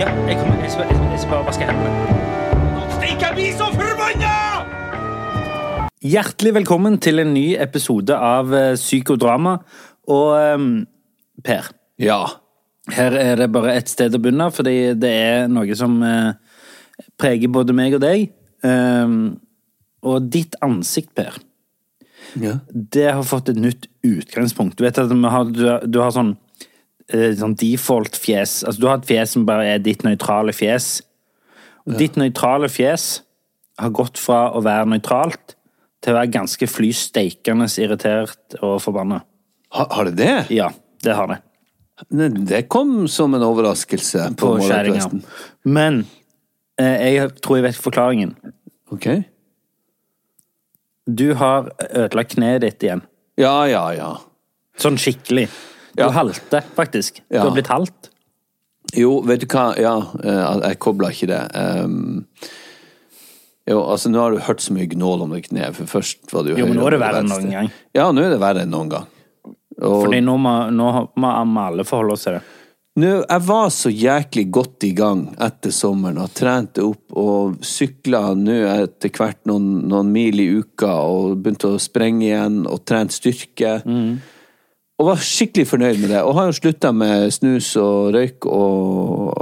Ja, 0.00 0.06
jeg, 0.24 0.36
kommer, 0.40 0.60
jeg, 0.64 0.70
skal, 0.72 0.86
jeg, 0.88 1.18
skal- 1.20 1.30
bare 1.34 1.44
vaske 1.44 1.66
hendene. 1.68 1.90
Stikk, 2.96 3.20
jeg 3.24 3.34
blir 3.36 3.50
så 3.58 3.66
forbanna! 3.74 4.30
Hjertelig 6.00 6.52
velkommen 6.56 6.96
til 7.04 7.20
en 7.20 7.34
ny 7.36 7.44
episode 7.60 8.16
av 8.16 8.54
eh, 8.56 8.70
Psykodrama. 8.80 9.58
Og 10.08 10.30
um, 10.56 10.70
Per, 11.44 11.68
Ja. 12.00 12.22
her 12.96 13.16
er 13.20 13.36
det 13.42 13.50
bare 13.52 13.74
ett 13.76 13.92
sted 13.92 14.16
å 14.16 14.20
begynne, 14.22 14.48
fordi 14.56 14.74
det 14.96 15.12
er 15.12 15.52
noe 15.52 15.76
som 15.76 15.98
uh, 16.02 16.32
preger 17.20 17.52
både 17.52 17.76
meg 17.76 17.98
og 17.98 18.02
deg. 18.06 18.30
Um, 18.64 19.36
og 20.00 20.30
ditt 20.32 20.56
ansikt, 20.64 21.12
Per, 21.16 21.36
ja. 22.40 22.56
det 22.72 23.10
har 23.12 23.24
fått 23.28 23.52
et 23.52 23.60
nytt 23.60 23.84
utgangspunkt. 24.06 24.78
Du 24.80 24.84
vet 24.88 24.96
at 25.04 25.12
har, 25.12 25.52
du, 25.52 25.66
har- 25.68 25.84
du 25.84 26.00
har 26.00 26.16
sånn, 26.16 26.38
sånn 27.10 27.56
default 27.58 28.18
fjes. 28.18 28.60
Altså, 28.64 28.80
du 28.80 28.88
har 28.88 29.00
et 29.00 29.08
fjes 29.08 29.34
som 29.36 29.46
bare 29.48 29.66
er 29.74 29.82
ditt 29.82 30.04
nøytrale 30.06 30.54
fjes. 30.56 31.00
Og 31.88 31.96
ditt 31.98 32.18
nøytrale 32.20 32.68
fjes 32.70 33.22
har 33.80 33.94
gått 33.96 34.20
fra 34.20 34.50
å 34.54 34.62
være 34.64 34.90
nøytralt 34.92 35.56
til 36.00 36.14
å 36.14 36.18
være 36.20 36.32
ganske 36.32 36.68
flysteikende 36.70 37.68
irritert 37.82 38.58
og 38.60 38.78
forbanna. 38.84 39.22
Har, 39.74 39.88
har 39.94 40.10
det 40.10 40.16
det? 40.20 40.36
Ja, 40.54 40.70
det 41.04 41.16
har 41.16 41.30
det. 41.30 41.40
Det 42.10 42.62
kom 42.72 43.08
som 43.12 43.34
en 43.36 43.44
overraskelse 43.44 44.30
på, 44.40 44.54
På 44.56 44.64
kjerringa. 44.64 45.10
Men 45.68 46.04
eh, 46.80 47.12
jeg 47.16 47.34
tror 47.44 47.60
jeg 47.60 47.68
vet 47.68 47.80
forklaringen. 47.80 48.32
Ok. 48.90 49.08
Du 51.10 51.32
har 51.36 51.70
ødelagt 51.90 52.36
kneet 52.36 52.64
ditt 52.64 52.86
igjen. 52.86 53.04
Ja, 53.40 53.66
ja, 53.68 53.84
ja. 53.96 54.10
Sånn 54.80 54.96
skikkelig. 55.00 55.48
Du 56.00 56.06
Ja. 56.08 56.14
halter, 56.16 56.64
faktisk. 56.76 57.20
Du 57.28 57.36
Ja. 57.36 57.44
har 57.44 57.54
blitt 57.54 57.68
halt. 57.70 58.10
Jo, 58.96 59.20
vet 59.22 59.40
du 59.44 59.46
hva, 59.46 59.68
ja, 59.78 59.94
eh, 60.24 60.68
jeg 60.68 60.78
kobla 60.82 61.10
ikke 61.12 61.28
det. 61.30 61.42
Um, 61.54 62.24
jo, 63.68 63.82
altså 63.84 64.10
Nå 64.10 64.18
har 64.18 64.32
du 64.34 64.38
hørt 64.42 64.62
så 64.64 64.72
mye 64.74 64.88
gnål 64.90 65.22
om 65.26 65.34
det 65.36 65.44
kneet, 65.48 65.76
for 65.76 65.86
først 66.00 66.32
var 66.34 66.42
det 66.46 66.54
jo 66.56 66.62
Jo, 66.62 66.70
men 66.70 66.80
nå 66.80 66.86
er 66.88 66.96
det 66.96 67.00
verre 67.02 67.20
enn 67.22 67.28
noen 67.30 67.50
gang. 67.52 67.68
Ja, 67.94 68.08
nå 68.10 68.24
er 68.24 68.32
det 68.34 68.40
verre 68.42 68.64
enn 68.64 68.72
noen 68.72 68.88
gang. 68.90 69.06
Og 69.80 70.06
Fordi 70.06 70.20
nå 70.24 70.34
må, 70.40 70.54
nå 70.74 70.88
må 71.16 71.34
alle 71.68 71.84
forholde 71.88 72.16
oss 72.16 72.24
til 72.26 72.32
det. 72.38 72.42
nå, 73.00 73.12
jeg 73.28 73.44
var 73.46 73.68
så 73.72 73.92
jæklig 73.94 74.50
godt 74.50 74.84
i 74.88 74.90
gang 74.92 75.22
etter 75.40 75.70
sommeren 75.72 76.18
og 76.20 76.34
trente 76.36 76.82
opp 76.84 77.14
og 77.16 77.60
sykla 77.64 78.34
nå 78.36 78.58
etter 78.74 79.12
hvert 79.14 79.38
noen, 79.48 79.86
noen 79.88 80.10
mil 80.12 80.40
i 80.42 80.48
uka 80.58 80.90
og 81.06 81.38
begynte 81.40 81.70
å 81.70 81.78
sprenge 81.80 82.26
igjen 82.26 82.66
og 82.66 82.82
trent 82.84 83.14
styrke. 83.14 83.78
Og 85.00 85.06
var 85.08 85.20
skikkelig 85.24 85.64
fornøyd 85.70 86.00
med 86.02 86.10
det. 86.12 86.20
Og 86.28 86.34
har 86.36 86.50
jo 86.50 86.56
slutta 86.58 86.90
med 86.92 87.30
snus 87.32 87.70
og 87.80 88.10
røyk 88.12 88.44
og 88.46 89.32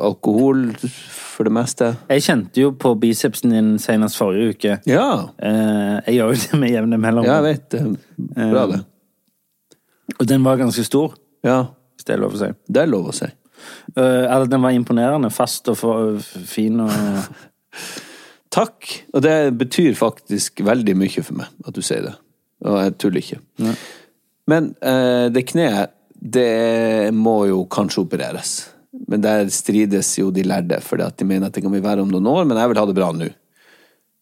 alkohol 0.00 0.62
for 0.80 1.44
det 1.44 1.52
meste. 1.52 1.90
Jeg 2.08 2.24
kjente 2.24 2.62
jo 2.62 2.70
på 2.80 2.94
bicepsen 3.00 3.52
din 3.52 3.74
senest 3.82 4.16
forrige 4.16 4.54
uke. 4.54 4.76
Ja, 4.88 5.08
Eh, 5.36 5.98
jeg 6.06 6.16
gjør 6.18 6.32
jo 6.32 6.38
det 6.40 6.60
med 6.62 6.72
jevne 6.72 6.98
mellomrom. 7.00 7.28
ja 7.28 7.36
jeg 7.42 7.44
vet 7.44 7.68
det. 7.70 7.82
Bra, 8.52 8.66
det. 8.72 8.80
Og 10.20 10.26
den 10.30 10.44
var 10.44 10.56
ganske 10.56 10.84
stor, 10.84 11.14
Ja, 11.44 11.66
hvis 11.96 12.04
det 12.08 12.14
er 12.16 12.22
lov 12.22 12.32
å 12.34 12.38
si. 12.40 12.48
det 12.72 12.82
er 12.82 12.86
lov 12.88 13.10
å 13.10 13.14
si. 13.14 13.26
Eh, 13.96 14.24
eller 14.32 14.46
den 14.46 14.62
var 14.62 14.70
imponerende. 14.72 15.30
Fast 15.30 15.68
og 15.68 15.76
fin 16.22 16.80
og 16.80 16.90
Takk. 18.56 19.04
Og 19.12 19.20
det 19.22 19.52
betyr 19.58 19.92
faktisk 19.98 20.62
veldig 20.64 20.94
mye 20.96 21.22
for 21.22 21.34
meg 21.42 21.46
at 21.66 21.74
du 21.76 21.82
sier 21.84 22.02
det. 22.06 22.14
Og 22.64 22.78
jeg 22.80 22.96
tuller 23.02 23.20
ikke. 23.20 23.38
Men 24.50 24.72
eh, 24.80 25.26
det 25.34 25.46
kneet, 25.50 25.92
det 26.16 27.12
må 27.14 27.44
jo 27.50 27.64
kanskje 27.70 28.04
opereres. 28.04 28.54
Men 29.06 29.22
der 29.24 29.50
strides 29.52 30.14
jo 30.18 30.30
de 30.34 30.46
lærde, 30.46 30.78
fordi 30.82 31.08
de 31.18 31.26
mener 31.28 31.50
at 31.50 31.56
det 31.56 31.64
kan 31.64 31.74
bli 31.74 31.82
verre 31.84 32.04
om 32.04 32.12
noen 32.12 32.30
år, 32.30 32.46
men 32.48 32.58
jeg 32.58 32.70
vil 32.70 32.80
ha 32.80 32.86
det 32.88 32.96
bra 32.96 33.10
nå. 33.14 33.28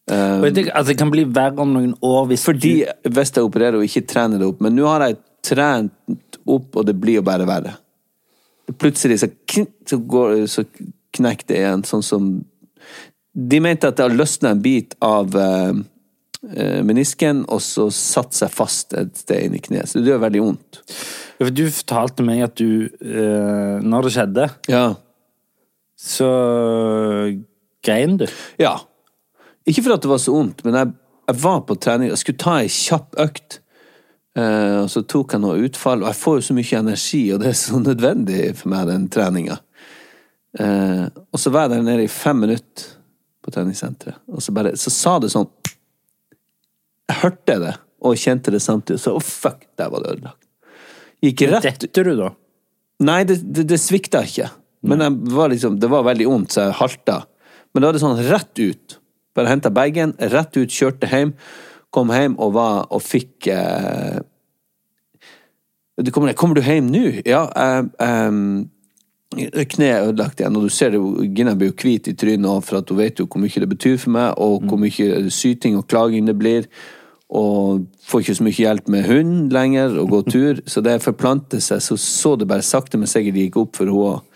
Jeg 0.05 0.53
tenker 0.53 0.75
at 0.77 0.85
Det 0.85 0.93
kan 0.99 1.09
bli 1.09 1.23
verre 1.33 1.63
om 1.63 1.71
noen 1.73 1.95
år 2.05 2.27
hvis 2.29 2.43
Fordi 2.45 2.73
hvis 3.09 3.31
jeg 3.33 3.41
opererer 3.47 3.79
og 3.79 3.87
ikke 3.87 4.03
trener 4.05 4.37
det 4.37 4.45
opp, 4.45 4.59
men 4.61 4.75
nå 4.77 4.85
har 4.85 5.07
jeg 5.07 5.17
trent 5.45 6.37
opp, 6.45 6.75
og 6.75 6.85
det 6.85 6.93
blir 7.01 7.19
jo 7.19 7.25
bare 7.25 7.47
verre. 7.49 7.73
Plutselig 8.81 9.19
så, 9.21 9.29
så, 9.89 9.97
går, 9.97 10.45
så 10.49 10.65
knekker 11.15 11.49
det 11.49 11.57
igjen, 11.61 11.85
sånn 11.85 12.05
som 12.05 12.29
De 13.33 13.59
mente 13.61 13.89
at 13.89 13.97
det 13.97 14.05
har 14.05 14.15
løsnet 14.15 14.51
en 14.51 14.61
bit 14.63 14.93
av 15.03 15.33
eh, 15.35 15.81
menisken, 16.85 17.43
og 17.49 17.61
så 17.63 17.87
satt 17.93 18.35
seg 18.37 18.51
fast 18.53 18.93
et 18.97 19.15
sted 19.17 19.47
inni 19.47 19.61
kneet. 19.65 19.89
Så 19.89 19.99
det 20.01 20.11
gjør 20.13 20.21
veldig 20.27 20.41
vondt. 20.43 20.81
du, 21.57 21.63
fortalte 21.71 22.23
meg 22.27 22.43
at 22.45 22.55
du 22.59 22.85
eh, 23.01 23.81
Når 23.83 24.07
det 24.07 24.11
skjedde, 24.15 24.49
Ja. 24.71 24.85
så 25.97 26.29
grein 27.85 28.17
du. 28.17 28.27
ja. 28.61 28.77
Ikke 29.65 29.81
for 29.81 29.95
at 29.95 30.03
det 30.03 30.09
var 30.11 30.19
så 30.21 30.33
vondt, 30.35 30.59
men 30.65 30.75
jeg, 30.77 30.91
jeg 31.31 31.39
var 31.41 31.61
på 31.65 31.73
trening. 31.81 32.11
Jeg 32.11 32.21
skulle 32.21 32.37
ta 32.43 32.59
ei 32.61 32.67
kjapp 32.69 33.15
økt. 33.23 33.55
Eh, 34.37 34.81
og 34.83 34.89
så 34.93 35.01
tok 35.09 35.33
jeg 35.33 35.41
noe 35.41 35.63
utfall, 35.65 36.03
og 36.03 36.11
jeg 36.11 36.19
får 36.19 36.35
jo 36.37 36.43
så 36.45 36.55
mye 36.57 36.81
energi, 36.83 37.21
og 37.33 37.39
det 37.41 37.47
er 37.49 37.57
så 37.57 37.79
nødvendig 37.81 38.41
for 38.59 38.69
meg, 38.69 38.85
den 38.91 39.07
treninga. 39.09 39.57
Eh, 40.59 41.07
og 41.33 41.41
så 41.41 41.49
var 41.55 41.65
jeg 41.65 41.73
der 41.79 41.87
nede 41.87 42.05
i 42.05 42.11
fem 42.11 42.43
minutter 42.45 42.91
på 43.41 43.53
treningssenteret, 43.55 44.21
og 44.29 44.41
så 44.45 44.53
bare 44.53 44.75
Så 44.77 44.93
sa 44.93 45.15
det 45.19 45.31
sånn 45.33 45.49
Jeg 47.09 47.21
hørte 47.21 47.57
det, 47.61 47.75
og 48.05 48.19
kjente 48.19 48.53
det 48.53 48.61
samtidig, 48.63 49.01
så 49.01 49.15
oh, 49.17 49.23
fuck, 49.23 49.65
der 49.77 49.91
var 49.93 50.03
det 50.03 50.15
ødelagt. 50.15 50.41
Gikk 51.23 51.45
rett 51.49 51.81
Detter 51.85 52.07
du, 52.07 52.13
da? 52.19 52.31
Nei, 53.05 53.21
det, 53.27 53.39
det, 53.43 53.65
det 53.69 53.79
svikta 53.81 54.23
ikke. 54.25 54.49
Men 54.85 55.01
var 55.33 55.49
liksom, 55.49 55.79
det 55.81 55.89
var 55.89 56.05
veldig 56.05 56.27
vondt, 56.29 56.53
så 56.53 56.67
jeg 56.67 56.77
halta. 56.79 57.21
Men 57.73 57.81
da 57.81 57.89
var 57.89 57.97
det 57.97 58.03
sånn 58.03 58.21
rett 58.29 58.61
ut. 58.61 58.97
Bare 59.35 59.51
henta 59.51 59.71
bagen, 59.73 60.13
rett 60.31 60.53
ut, 60.57 60.71
kjørte 60.71 61.09
hjem. 61.09 61.33
Kom 61.95 62.13
hjem 62.13 62.37
og 62.41 62.53
var 62.55 62.85
og 62.93 63.01
fikk 63.03 63.49
eh, 63.51 64.21
du 65.95 66.11
kommer, 66.11 66.33
kommer 66.35 66.57
du 66.57 66.63
hjem 66.63 66.89
nå? 66.91 67.03
Ja. 67.27 67.45
Eh, 67.55 67.83
eh, 68.03 68.31
Kneet 69.35 69.91
er 69.91 70.05
ødelagt 70.07 70.39
igjen, 70.39 70.55
og 70.55 70.65
du 70.65 70.71
ser 70.71 70.93
det, 70.93 70.99
Gina 71.35 71.55
blir 71.57 71.73
jo 71.73 71.77
hvit 71.81 72.07
i 72.07 72.15
trynet, 72.17 72.47
også, 72.47 72.67
for 72.69 72.79
at 72.79 72.91
hun 72.91 72.99
vet 73.01 73.19
jo 73.19 73.25
hvor 73.27 73.41
mye 73.43 73.63
det 73.63 73.71
betyr 73.71 73.97
for 74.01 74.15
meg, 74.15 74.37
og 74.41 74.67
hvor 74.69 74.79
mye 74.79 75.31
syting 75.33 75.75
og 75.79 75.87
klaging 75.91 76.29
det 76.29 76.37
blir. 76.39 76.69
Og 77.35 77.85
får 78.05 78.21
ikke 78.21 78.35
så 78.37 78.45
mye 78.45 78.59
hjelp 78.61 78.91
med 78.93 79.07
hund 79.09 79.53
lenger, 79.53 79.97
og 80.01 80.11
gå 80.13 80.21
tur. 80.29 80.61
Så 80.71 80.83
det 80.85 81.01
forplanter 81.03 81.63
seg. 81.63 81.81
Så 81.83 81.97
så 81.99 82.35
det 82.39 82.47
bare 82.47 82.65
sakte, 82.65 82.99
men 83.01 83.09
sikkert 83.09 83.41
gikk 83.41 83.57
opp 83.63 83.79
for 83.79 83.89
henne 83.89 84.11
òg. 84.13 84.35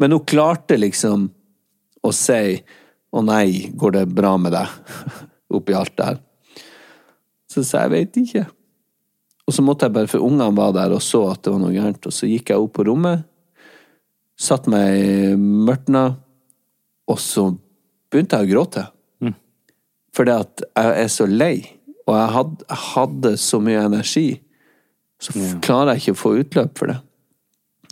Men 0.00 0.12
hun 0.14 0.24
klarte 0.24 0.78
liksom 0.80 1.30
å 2.04 2.12
si 2.14 2.62
'Å 3.12 3.22
nei, 3.24 3.70
går 3.72 3.92
det 3.92 4.08
bra 4.12 4.36
med 4.36 4.52
deg?' 4.52 4.72
oppi 5.56 5.72
alt 5.72 5.96
der. 5.96 6.18
Så 7.48 7.64
sa 7.64 7.84
jeg 7.84 7.90
'Veit 7.90 8.16
ikke'. 8.16 8.46
Og 9.46 9.54
så 9.54 9.62
måtte 9.62 9.86
jeg 9.86 9.94
bare, 9.94 10.10
for 10.10 10.24
ungene 10.26 10.56
var 10.56 10.72
der 10.74 10.92
og 10.92 11.02
så 11.02 11.30
at 11.30 11.42
det 11.42 11.52
var 11.52 11.60
noe 11.62 11.72
gærent, 11.72 12.06
og 12.06 12.12
så 12.12 12.26
gikk 12.26 12.50
jeg 12.50 12.58
opp 12.58 12.72
på 12.74 12.86
rommet, 12.88 13.22
satt 14.36 14.68
meg 14.70 15.00
i 15.00 15.32
mørtna, 15.38 16.04
og 17.06 17.18
så 17.22 17.48
begynte 18.12 18.40
jeg 18.40 18.48
å 18.48 18.52
gråte. 18.54 18.84
Fordi 20.16 20.32
at 20.32 20.64
jeg 20.64 20.92
er 21.04 21.10
så 21.12 21.26
lei, 21.28 21.56
og 22.06 22.14
jeg 22.16 22.28
hadde, 22.36 22.66
jeg 22.70 22.82
hadde 22.92 23.32
så 23.42 23.60
mye 23.60 23.82
energi, 23.84 24.28
så 25.20 25.32
yeah. 25.36 25.56
klarer 25.64 25.94
jeg 25.94 26.04
ikke 26.04 26.14
å 26.16 26.20
få 26.20 26.32
utløp 26.40 26.78
for 26.78 26.92
det. 26.92 26.98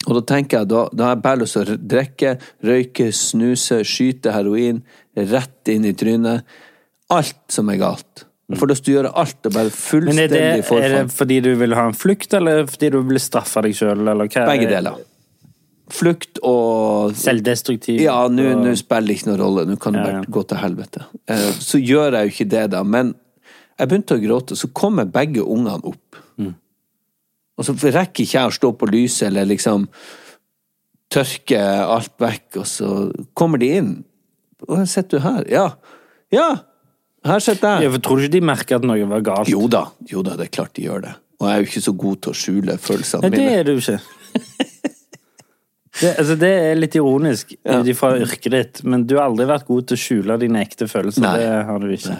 Og 0.04 0.18
da 0.18 0.22
tenker 0.28 0.60
jeg, 0.60 0.68
da, 0.68 0.84
da 0.92 1.06
har 1.06 1.14
jeg 1.14 1.24
bare 1.24 1.40
lyst 1.40 1.56
til 1.56 1.72
å 1.72 1.78
drikke, 1.94 2.34
røyke, 2.68 3.08
snuse, 3.16 3.80
skyte 3.88 4.34
heroin, 4.34 4.82
rett 5.16 5.72
inn 5.72 5.86
i 5.88 5.94
trynet. 5.96 6.44
Alt 7.12 7.40
som 7.52 7.70
er 7.72 7.80
galt. 7.80 8.26
Jeg 8.52 8.60
får 8.60 8.68
lyst 8.68 8.84
til 8.84 8.92
å 8.92 8.96
gjøre 8.98 9.12
alt 9.22 9.48
og 9.48 9.54
bare 9.54 9.70
Men 10.04 10.20
er 10.20 10.28
det, 10.28 10.42
fullstendig 10.68 10.84
er 10.84 10.94
det 10.98 11.16
fordi 11.16 11.38
du 11.46 11.50
vil 11.62 11.76
ha 11.78 11.86
en 11.88 11.96
flukt, 11.96 12.36
eller 12.36 12.66
fordi 12.68 12.90
du 12.92 12.98
vil 13.08 13.20
straffe 13.22 13.64
deg 13.64 13.76
sjøl, 13.78 14.04
eller 14.04 14.28
hva? 14.28 14.44
Begge 14.50 14.68
deler. 14.68 15.00
Flukt 15.92 16.38
og 16.42 17.12
Selvdestruktiv? 17.20 17.98
Ja, 18.00 18.28
nå 18.32 18.44
og- 18.70 18.78
spiller 18.78 19.06
det 19.08 19.16
ikke 19.18 19.28
noen 19.32 19.40
rolle, 19.40 19.64
nå 19.68 19.76
kan 19.78 19.92
det 19.92 20.06
Ja, 20.06 20.12
ja. 20.20 20.22
gå 20.30 20.42
til 20.48 20.56
helvete. 20.58 21.04
Eh, 21.28 21.50
Så 21.60 21.78
gjør 21.78 22.12
jeg 22.12 22.28
jo 22.30 22.32
ikke 22.44 22.48
det, 22.50 22.70
da, 22.70 22.82
men 22.82 23.14
jeg 23.78 23.88
begynte 23.88 24.16
å 24.16 24.22
gråte, 24.22 24.56
så 24.56 24.72
kommer 24.72 25.04
begge 25.04 25.42
ungene 25.44 25.84
opp. 25.84 26.16
Mm. 26.38 26.54
Og 27.58 27.64
så 27.64 27.74
rekker 27.74 28.24
ikke 28.24 28.38
jeg 28.40 28.48
å 28.48 28.54
stå 28.58 28.72
på 28.78 28.88
lyset 28.90 29.26
eller 29.28 29.44
liksom 29.44 29.88
tørke 31.10 31.60
alt 31.60 32.16
vekk, 32.18 32.56
og 32.56 32.66
så 32.66 32.88
kommer 33.36 33.58
de 33.58 33.68
inn. 33.78 34.04
Og 34.68 34.78
her 34.78 34.86
sitter 34.86 35.18
du 35.18 35.22
her. 35.28 35.44
Ja. 35.52 35.66
Ja! 36.32 36.48
Her 37.24 37.38
sitter 37.40 37.76
Ja, 37.76 37.80
jeg. 37.80 37.92
for 37.92 37.98
tror 38.00 38.16
du 38.16 38.22
ikke 38.24 38.32
de 38.32 38.40
merker 38.40 38.76
at 38.76 38.82
noe 38.84 39.04
var 39.08 39.20
galt? 39.20 39.48
Jo 39.48 39.66
da, 39.68 39.86
jo 40.10 40.22
da, 40.22 40.34
det 40.36 40.46
er 40.48 40.56
klart 40.62 40.74
de 40.74 40.82
gjør 40.88 41.02
det. 41.02 41.14
Og 41.40 41.48
jeg 41.48 41.54
er 41.56 41.62
jo 41.62 41.68
ikke 41.70 41.84
så 41.84 41.96
god 41.98 42.20
til 42.22 42.32
å 42.32 42.34
skjule 42.36 42.78
følelsene 42.78 43.22
mine. 43.22 43.36
Nei, 43.36 43.44
det 43.48 43.58
er 43.58 43.64
du 43.64 43.76
ikke. 43.78 44.00
Det, 46.00 46.10
altså, 46.18 46.34
det 46.38 46.48
er 46.50 46.74
litt 46.74 46.94
ironisk 46.98 47.52
Ja. 47.64 47.80
ut 47.80 47.86
ifra 47.86 48.16
yrket 48.18 48.50
ditt, 48.50 48.80
men 48.84 49.04
du 49.06 49.16
har 49.16 49.28
aldri 49.28 49.46
vært 49.46 49.66
god 49.68 49.86
til 49.86 49.96
å 49.96 50.00
skjule 50.00 50.38
dine 50.42 50.62
ekte 50.64 50.88
følelser. 50.90 51.22
Nei. 51.22 51.36
Det 51.38 51.64
har 51.68 51.78
du 51.78 51.86
ikke. 51.94 52.16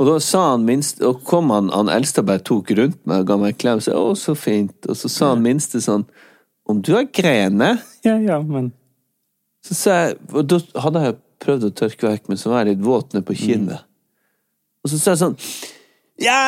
Og 0.00 0.06
da 0.08 0.18
sa 0.24 0.42
han 0.50 0.64
minst, 0.66 1.00
og 1.06 1.22
kom 1.24 1.50
han, 1.54 1.70
han 1.72 1.88
eldste 1.92 2.24
bare 2.26 2.42
tok 2.44 2.70
rundt 2.76 2.98
meg 3.06 3.22
og 3.22 3.26
ga 3.26 3.36
meg 3.40 3.54
en 3.54 3.58
klem 3.62 3.76
og 3.80 3.82
sa 3.86 3.92
'å, 3.92 4.12
så 4.18 4.34
fint', 4.34 4.88
og 4.88 4.96
så 4.96 5.08
sa 5.08 5.28
han 5.34 5.42
minste 5.42 5.78
sånn 5.80 6.04
'om 6.68 6.82
du 6.82 6.92
har 6.92 7.04
grener' 7.04 7.80
Ja, 8.04 8.16
ja, 8.18 8.40
men 8.42 8.72
Så 9.64 9.74
sa 9.74 9.90
jeg, 9.90 10.16
og 10.34 10.46
da 10.48 10.58
hadde 10.80 11.02
jeg 11.04 11.16
prøvd 11.38 11.64
å 11.64 11.70
tørke 11.70 12.08
vekk, 12.10 12.28
men 12.28 12.36
så 12.36 12.50
var 12.50 12.64
jeg 12.64 12.76
litt 12.76 12.84
våt 12.84 13.12
nede 13.14 13.24
på 13.24 13.36
kinnet. 13.36 13.82
Og 14.84 14.90
så 14.90 14.98
sa 14.98 15.10
jeg 15.12 15.18
sånn 15.20 15.36
ja, 16.22 16.38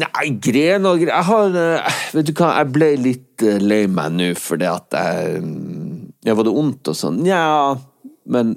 nei, 0.00 0.26
gren 0.44 0.86
og 0.88 1.00
gren 1.00 1.10
Jeg 1.14 1.26
har 1.30 1.58
eh, 1.60 1.98
Vet 2.14 2.28
du 2.28 2.32
hva, 2.36 2.50
jeg 2.60 2.70
ble 2.74 2.88
litt 3.00 3.44
eh, 3.46 3.58
lei 3.62 3.82
meg 3.90 4.14
nå 4.14 4.30
fordi 4.38 4.68
at 4.70 4.96
jeg 4.98 5.34
jeg 5.34 6.30
Ja, 6.30 6.36
var 6.38 6.46
det 6.46 6.54
vondt 6.56 6.88
og 6.92 6.96
sånn? 6.96 7.18
Nja, 7.24 7.42
men 8.32 8.54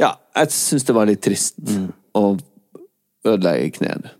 Ja, 0.00 0.14
jeg 0.36 0.52
syns 0.52 0.84
det 0.88 0.96
var 0.96 1.08
litt 1.08 1.22
trist 1.24 1.56
å 2.16 2.36
ødelegge 3.26 3.78
kneet. 3.78 4.10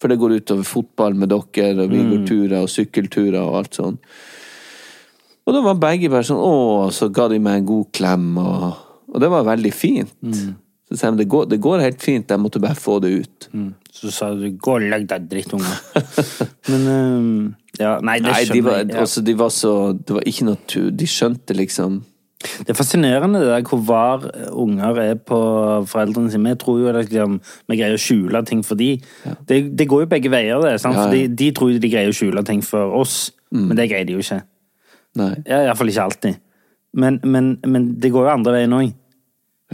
For 0.00 0.10
det 0.10 0.18
går 0.20 0.38
utover 0.40 0.66
fotball 0.66 1.14
med 1.18 1.30
dere, 1.30 1.84
og 1.84 1.92
vi 1.92 2.00
går 2.08 2.24
turer 2.28 2.56
og 2.64 2.70
sykkelturer 2.72 3.38
og 3.40 3.56
alt 3.60 3.78
sånn. 3.78 3.98
Og 5.46 5.54
da 5.54 5.62
var 5.64 5.78
begge 5.80 6.10
bare 6.12 6.26
sånn 6.26 6.40
Å, 6.42 6.90
så 6.94 7.08
ga 7.14 7.28
de 7.32 7.38
meg 7.42 7.60
en 7.60 7.68
god 7.70 7.88
klem, 7.96 8.26
og, 8.42 8.66
og 9.10 9.22
det 9.22 9.30
var 9.32 9.46
veldig 9.48 9.72
fint. 9.74 10.12
Så 10.90 10.98
sa 10.98 11.10
de 11.14 11.22
det 11.22 11.28
går, 11.30 11.46
det 11.52 11.60
går 11.62 11.82
helt 11.84 12.02
fint, 12.02 12.30
jeg 12.30 12.42
måtte 12.42 12.62
bare 12.62 12.78
få 12.78 12.98
det 13.02 13.12
ut. 13.22 13.48
mm, 13.54 13.70
Så 13.92 14.10
sa 14.14 14.30
du 14.34 14.46
'gå 14.50 14.76
og 14.78 14.84
legg 14.86 15.08
deg, 15.08 15.26
drittunge'. 15.30 15.74
men 16.70 16.86
um, 16.88 17.54
Ja, 17.78 17.98
nei, 18.00 18.18
det 18.20 18.30
Nei, 18.32 18.44
de 18.44 18.60
var, 18.64 18.78
jeg. 18.78 18.90
Ja. 18.92 19.00
altså, 19.00 19.20
de 19.24 19.34
var 19.38 19.48
så 19.48 19.92
Det 19.92 20.14
var 20.14 20.22
ikke 20.26 20.44
noe 20.44 20.58
tur. 20.68 20.90
De 20.90 21.06
skjønte 21.06 21.56
liksom 21.56 22.02
Det 22.40 22.70
er 22.70 22.78
fascinerende 22.78 23.40
det 23.40 23.48
der 23.48 23.64
hvor 23.68 23.82
var 23.84 24.24
unger 24.52 24.96
er 25.02 25.14
på 25.14 25.40
foreldrene 25.86 26.30
sine. 26.30 26.54
Vi 26.54 26.60
tror 26.62 26.78
jo 26.80 26.88
at 26.88 26.96
liksom, 27.04 27.40
vi 27.68 27.76
greier 27.76 27.98
å 27.98 28.00
skjule 28.00 28.40
ting 28.48 28.62
for 28.64 28.80
de. 28.80 28.94
Det, 29.48 29.76
det 29.76 29.88
går 29.88 30.06
jo 30.06 30.08
begge 30.08 30.30
veier, 30.32 30.56
det. 30.64 30.78
Ja, 30.80 30.92
ja. 30.92 31.10
De, 31.12 31.26
de 31.28 31.50
tror 31.52 31.74
de 31.76 31.90
greier 31.92 32.08
å 32.08 32.16
skjule 32.16 32.42
ting 32.48 32.62
for 32.64 32.96
oss, 32.96 33.32
men 33.52 33.76
det 33.76 33.90
greier 33.90 34.08
de 34.08 34.16
jo 34.16 34.24
ikke. 34.24 34.40
Nei. 35.20 35.34
Ja, 35.44 35.66
Iallfall 35.66 35.92
ikke 35.92 36.06
alltid. 36.08 36.40
Men, 36.96 37.20
men, 37.24 37.58
men 37.66 38.00
det 38.00 38.12
går 38.14 38.30
jo 38.30 38.32
andre 38.32 38.56
veien 38.56 38.72
òg. 38.72 38.94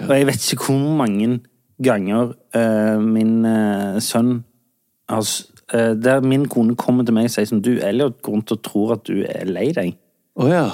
Og 0.02 0.12
jeg 0.16 0.26
vet 0.26 0.50
ikke 0.52 0.66
hvor 0.66 0.96
mange 0.98 1.38
ganger 1.82 2.32
uh, 2.56 2.98
min 3.02 3.44
uh, 3.44 3.98
sønn 4.00 4.44
altså, 5.08 5.44
eh, 5.72 5.92
Der 5.94 6.20
min 6.20 6.48
kone 6.48 6.76
kommer 6.76 7.04
til 7.04 7.14
meg 7.14 7.28
og 7.28 7.34
sier 7.34 7.48
som 7.48 7.62
Du, 7.62 7.76
Elliot 7.76 8.22
går 8.22 8.32
rundt 8.32 8.52
og 8.52 8.62
tror 8.62 8.96
at 8.96 9.06
du 9.06 9.22
er 9.22 9.46
lei 9.48 9.70
deg. 9.76 9.96
Å 10.36 10.50
ja. 10.50 10.66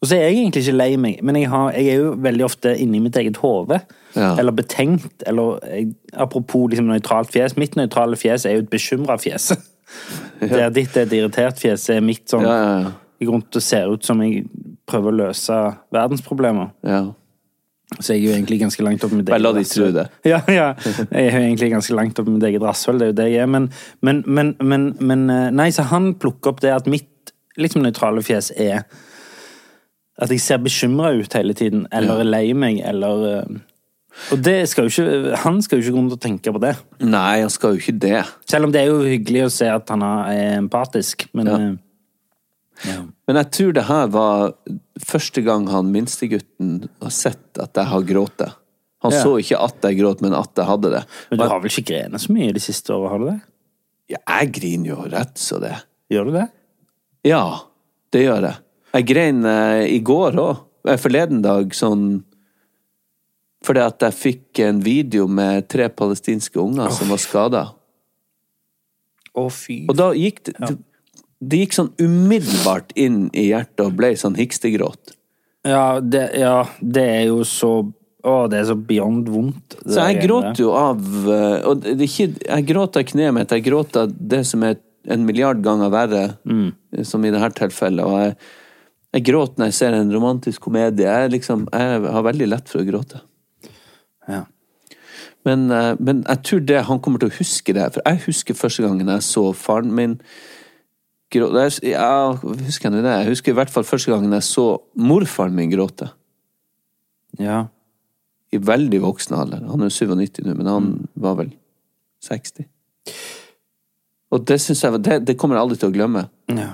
Og 0.00 0.08
så 0.08 0.16
er 0.16 0.30
jeg 0.30 0.38
egentlig 0.38 0.62
ikke 0.64 0.76
lei 0.78 0.94
meg, 0.96 1.18
men 1.22 1.36
jeg, 1.36 1.50
har, 1.52 1.74
jeg 1.76 1.92
er 1.92 1.98
jo 2.00 2.12
veldig 2.24 2.44
ofte 2.46 2.72
inni 2.80 3.02
mitt 3.04 3.18
eget 3.20 3.36
hode. 3.42 3.82
Ja. 4.14 4.32
Eller 4.40 4.54
betenkt, 4.56 5.22
eller 5.28 5.58
jeg, 5.68 5.90
Apropos 6.16 6.70
liksom 6.72 6.88
nøytralt 6.88 7.32
fjes. 7.34 7.58
Mitt 7.60 7.76
nøytrale 7.76 8.16
fjes 8.16 8.46
er 8.48 8.56
jo 8.56 8.64
et 8.64 8.72
bekymra 8.72 9.18
fjes. 9.20 9.52
Der 10.40 10.70
ditt 10.72 10.96
er 10.96 11.04
et 11.04 11.12
irritert 11.12 11.60
fjes, 11.60 11.88
er 11.92 12.00
mitt 12.00 12.30
sånn 12.30 12.46
Ja, 12.46 12.56
ja, 12.56 12.74
ja. 12.86 12.92
Jeg 13.20 13.28
går 13.28 13.34
rundt 13.36 13.56
og 13.58 13.62
ser 13.66 13.90
ut 13.92 14.06
som 14.06 14.22
jeg 14.24 14.46
prøver 14.88 15.12
å 15.12 15.18
løse 15.26 15.56
verdensproblemer. 15.92 16.70
ja. 16.88 17.02
Så 17.98 18.14
jeg 18.14 18.20
er 18.20 18.26
jo 18.28 18.34
egentlig 18.36 18.60
ganske 18.60 18.84
langt 18.86 19.02
opp 19.04 19.10
med 19.10 19.24
mitt 19.24 19.28
eget. 19.34 19.42
Ja, 20.30 20.38
ja. 20.46 20.68
Jeg 21.10 21.26
er 21.26 21.34
jo 21.34 21.42
egentlig 21.42 21.70
ganske 21.72 21.94
langt 21.98 22.18
opp 22.22 22.28
mitt 22.30 22.44
eget 22.46 22.62
rasshøl, 22.62 23.00
det 23.00 23.08
er 23.08 23.10
jo 23.10 23.16
det 23.18 23.28
jeg 23.32 23.42
er. 23.42 23.50
Men, 23.50 23.70
men, 24.06 24.22
men, 24.26 24.52
men, 24.62 24.84
men 25.00 25.24
eh, 25.34 25.48
Nei, 25.50 25.70
så 25.74 25.82
han 25.90 26.12
plukker 26.22 26.52
opp 26.54 26.60
det 26.62 26.70
at 26.76 26.86
mitt 26.86 27.32
liksom 27.58 27.82
nøytrale 27.82 28.22
fjes 28.22 28.52
er 28.56 28.84
at 30.20 30.30
jeg 30.30 30.40
ser 30.44 30.60
bekymra 30.62 31.14
ut 31.16 31.34
hele 31.34 31.54
tiden, 31.56 31.86
eller 31.96 32.20
er 32.20 32.28
lei 32.28 32.46
meg, 32.52 32.78
eller 32.84 33.26
eh, 33.30 33.60
Og 34.34 34.42
det 34.44 34.68
skal 34.68 34.90
ikke 34.90 35.36
Han 35.44 35.62
skal 35.64 35.78
jo 35.78 35.84
ikke 35.86 35.94
gå 35.94 36.00
rundt 36.02 36.16
og 36.16 36.20
tenke 36.20 36.52
på 36.52 36.60
det. 36.62 36.74
Nei, 37.00 37.40
han 37.40 37.50
skal 37.52 37.74
jo 37.74 37.80
ikke 37.82 37.98
det. 38.02 38.18
Selv 38.50 38.68
om 38.68 38.72
det 38.74 38.82
er 38.82 38.90
jo 38.90 39.00
hyggelig 39.06 39.46
å 39.46 39.52
se 39.54 39.70
at 39.72 39.88
han 39.90 40.02
er 40.04 40.58
empatisk, 40.58 41.26
men 41.34 41.46
Ja. 41.50 41.60
Eh, 42.84 42.90
ja. 42.94 43.02
Men 43.28 43.36
jeg 43.40 43.50
tror 43.56 43.72
det 43.76 43.84
her 43.88 44.06
var 44.14 44.52
første 45.06 45.42
gang 45.46 45.68
han 45.68 45.92
minstegutten 45.94 46.88
har 47.02 47.10
sett 47.14 47.58
at 47.62 47.74
jeg 47.76 47.90
har 47.92 48.02
grått. 48.08 48.46
Han 49.02 49.12
Ja. 49.14 49.22
så 49.22 49.36
ikke 49.40 49.58
at 49.64 49.82
jeg 49.88 49.98
gråt, 50.00 50.20
men 50.20 50.34
at 50.36 50.50
jeg 50.56 50.66
hadde 50.68 50.90
det. 50.90 51.04
Men 51.30 51.38
du 51.38 51.44
har 51.48 51.60
vel 51.60 51.70
ikke 51.70 51.86
grenet 51.92 52.20
så 52.20 52.32
mye 52.32 52.52
de 52.52 52.60
siste 52.60 52.92
åra, 52.92 53.08
har 53.14 53.18
du 53.22 53.28
det? 53.30 53.40
Ja, 54.10 54.18
jeg 54.40 54.52
griner 54.52 54.90
jo 54.90 55.04
rett 55.08 55.38
så 55.38 55.60
det. 55.62 55.76
Gjør 56.10 56.24
du 56.26 56.32
det? 56.32 56.48
Ja, 57.24 57.44
det 58.12 58.24
gjør 58.26 58.42
jeg. 58.48 58.56
Jeg 58.92 59.06
grein 59.06 59.44
eh, 59.46 59.86
i 59.94 60.00
går 60.00 60.36
òg. 60.40 60.66
Forleden 60.98 61.42
dag 61.44 61.74
sånn 61.76 62.24
Fordi 63.62 63.80
at 63.84 64.00
jeg 64.00 64.16
fikk 64.16 64.58
en 64.64 64.78
video 64.80 65.26
med 65.28 65.66
tre 65.68 65.90
palestinske 65.92 66.56
unger 66.56 66.88
som 66.96 67.10
var 67.12 67.18
skada. 67.20 67.60
Å, 69.36 69.42
fy 69.52 69.82
Og 69.86 69.94
da 69.98 70.08
gikk 70.16 70.40
det, 70.48 70.54
det 70.58 70.78
Det 71.40 71.62
gikk 71.62 71.72
sånn 71.76 71.92
umiddelbart 72.00 72.92
inn 73.00 73.30
i 73.32 73.46
hjertet 73.50 73.80
og 73.86 73.94
ble 73.96 74.12
sånn 74.20 74.36
hikstegråt. 74.36 75.14
Ja, 75.64 76.00
det, 76.00 76.26
ja, 76.40 76.66
det 76.80 77.06
er 77.18 77.24
jo 77.30 77.42
så 77.48 77.72
Å, 78.20 78.34
det 78.52 78.58
er 78.58 78.66
så 78.68 78.74
beyond 78.76 79.28
vondt. 79.32 79.78
Så 79.80 80.02
jeg 80.10 80.18
gråt 80.26 80.58
jo 80.60 80.74
av 80.76 80.98
eh, 81.32 81.62
Og 81.68 81.80
det 81.86 82.04
ikke, 82.04 82.26
jeg 82.44 82.66
gråt 82.68 82.98
av 83.00 83.06
kneet 83.08 83.32
mitt, 83.32 83.52
jeg 83.56 83.64
gråt 83.64 83.96
av 83.96 84.12
det 84.12 84.42
som 84.48 84.64
er 84.68 84.76
en 85.08 85.24
milliard 85.24 85.62
ganger 85.64 85.88
verre, 85.88 86.24
Mm. 86.44 86.74
som 87.08 87.24
i 87.24 87.30
dette 87.32 87.48
tilfellet. 87.62 88.04
Og 88.04 88.18
jeg, 88.20 88.34
jeg 89.16 89.24
gråt 89.30 89.56
når 89.56 89.70
jeg 89.70 89.78
ser 89.78 89.96
en 89.96 90.12
romantisk 90.12 90.60
komedie. 90.68 91.08
Jeg, 91.08 91.32
liksom, 91.32 91.64
jeg 91.72 92.02
har 92.12 92.26
veldig 92.28 92.48
lett 92.52 92.68
for 92.68 92.82
å 92.82 92.88
gråte. 92.90 93.22
Ja. 94.28 94.42
Men, 95.48 95.70
eh, 95.72 95.94
men 95.98 96.20
jeg 96.28 96.44
tror 96.44 96.60
det 96.68 96.84
han 96.90 97.00
kommer 97.00 97.22
til 97.24 97.32
å 97.32 97.38
huske 97.40 97.72
det. 97.72 97.88
For 97.96 98.04
jeg 98.04 98.24
husker 98.28 98.58
første 98.60 98.84
gangen 98.84 99.08
jeg 99.08 99.24
så 99.24 99.48
faren 99.56 99.96
min 99.96 100.18
gråte 101.30 101.66
Ja, 101.86 102.32
husker 102.34 102.90
jeg 102.90 103.04
det? 103.04 103.16
Jeg 103.22 103.28
husker 103.30 103.52
i 103.52 103.58
hvert 103.58 103.72
fall 103.72 103.86
første 103.86 104.12
gangen 104.12 104.32
jeg 104.36 104.46
så 104.46 104.66
morfaren 104.96 105.54
min 105.56 105.70
gråte. 105.72 106.10
ja. 107.38 107.66
I 108.50 108.58
veldig 108.58 108.98
voksen 109.04 109.36
alder. 109.38 109.60
Han 109.70 109.84
er 109.84 109.86
jo 109.86 109.94
97 109.94 110.40
nå, 110.42 110.54
men 110.58 110.66
han 110.66 110.86
var 111.14 111.36
vel 111.38 111.52
60. 112.26 112.64
Og 114.34 114.46
det 114.48 114.56
synes 114.60 114.82
jeg 114.82 115.02
det, 115.06 115.18
det 115.28 115.36
kommer 115.38 115.54
jeg 115.54 115.62
aldri 115.62 115.78
til 115.78 115.92
å 115.92 115.94
glemme. 115.94 116.24
ja. 116.50 116.72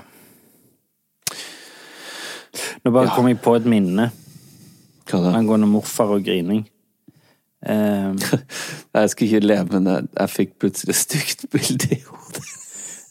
Nå 2.85 2.93
bare 2.95 3.11
kom 3.13 3.27
jeg 3.29 3.41
på 3.43 3.53
et 3.59 3.65
minne 3.69 4.09
Hva 5.11 5.19
da? 5.21 5.33
angående 5.37 5.69
morfar 5.69 6.17
og 6.17 6.25
grining. 6.25 6.65
Um... 7.67 8.19
Jeg 8.95 9.11
skal 9.11 9.27
ikke 9.27 9.41
le, 9.43 9.57
men 9.73 9.87
jeg, 9.91 10.09
jeg 10.21 10.31
fikk 10.31 10.51
plutselig 10.61 10.93
et 10.93 10.99
stygt 11.01 11.47
bilde 11.51 11.89
i 11.97 12.03
hodet. 12.07 12.45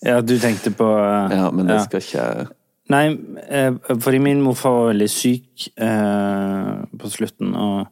Ja, 0.05 0.19
du 0.21 0.35
tenkte 0.39 0.71
på 0.75 0.85
eh, 0.85 1.33
Ja, 1.35 1.49
men 1.51 1.67
det 1.67 1.79
ja. 1.79 1.83
skal 1.87 2.03
ikke 2.03 2.21
jeg 2.21 2.47
Nei, 2.93 3.05
eh, 3.49 3.71
fordi 3.97 4.19
min 4.21 4.43
morfar 4.45 4.75
var 4.75 4.91
veldig 4.91 5.07
syk 5.09 5.63
eh, 5.81 6.73
på 7.01 7.09
slutten, 7.09 7.55
og 7.57 7.87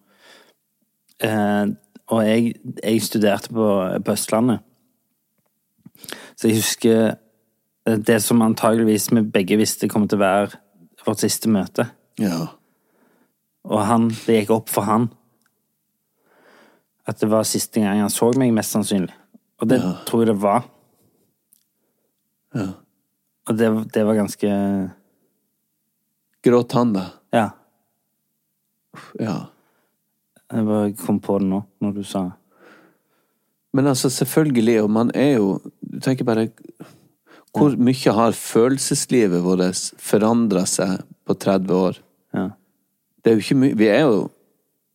eh, 1.25 1.71
Og 2.13 2.21
jeg, 2.27 2.53
jeg 2.83 3.01
studerte 3.01 3.49
på, 3.49 3.67
på 4.05 4.13
Østlandet. 4.13 4.59
Så 6.35 6.51
jeg 6.51 6.59
husker 6.59 6.99
eh, 7.87 7.97
det 7.97 8.19
som 8.21 8.43
antageligvis 8.45 9.09
vi 9.15 9.23
begge 9.33 9.57
visste 9.57 9.89
kom 9.89 10.05
til 10.07 10.19
å 10.19 10.25
være 10.25 10.61
vårt 11.07 11.23
siste 11.23 11.49
møte. 11.49 11.87
Ja. 12.21 12.51
Og 13.65 13.81
han, 13.87 14.11
det 14.27 14.43
gikk 14.43 14.53
opp 14.59 14.69
for 14.69 14.85
han 14.85 15.09
at 17.07 17.19
det 17.19 17.31
var 17.31 17.47
siste 17.47 17.81
gang 17.83 17.99
han 17.99 18.11
så 18.13 18.29
meg, 18.39 18.53
mest 18.55 18.75
sannsynlig. 18.75 19.15
Og 19.59 19.69
det 19.71 19.79
tror 20.07 20.23
jeg 20.23 20.31
det 20.31 20.39
var. 20.43 20.67
Ja. 22.53 22.69
Og 23.49 23.57
det, 23.57 23.69
det 23.93 24.05
var 24.07 24.19
ganske 24.19 24.51
Grå 26.43 26.63
tann, 26.67 26.93
da? 26.95 27.07
Ja. 27.33 27.49
Ja. 29.19 29.37
Jeg 30.53 30.65
bare 30.67 30.93
kom 30.99 31.19
på 31.23 31.39
det 31.41 31.49
nå, 31.49 31.63
når 31.81 31.95
du 31.95 32.03
sa 32.07 32.27
Men 33.73 33.89
altså, 33.89 34.11
selvfølgelig, 34.13 34.81
og 34.83 34.91
man 34.91 35.11
er 35.15 35.37
jo 35.37 35.59
Du 35.81 35.99
tenker 36.03 36.27
bare 36.27 36.49
Hvor 37.53 37.75
mye 37.77 38.15
har 38.19 38.37
følelseslivet 38.37 39.43
vårt 39.43 39.81
forandra 39.99 40.65
seg 40.69 41.01
på 41.25 41.33
30 41.33 41.73
år? 41.73 41.99
Ja. 42.33 42.49
Det 43.23 43.31
er 43.31 43.37
jo 43.37 43.45
ikke 43.45 43.61
mye 43.63 43.79
Vi 43.79 43.89
er 43.89 44.05
jo 44.05 44.23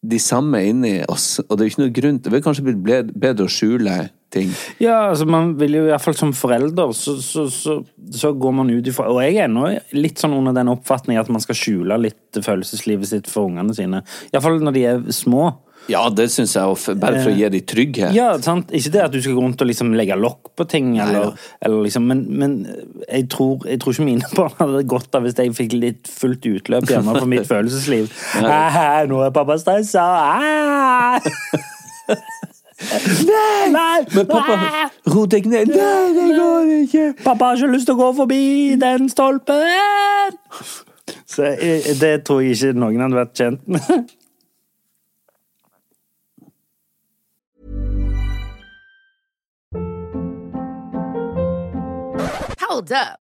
de 0.09 0.19
samme 0.23 0.61
inni 0.63 1.01
oss, 1.11 1.41
og 1.43 1.57
det 1.59 1.65
er 1.65 1.67
jo 1.67 1.73
ikke 1.73 1.83
noe 1.83 1.95
grunn 1.97 2.19
til 2.23 2.33
Det 2.33 2.39
er 2.39 2.45
kanskje 2.45 2.65
blitt 2.69 3.15
bedre 3.19 3.49
å 3.49 3.51
skjule 3.51 3.97
ting. 4.35 4.51
Ja, 4.83 5.09
altså 5.11 5.27
man 5.29 5.55
vil 5.61 5.79
jo 5.79 5.85
i 5.87 5.93
hvert 5.93 6.05
fall 6.05 6.17
som 6.19 6.35
forelder, 6.37 6.93
så, 6.97 7.17
så, 7.25 7.47
så, 7.53 7.79
så 8.15 8.33
går 8.37 8.59
man 8.61 8.73
ut 8.73 8.91
ifra 8.91 9.09
Og 9.13 9.23
jeg 9.25 9.39
er 9.39 9.47
ennå 9.49 9.71
litt 9.97 10.21
sånn 10.21 10.37
under 10.37 10.57
den 10.57 10.73
oppfatning 10.73 11.21
at 11.21 11.31
man 11.33 11.43
skal 11.45 11.57
skjule 11.59 12.01
litt 12.03 12.43
følelseslivet 12.45 13.09
sitt 13.09 13.31
for 13.33 13.49
ungene 13.49 13.77
sine. 13.77 14.03
Iallfall 14.33 14.61
når 14.63 14.77
de 14.77 14.85
er 14.91 15.09
små. 15.17 15.49
Ja, 15.89 16.03
det 16.13 16.27
syns 16.29 16.53
jeg, 16.53 16.97
bare 17.01 17.23
for 17.23 17.33
å 17.33 17.37
gi 17.39 17.49
dem 17.49 17.65
trygghet. 17.65 18.13
Ja, 18.13 18.27
sant? 18.45 18.73
Ikke 18.77 18.91
det 18.93 19.05
at 19.07 19.15
du 19.15 19.23
skal 19.25 19.39
gå 19.39 19.45
rundt 19.45 19.63
og 19.65 19.71
liksom 19.71 19.95
legge 19.97 20.19
lokk 20.21 20.51
på 20.59 20.67
ting, 20.69 20.91
eller, 21.01 21.33
eller 21.65 21.87
liksom, 21.87 22.05
men, 22.11 22.27
men 22.29 22.59
jeg, 23.07 23.25
tror, 23.33 23.65
jeg 23.65 23.81
tror 23.81 23.97
ikke 23.97 24.09
mine 24.11 24.29
barn 24.37 24.59
hadde 24.61 24.85
godt 24.93 25.17
av 25.17 25.25
hvis 25.25 25.39
jeg 25.41 25.57
fikk 25.57 25.79
litt 25.79 26.13
fullt 26.13 26.45
utløp 26.51 26.93
hjemme 26.93 27.17
for 27.17 27.31
mitt 27.31 27.49
følelsesliv. 27.53 28.13
Nå 28.45 29.25
er 29.25 29.33
pappa 29.33 29.57
stressa! 29.63 30.05
Nei! 32.79 33.71
Nei! 33.75 34.05
Men 34.15 34.27
pappa, 34.27 34.91
ro 35.11 35.25
deg 35.27 35.49
ned! 35.51 35.73
Nei, 35.75 36.13
det 36.15 36.29
går 36.37 36.71
ikke! 36.83 37.07
Pappa 37.25 37.51
har 37.51 37.59
ikke 37.59 37.73
lyst 37.75 37.91
til 37.91 37.99
å 37.99 38.03
gå 38.05 38.13
forbi 38.21 38.43
den 38.79 39.11
stolpen! 39.11 40.39
Så 41.29 41.51
eh, 41.59 41.91
det 41.99 42.15
tror 42.29 42.45
jeg 42.45 42.55
ikke 42.57 42.79
noen 42.79 43.03
hadde 43.03 43.19
vært 43.19 43.35
kjent 43.39 43.67
med. 43.67 44.15
Hold 52.69 52.93
up. 52.93 53.28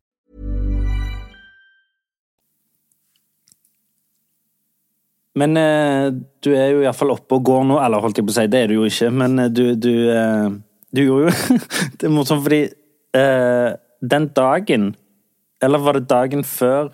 Men 5.41 5.57
eh, 5.59 6.07
du 6.43 6.49
er 6.53 6.69
jo 6.75 6.81
iallfall 6.85 7.13
oppe 7.15 7.37
og 7.39 7.45
går 7.47 7.63
nå, 7.69 7.77
eller 7.81 8.03
holdt 8.03 8.19
jeg 8.21 8.27
på 8.27 8.33
å 8.33 8.37
si, 8.37 8.47
det 8.51 8.59
er 8.65 8.71
du 8.71 8.75
jo 8.77 8.87
ikke, 8.89 9.09
men 9.15 9.39
eh, 9.45 9.49
du 9.53 9.63
Du, 9.79 9.91
eh, 10.13 10.49
du 10.93 11.01
gjorde 11.05 11.29
jo 11.31 11.59
Det 12.01 12.07
er 12.09 12.13
morsomt 12.13 12.43
fordi 12.45 12.61
eh, 13.17 13.69
den 14.13 14.25
dagen 14.35 14.89
Eller 15.63 15.83
var 15.85 15.99
det 15.99 16.07
dagen 16.11 16.43
før 16.47 16.91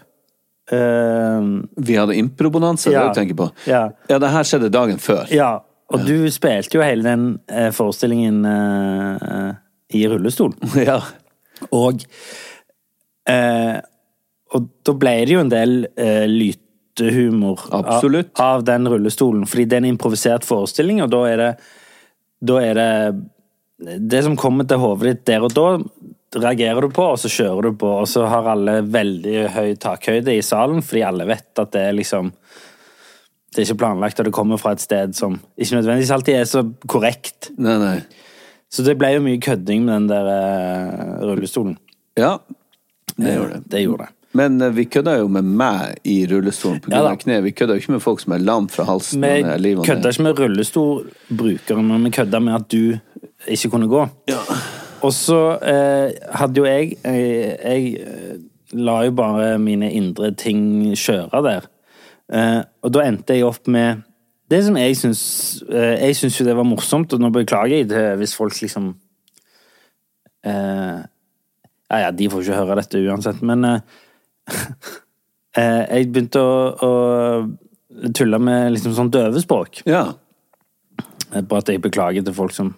Vi 0.68 1.96
hadde 1.96 2.18
improbonanse, 2.20 2.92
Ja. 2.92 3.06
det 3.06 3.14
du 3.16 3.20
tenker 3.22 3.38
på. 3.40 3.46
Ja. 3.72 3.86
ja, 4.12 4.18
det 4.20 4.32
her 4.34 4.44
skjedde 4.44 4.68
dagen 4.76 4.98
før. 5.00 5.22
Ja, 5.32 5.54
og 5.88 6.02
du 6.04 6.26
spilte 6.36 6.76
jo 6.76 6.84
hele 6.84 7.06
den 7.08 7.24
forestillingen 7.72 8.42
i 9.96 10.02
rullestol. 10.12 10.52
Ja. 10.90 10.98
Og 11.72 12.04
eh, 13.32 13.78
Og 14.52 14.68
da 14.86 14.94
ble 15.00 15.14
det 15.26 15.34
jo 15.38 15.46
en 15.46 15.50
del 15.56 15.78
eh, 15.96 16.28
Absolutt. 17.72 18.34
Av, 18.40 18.60
av 18.60 18.68
den 18.68 18.90
rullestolen, 18.90 19.46
fordi 19.50 19.66
det 19.66 19.78
er 19.78 19.84
en 19.84 19.92
improvisert 19.94 20.48
forestilling, 20.48 21.02
og 21.06 21.12
da 21.14 21.24
er 21.30 21.44
det 21.44 21.52
Da 22.48 22.60
er 22.62 22.78
det 22.78 23.98
Det 24.10 24.24
som 24.26 24.38
kommer 24.38 24.66
til 24.66 24.82
hodet 24.82 25.12
ditt 25.12 25.26
der 25.30 25.46
og 25.46 25.54
da, 25.54 25.68
reagerer 26.38 26.82
du 26.82 26.90
på, 26.90 27.04
og 27.14 27.20
så 27.22 27.30
kjører 27.32 27.70
du 27.70 27.78
på, 27.80 27.90
og 28.02 28.08
så 28.10 28.26
har 28.28 28.50
alle 28.52 28.82
veldig 28.84 29.48
høy 29.54 29.76
takhøyde 29.80 30.36
i 30.36 30.42
salen, 30.42 30.82
fordi 30.84 31.06
alle 31.08 31.28
vet 31.30 31.62
at 31.62 31.72
det 31.72 31.86
er 31.88 31.98
liksom 31.98 32.34
det 33.56 33.64
er 33.64 33.70
ikke 33.72 33.80
planlagt, 33.80 34.20
og 34.20 34.28
det 34.28 34.34
kommer 34.36 34.60
fra 34.62 34.74
et 34.76 34.84
sted 34.84 35.16
som 35.18 35.40
ikke 35.56 35.80
nødvendigvis 35.80 36.12
alltid 36.14 36.36
er 36.36 36.50
så 36.50 36.62
korrekt. 36.86 37.48
Nei, 37.58 37.78
nei. 37.82 37.96
Så 38.70 38.84
det 38.86 38.98
ble 39.00 39.14
jo 39.16 39.24
mye 39.24 39.40
kødding 39.42 39.86
med 39.88 39.94
den 39.96 40.10
der 40.12 40.28
eh, 40.34 41.24
rullestolen. 41.24 41.78
Ja, 42.20 42.36
det 43.16 43.34
gjorde 43.34 43.56
det. 43.56 43.62
Det 43.72 43.82
gjorde 43.86 44.06
det. 44.06 44.17
Men 44.38 44.62
eh, 44.62 44.74
vi 44.76 44.88
kødda 44.92 45.18
jo 45.22 45.30
med 45.32 45.48
meg 45.60 46.02
i 46.08 46.20
rullestolen 46.30 46.82
pga. 46.84 47.04
Ja 47.04 47.14
kne. 47.20 47.40
Vi 47.46 47.54
kødda 47.58 47.78
jo 47.78 47.84
ikke 47.84 47.96
med 47.98 48.04
folk 48.04 48.24
som 48.24 48.36
er 48.38 48.44
lam 48.46 48.68
fra 48.72 48.88
halsen. 48.88 49.24
Vi 49.24 49.46
ned. 49.46 49.86
kødda 49.88 50.14
ikke 50.14 50.28
med 50.28 50.42
rullestolbrukere, 50.42 51.86
men 51.86 52.06
vi 52.06 52.14
kødda 52.20 52.44
med 52.44 52.60
at 52.60 52.68
du 52.72 52.98
ikke 53.48 53.72
kunne 53.74 53.90
gå. 53.92 54.08
Og 55.06 55.14
så 55.14 55.42
eh, 55.62 56.14
hadde 56.40 56.62
jo 56.62 56.66
jeg 56.66 56.96
jeg, 57.04 57.58
Jeg 57.64 57.94
eh, 58.02 58.38
la 58.74 59.02
jo 59.06 59.12
bare 59.16 59.58
mine 59.62 59.92
indre 59.94 60.32
ting 60.36 60.94
kjøre 60.98 61.44
der. 61.46 61.68
Eh, 62.34 62.62
og 62.84 62.94
da 62.94 63.06
endte 63.08 63.38
jeg 63.38 63.48
opp 63.48 63.70
med 63.72 64.04
det 64.52 64.62
som 64.66 64.78
jeg 64.80 64.96
syns 65.00 65.22
eh, 65.68 65.96
Jeg 66.02 66.16
syns 66.20 66.40
jo 66.40 66.48
det 66.48 66.56
var 66.58 66.68
morsomt, 66.68 67.14
og 67.14 67.22
nå 67.24 67.32
beklager 67.36 67.82
jeg 67.82 67.90
det 67.92 68.04
hvis 68.20 68.36
folk 68.36 68.58
liksom 68.62 68.90
eh, 70.48 71.00
Ja 71.88 72.02
ja, 72.04 72.12
de 72.12 72.28
får 72.32 72.44
ikke 72.44 72.60
høre 72.60 72.78
dette 72.82 73.00
uansett, 73.00 73.40
men 73.48 73.64
eh, 73.68 73.80
eh, 73.80 74.07
Jeg 75.58 76.12
begynte 76.14 76.38
å, 76.38 76.58
å 76.86 78.12
tulle 78.14 78.38
med 78.44 78.76
liksom 78.76 78.94
sånn 78.94 79.10
døvespråk. 79.14 79.80
Ja. 79.90 80.04
Eh, 81.34 81.42
Bare 81.42 81.64
at 81.64 81.72
jeg 81.74 81.82
beklager 81.82 82.22
til 82.28 82.36
folk 82.38 82.54
som 82.54 82.76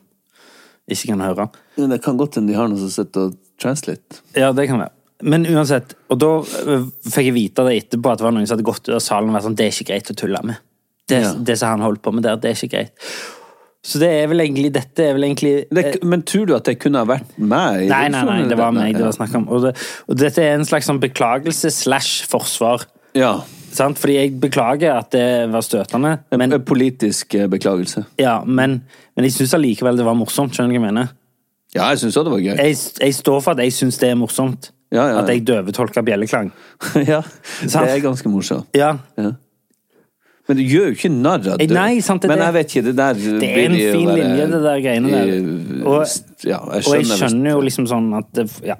ikke 0.89 1.09
kan 1.11 1.21
høre. 1.25 1.49
Men 1.77 1.91
det 1.93 1.99
kan 2.05 2.17
godt 2.17 2.37
hende 2.39 2.53
de 2.53 2.57
har 2.57 2.69
noen 2.71 2.79
som 2.79 2.93
sitter 2.93 3.27
og 3.27 3.35
translate. 3.59 4.21
Ja, 4.39 4.53
det 4.55 4.69
kan 4.71 4.79
være. 4.79 4.95
Men 5.27 5.43
uansett, 5.51 5.97
og 6.07 6.21
da 6.23 6.29
øh, 6.39 6.85
fikk 7.03 7.27
jeg 7.27 7.35
vite 7.35 7.65
det 7.67 7.75
etterpå 7.81 8.13
at 8.13 8.21
det 8.21 8.25
var 8.29 8.31
noen 8.37 8.47
som 8.47 8.55
hadde 8.55 8.69
gått 8.69 8.85
ut 8.87 8.95
av 8.95 9.03
salen 9.03 9.27
og 9.33 9.35
vært 9.35 9.49
sånn 9.49 9.57
Det 9.59 9.65
er 9.67 9.73
ikke 9.75 9.89
greit 9.91 10.11
å 10.13 10.15
tulle 10.23 10.41
med. 10.47 10.61
Det, 11.09 11.19
Ja. 11.25 11.33
det 11.35 11.57
som 11.59 11.73
han 11.73 11.83
holdt 11.83 12.01
på 12.05 12.13
med 12.15 12.23
der, 12.23 12.39
det 12.39 12.53
er 12.53 12.55
ikke 12.55 12.71
greit. 12.77 13.09
Så 13.85 13.99
det 14.01 14.09
er 14.11 14.25
vel 14.27 14.43
egentlig 14.43 14.73
Dette 14.75 15.05
er 15.07 15.13
vel 15.15 15.23
egentlig 15.29 15.51
Det, 15.71 16.01
men 16.03 16.19
tror 16.27 16.49
du 16.49 16.51
at 16.57 16.65
det 16.67 16.73
kunne 16.81 16.99
ha 16.99 17.07
vært 17.07 17.29
meg? 17.39 17.85
Nei, 17.87 18.09
nei, 18.11 18.23
nei, 18.27 18.41
det 18.49 18.57
var 18.59 18.73
meg 18.75 18.97
det 18.97 19.05
var 19.05 19.15
snakk 19.15 19.37
om. 19.39 19.45
Og, 19.47 19.69
det, 19.69 19.71
og 20.11 20.17
dette 20.19 20.43
er 20.43 20.57
en 20.57 20.67
slags 20.67 20.89
sånn 20.89 20.99
beklagelse 20.99 21.71
slash 21.71 22.25
forsvar. 22.27 22.83
Ja. 23.15 23.37
Sant? 23.71 24.01
Fordi 24.01 24.17
jeg 24.17 24.33
beklager 24.41 24.97
at 24.97 25.11
det 25.15 25.23
var 25.53 25.63
støtende, 25.63 26.17
En, 26.27 26.41
men, 26.41 26.53
en 26.57 26.65
politisk 26.65 27.35
eh, 27.39 27.47
beklagelse. 27.47 28.03
ja, 28.19 28.41
men, 28.45 28.81
men 29.15 29.27
jeg 29.29 29.37
syns 29.37 29.53
allikevel 29.55 29.97
det 30.01 30.05
var 30.09 30.17
morsomt. 30.17 30.57
Skjønner 30.57 30.73
du 30.73 30.79
hva 30.79 30.81
jeg 30.81 30.87
mener? 30.89 31.15
Ja, 31.75 31.87
jeg 31.93 32.01
syns 32.01 32.17
òg 32.17 32.25
det 32.27 32.33
var 32.33 32.43
gøy. 32.43 32.55
Jeg, 32.57 32.77
jeg 33.05 33.15
står 33.15 33.43
for 33.45 33.53
at 33.53 33.63
jeg 33.63 33.75
syns 33.77 33.99
det 34.01 34.09
er 34.09 34.17
morsomt. 34.19 34.71
Ja, 34.89 35.03
ja, 35.03 35.11
ja. 35.13 35.17
At 35.21 35.29
jeg 35.29 35.43
døvetolker 35.45 36.01
bjelleklang. 36.01 36.49
ja, 37.11 37.21
det 37.61 37.75
er 37.77 38.01
ganske 38.03 38.27
morsomt. 38.33 38.67
Ja, 38.75 38.97
Ja. 39.21 39.35
Men 40.49 40.57
du 40.57 40.63
gjør 40.65 40.87
jo 40.89 40.95
ikke 40.97 41.09
narr 41.13 41.43
av 41.45 41.59
Eh, 41.61 41.67
det. 41.69 41.75
nei, 41.77 41.99
sant, 42.01 42.23
det 42.25 42.29
Men 42.31 42.39
jeg 42.41 42.53
vet 42.55 42.71
ikke, 42.73 42.83
det 42.87 42.93
der 42.97 43.13
Det 43.13 43.49
er 43.49 43.65
en 43.69 43.75
fin 43.77 44.09
linje, 44.17 44.47
det 44.49 44.61
der 44.63 44.79
greiene 44.81 45.11
der. 45.13 45.85
Og, 45.85 46.07
ja, 46.43 46.57
jeg 46.73 46.87
og 46.87 46.95
jeg 46.95 47.05
skjønner, 47.05 47.51
jo 47.53 47.61
liksom 47.61 47.85
sånn 47.87 48.07
at 48.17 48.41
Ja. 48.65 48.75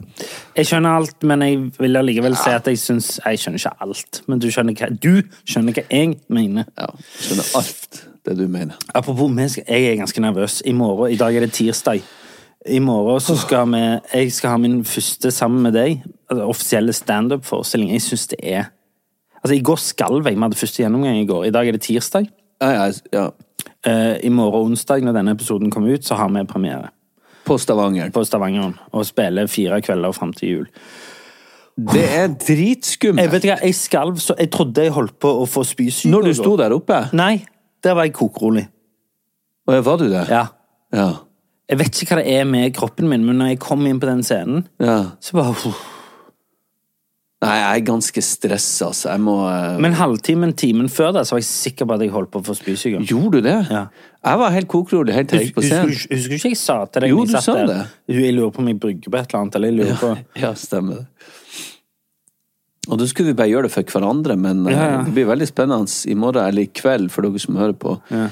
Jeg 0.57 0.65
skjønner 0.65 0.97
alt, 0.97 1.23
men 1.23 1.41
jeg 1.45 1.71
vil 1.79 1.95
allikevel 2.01 2.35
si 2.35 2.49
at 2.49 2.65
jeg 2.65 2.77
syns 2.81 3.19
Jeg 3.25 3.37
skjønner 3.43 3.61
ikke 3.61 3.75
alt, 3.85 4.21
men 4.27 4.39
du 4.39 4.47
skjønner 4.49 4.73
hva 4.81 4.89
Du 4.99 5.21
skjønner 5.45 5.73
hva 5.77 5.83
jeg 5.91 6.17
mener. 6.27 6.65
Ja, 6.77 6.87
skjønner 7.21 7.55
alt 7.61 8.01
det 8.25 8.37
du 8.37 8.47
mener. 8.47 8.75
Apropos, 8.93 9.29
mennesker, 9.31 9.63
jeg 9.69 9.91
er 9.93 9.95
ganske 10.01 10.19
nervøs. 10.21 10.61
I 10.65 10.73
morgen, 10.73 11.11
I 11.13 11.15
dag 11.15 11.35
er 11.35 11.45
det 11.45 11.53
tirsdag. 11.53 12.01
I 12.67 12.79
morgen 12.83 13.21
så 13.23 13.37
skal 13.39 13.69
vi 13.71 13.99
Jeg 14.13 14.31
skal 14.33 14.49
ha 14.49 14.57
min 14.57 14.81
første 14.83 15.31
sammen 15.31 15.61
med 15.63 15.73
deg, 15.73 16.01
altså 16.29 16.49
offisielle 16.49 16.93
standup-forestilling. 16.93 17.91
Jeg 17.93 18.01
syns 18.01 18.27
det 18.33 18.39
er 18.43 18.65
Altså, 19.43 19.55
i 19.55 19.63
går 19.63 19.79
skalv 19.79 20.25
jeg. 20.27 20.35
Vi 20.35 20.41
hadde 20.43 20.59
første 20.59 20.83
gjennomgang 20.83 21.17
i 21.21 21.25
går. 21.29 21.45
I 21.47 21.51
dag 21.55 21.67
er 21.67 21.71
det 21.77 21.81
tirsdag. 21.85 22.27
Ja, 22.61 22.69
ja, 22.75 22.87
ja. 23.13 23.27
Eh, 23.87 24.17
I 24.27 24.29
morgen 24.29 24.73
onsdag, 24.73 25.03
når 25.03 25.15
denne 25.15 25.31
episoden 25.37 25.71
kommer 25.71 25.93
ut, 25.95 26.03
så 26.05 26.15
har 26.19 26.29
vi 26.29 26.43
premiere 26.45 26.89
På 27.45 27.57
Stavanger. 27.57 28.09
på 28.11 28.23
Stavangeren. 28.27 28.75
Og 28.91 29.05
spiller 29.05 29.47
fire 29.47 29.81
kvelder 29.81 30.11
fram 30.11 30.33
til 30.33 30.49
jul. 30.49 30.67
Det 31.93 32.03
er 32.11 32.27
dritskummelt. 32.27 33.21
Jeg 33.23 33.31
vet 33.31 33.43
ikke, 33.47 33.57
jeg 33.63 33.75
skalv 33.75 34.17
så 34.19 34.35
Jeg 34.37 34.51
trodde 34.51 34.83
jeg 34.83 34.91
holdt 34.91 35.15
på 35.19 35.29
å 35.41 35.45
få 35.47 35.63
spysyke. 35.63 36.11
Når 36.11 36.21
du 36.27 36.33
sto 36.33 36.57
der 36.59 36.75
oppe? 36.75 37.05
Nei, 37.15 37.45
der 37.83 37.95
var 37.95 38.03
jeg 38.03 38.13
kokrolig. 38.13 38.65
Å, 39.69 39.73
ja, 39.77 39.81
var 39.85 39.97
du 40.01 40.09
det? 40.09 40.25
Ja. 40.29 40.47
Ja. 40.91 41.07
Jeg 41.69 41.77
vet 41.79 42.01
ikke 42.01 42.15
hva 42.17 42.23
det 42.25 42.33
er 42.41 42.43
med 42.49 42.73
kroppen 42.75 43.07
min, 43.07 43.23
men 43.25 43.37
når 43.39 43.51
jeg 43.53 43.59
kom 43.63 43.85
inn 43.87 43.99
på 44.01 44.09
den 44.09 44.23
scenen, 44.25 44.65
Ja. 44.81 45.11
så 45.21 45.37
bare 45.37 45.51
uff. 45.53 45.85
Nei, 47.39 47.53
jeg 47.55 47.79
er 47.79 47.83
ganske 47.87 48.21
stressa, 48.25 48.89
altså. 48.89 49.05
Jeg 49.13 49.21
må 49.23 49.33
eh, 49.47 49.77
Men 49.79 49.93
halvtimen, 49.95 50.51
timen 50.59 50.89
før 50.91 51.13
det, 51.15 51.21
så 51.29 51.37
var 51.37 51.39
jeg 51.39 51.47
sikker 51.47 51.87
på 51.87 51.95
at 51.95 52.01
jeg 52.03 52.11
holdt 52.11 52.31
på 52.33 52.41
å 52.41 52.45
få 52.49 52.55
spysyke. 52.57 52.99
Gjorde 53.07 53.39
du 53.39 53.45
det? 53.47 53.53
Ja. 53.71 53.85
Jeg 54.27 54.41
var 54.41 54.51
helt 54.51 54.67
kokrolig 54.67 55.15
helt 55.15 55.29
til 55.31 55.39
jeg 55.39 55.47
gikk 55.47 55.55
på 55.55 55.63
scenen. 55.63 55.87
husker, 55.93 56.11
husker 56.17 56.33
du 56.33 56.35
ikke 56.41 56.51
jeg 56.51 56.59
sa 56.59 56.75
til 56.91 57.05
deg 57.05 57.13
Jo, 57.13 57.21
du 57.23 57.37
sa 57.39 57.55
det. 57.69 57.77
Jeg 58.11 58.35
lurer 58.35 58.51
på 58.51 58.59
om 58.59 58.67
jeg 58.73 58.79
brygger 58.83 59.13
på 59.15 59.21
et 59.21 59.29
eller 59.31 59.39
annet, 59.45 59.55
eller 59.55 59.71
jeg 59.71 59.77
lurer 59.79 60.01
på 60.01 60.11
Ja, 60.43 60.51
stemmer 60.59 60.99
det. 60.99 61.07
Og 62.89 62.97
da 62.99 63.05
skulle 63.07 63.31
vi 63.31 63.37
bare 63.37 63.51
gjøre 63.53 63.69
det 63.69 63.73
for 63.77 63.95
hverandre, 63.95 64.35
men 64.39 64.65
eh, 64.67 64.75
Ja, 64.75 64.85
ja. 64.97 65.01
det 65.07 65.15
blir 65.15 65.29
veldig 65.31 65.47
spennende 65.47 66.11
i 66.11 66.19
morgen 66.19 66.43
eller 66.43 66.67
i 66.67 66.71
kveld 66.75 67.07
for 67.13 67.23
dere 67.27 67.39
som 67.39 67.55
hører 67.61 67.77
på. 67.79 67.95
Ja. 68.11 68.27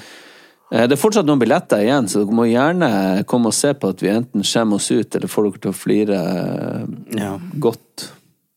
Det 0.67 0.97
er 0.97 0.99
fortsatt 0.99 1.23
noen 1.29 1.39
billetter 1.39 1.79
igjen, 1.79 2.09
så 2.11 2.25
dere 2.25 2.35
må 2.35 2.43
gjerne 2.49 3.23
komme 3.31 3.53
og 3.53 3.55
se 3.55 3.71
på 3.79 3.87
at 3.93 4.01
vi 4.03 4.09
enten 4.11 4.43
skjemmer 4.43 4.81
oss 4.81 4.89
ut, 4.91 5.15
eller 5.15 5.31
får 5.31 5.45
dere 5.47 5.61
til 5.63 5.71
å 5.71 5.77
flire 5.79 6.17
eh, 6.27 6.95
Ja. 7.21 7.37
godt. 7.55 8.09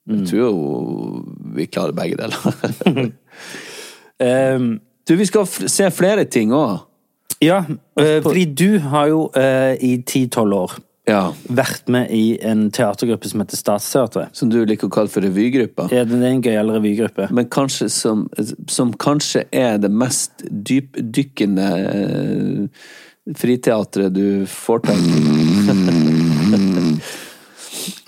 Jeg 0.09 0.27
tror 0.31 0.41
jo 0.41 1.25
vi 1.55 1.67
klarer 1.67 1.93
begge 1.95 2.17
deler. 2.17 3.13
um, 4.57 4.71
du, 5.09 5.17
vi 5.17 5.27
skal 5.29 5.47
se 5.47 5.91
flere 5.95 6.25
ting 6.25 6.55
òg. 6.57 6.87
Ja, 7.41 7.63
eh, 7.97 8.19
fordi 8.21 8.45
du 8.53 8.79
har 8.93 9.09
jo 9.09 9.21
eh, 9.39 9.73
i 9.81 9.95
10-12 10.05 10.55
år 10.57 10.75
Ja. 11.09 11.21
vært 11.49 11.89
med 11.89 12.11
i 12.13 12.37
en 12.45 12.67
teatergruppe 12.71 13.29
som 13.31 13.41
heter 13.41 13.57
Statsteatret. 13.57 14.37
Som 14.37 14.51
du 14.53 14.59
liker 14.69 14.91
å 14.91 14.93
kalle 14.93 15.09
for 15.09 15.25
revygruppa. 15.25 15.89
Ja, 15.91 16.05
det 16.05 16.19
er 16.21 16.27
en 16.29 16.43
gøyal 16.45 16.75
revygruppe. 16.77 17.31
Men 17.33 17.49
kanskje 17.49 17.89
som, 17.91 18.27
som 18.69 18.93
kanskje 18.93 19.47
er 19.57 19.79
det 19.81 19.89
mest 19.91 20.45
dypdykkende 20.51 21.71
eh, 21.89 22.85
friteatret 23.41 24.13
du 24.13 24.45
får 24.51 24.85
til. 24.91 25.01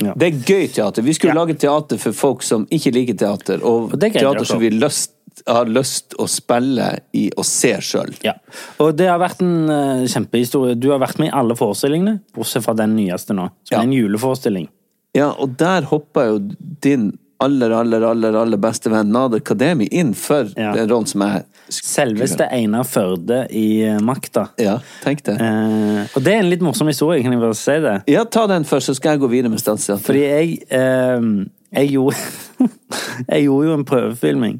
Ja. 0.01 0.15
Det 0.17 0.29
er 0.29 0.39
gøy 0.47 0.69
teater. 0.73 1.03
Vi 1.03 1.13
skulle 1.15 1.35
Ja. 1.35 1.41
lage 1.45 1.55
teater 1.59 1.99
for 1.99 2.13
folk 2.13 2.43
som 2.43 2.67
ikke 2.71 2.93
liker 2.95 3.15
teater, 3.19 3.63
og, 3.65 3.93
Og 3.93 4.01
teater 4.01 4.45
som 4.45 4.61
vi 4.61 4.71
lyst, 4.71 5.13
har 5.47 5.65
lyst 5.67 6.15
å 6.19 6.27
spille 6.29 7.01
i 7.17 7.31
og 7.37 7.45
se 7.45 7.73
sjøl. 7.81 8.13
Ja. 8.25 8.35
Og 8.79 8.97
det 8.97 9.09
har 9.09 9.19
vært 9.19 9.41
en 9.41 9.71
uh, 9.71 10.07
kjempehistorie. 10.07 10.75
Du 10.79 10.91
har 10.91 10.99
vært 10.99 11.19
med 11.19 11.29
i 11.29 11.35
alle 11.35 11.55
forestillingene, 11.57 12.21
bortsett 12.35 12.65
fra 12.65 12.75
den 12.75 12.97
nyeste 12.97 13.35
nå, 13.35 13.49
som 13.65 13.79
er 13.79 13.83
en 13.87 13.93
juleforestilling. 13.97 14.69
Ja, 15.15 15.31
og 15.33 15.57
der 15.61 15.83
hoppa 15.83 16.27
jo 16.31 16.39
din 16.81 17.19
aller, 17.43 17.73
aller, 17.75 18.05
aller, 18.07 18.37
aller 18.39 18.61
beste 18.63 18.91
venn 18.93 19.11
Nader 19.13 19.43
Kademi 19.45 19.89
inn 19.91 20.13
for 20.19 20.49
Ja. 20.57 20.73
den 20.77 20.89
rollen 20.91 21.09
som 21.11 21.25
jeg 21.27 21.45
Selveste 21.73 22.47
Einar 22.53 22.85
Førde 22.85 23.47
i 23.51 23.83
eh, 23.87 23.99
Makta. 24.05 24.49
Ja, 24.61 24.75
tenk 25.03 25.23
det. 25.25 25.39
Eh, 25.41 26.03
og 26.17 26.23
det 26.27 26.35
er 26.35 26.43
en 26.43 26.51
litt 26.51 26.61
morsom 26.65 26.91
historie, 26.91 27.23
kan 27.25 27.33
jeg 27.33 27.41
bare 27.41 27.57
si 27.57 27.77
det? 27.81 27.95
Ja, 28.13 28.25
ta 28.25 28.47
den 28.51 28.67
først, 28.69 28.91
så 28.91 28.97
skal 28.99 29.15
jeg 29.17 29.23
gå 29.25 29.31
videre 29.33 29.53
med 29.55 29.63
statsteater. 29.63 30.03
Fordi 30.05 30.25
jeg 30.27 30.59
eh, 30.69 31.29
Jeg 31.73 31.93
gjorde 31.95 32.17
Jeg 33.33 33.47
gjorde 33.47 33.67
jo 33.71 33.77
en 33.79 33.85
prøvefilming 33.89 34.59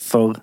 for 0.00 0.38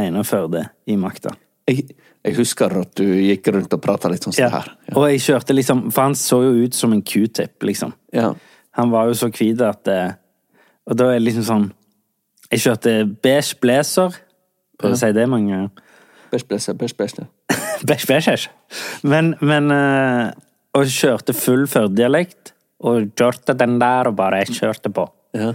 Einar 0.00 0.24
Førde 0.24 0.64
i 0.88 0.96
Makta. 0.96 1.34
Jeg, 1.68 1.90
jeg 2.24 2.36
husker 2.38 2.72
at 2.80 2.94
du 2.98 3.04
gikk 3.04 3.50
rundt 3.52 3.74
og 3.76 3.82
prata 3.84 4.08
litt 4.12 4.24
sånn 4.24 4.36
det 4.38 4.48
her. 4.52 4.70
Og 4.96 5.06
jeg 5.10 5.20
kjørte 5.26 5.54
liksom 5.56 5.86
For 5.92 6.08
han 6.08 6.16
så 6.18 6.40
jo 6.46 6.54
ut 6.64 6.76
som 6.78 6.94
en 6.96 7.02
q-tip, 7.04 7.58
liksom. 7.68 7.92
Ja. 8.16 8.32
Han 8.78 8.92
var 8.94 9.10
jo 9.10 9.16
så 9.18 9.28
hvit 9.34 9.60
at 9.66 9.88
eh, 9.90 10.12
Og 10.90 10.98
da 10.98 11.06
er 11.10 11.20
det 11.20 11.28
liksom 11.28 11.46
sånn 11.46 11.68
Jeg 12.50 12.64
kjørte 12.64 12.92
beige 13.22 13.58
blazer. 13.62 14.16
Prøv 14.80 14.96
å 14.96 14.98
si 14.98 15.10
det 15.14 15.26
mange 15.30 15.52
ganger. 15.52 15.90
Beige 16.32 16.48
blazer, 16.50 16.78
beige 16.78 16.96
blazer. 16.98 17.28
Beige 17.86 18.08
blazer. 18.08 18.46
Men, 19.12 19.34
men 19.40 19.70
eh, 19.74 20.30
Og 20.78 20.90
kjørte 20.90 21.34
full 21.36 21.66
førdialekt. 21.70 22.54
Og 22.86 23.12
kjørte 23.18 23.54
den 23.58 23.78
der 23.80 24.08
og 24.10 24.16
bare 24.18 24.42
kjørte 24.48 24.92
på. 24.94 25.04
Ja. 25.36 25.52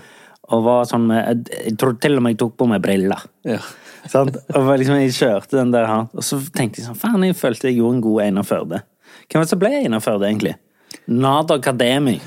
Og 0.53 0.61
var 0.63 0.85
sånn 0.87 1.07
med 1.09 1.23
Jeg, 1.23 1.61
jeg 1.71 1.77
tror 1.81 1.95
til 1.99 2.19
og 2.19 2.23
med 2.23 2.35
jeg 2.35 2.41
tok 2.43 2.55
på 2.61 2.69
meg 2.69 2.83
briller. 2.83 3.27
Ja. 3.47 3.59
Sånn, 4.05 4.29
Og 4.53 4.67
liksom, 4.77 4.99
jeg 5.01 5.15
kjørte 5.17 5.57
den 5.57 5.71
der 5.73 5.89
og 5.89 6.21
så 6.21 6.37
tenkte 6.53 6.77
jeg 6.77 6.85
sånn 6.85 6.99
Faen, 6.99 7.23
jeg 7.25 7.33
følte 7.39 7.71
jeg 7.71 7.79
gjorde 7.79 7.95
en 7.95 8.03
god 8.05 8.19
Einar 8.21 8.45
Førde. 8.45 8.81
Hvem 9.25 9.39
var 9.39 9.47
det 9.47 9.49
som 9.49 9.61
ble 9.63 9.71
Einar 9.79 10.03
Førde, 10.05 10.27
egentlig? 10.29 10.51
Nader 11.09 11.63
Kademi. 11.65 12.19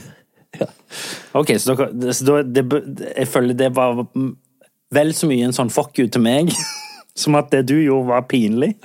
Ok, 1.36 1.54
så, 1.60 1.74
dere, 1.74 2.14
så 2.16 2.24
da, 2.24 2.42
det, 2.42 2.64
jeg 3.12 3.28
føler 3.28 3.56
det 3.58 3.68
var 3.76 4.00
vel 4.94 5.14
så 5.14 5.28
mye 5.28 5.48
en 5.48 5.56
sånn 5.56 5.72
fuck 5.72 5.98
you 6.00 6.08
til 6.08 6.24
meg 6.24 6.52
som 7.20 7.36
at 7.38 7.52
det 7.52 7.66
du 7.68 7.76
gjorde, 7.80 8.08
var 8.12 8.28
pinlig. 8.30 8.74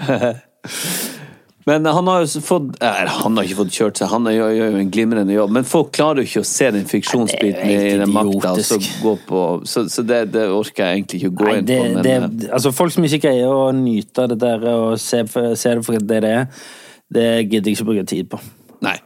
Men 1.65 1.85
han 1.85 2.07
har 2.07 2.23
jo 2.25 2.41
fått 2.43 2.73
Nei, 2.81 3.05
Han 3.07 3.37
har 3.37 3.47
ikke 3.47 3.59
fått 3.61 3.75
kjørt 3.77 3.99
seg, 3.99 4.09
han 4.11 4.27
gjør, 4.27 4.49
jo 4.57 4.65
en 4.81 4.89
glimrende 4.91 5.35
jobb. 5.35 5.53
Men 5.55 5.67
folk 5.67 5.93
klarer 5.95 6.19
jo 6.19 6.27
ikke 6.27 6.43
å 6.43 6.47
se 6.47 6.67
den 6.75 6.89
fiksjonsbiten 6.89 7.71
i 7.71 7.93
den 8.01 8.11
makta. 8.11 8.55
Så, 8.59 8.79
idiotisk. 8.81 8.97
gå 9.03 9.13
på, 9.29 9.43
så, 9.69 9.85
så 9.91 10.03
det, 10.07 10.19
det 10.33 10.43
orker 10.51 10.89
jeg 10.89 10.99
egentlig 10.99 11.21
ikke 11.21 11.31
å 11.31 11.37
gå 11.39 11.47
Nei, 11.47 11.55
inn 11.61 11.69
det, 11.69 11.77
på. 11.79 11.87
Men, 11.93 12.03
det, 12.03 12.17
eh, 12.49 12.53
altså 12.57 12.73
Folk 12.75 12.95
som 12.95 13.07
ikke 13.07 13.21
greier 13.29 13.55
å 13.55 13.71
nyte 13.77 14.27
det 14.33 14.39
der 14.43 14.67
og 14.73 14.99
se, 14.99 15.23
se 15.31 15.77
det 15.77 15.87
for 15.87 16.03
det 16.03 16.19
det 16.27 16.35
er, 16.41 16.67
det 17.13 17.27
gidder 17.45 17.71
jeg 17.71 17.77
ikke 17.77 17.89
bruke 17.93 18.05
tid 18.11 18.31
på. 18.33 18.43
nei. 18.83 18.97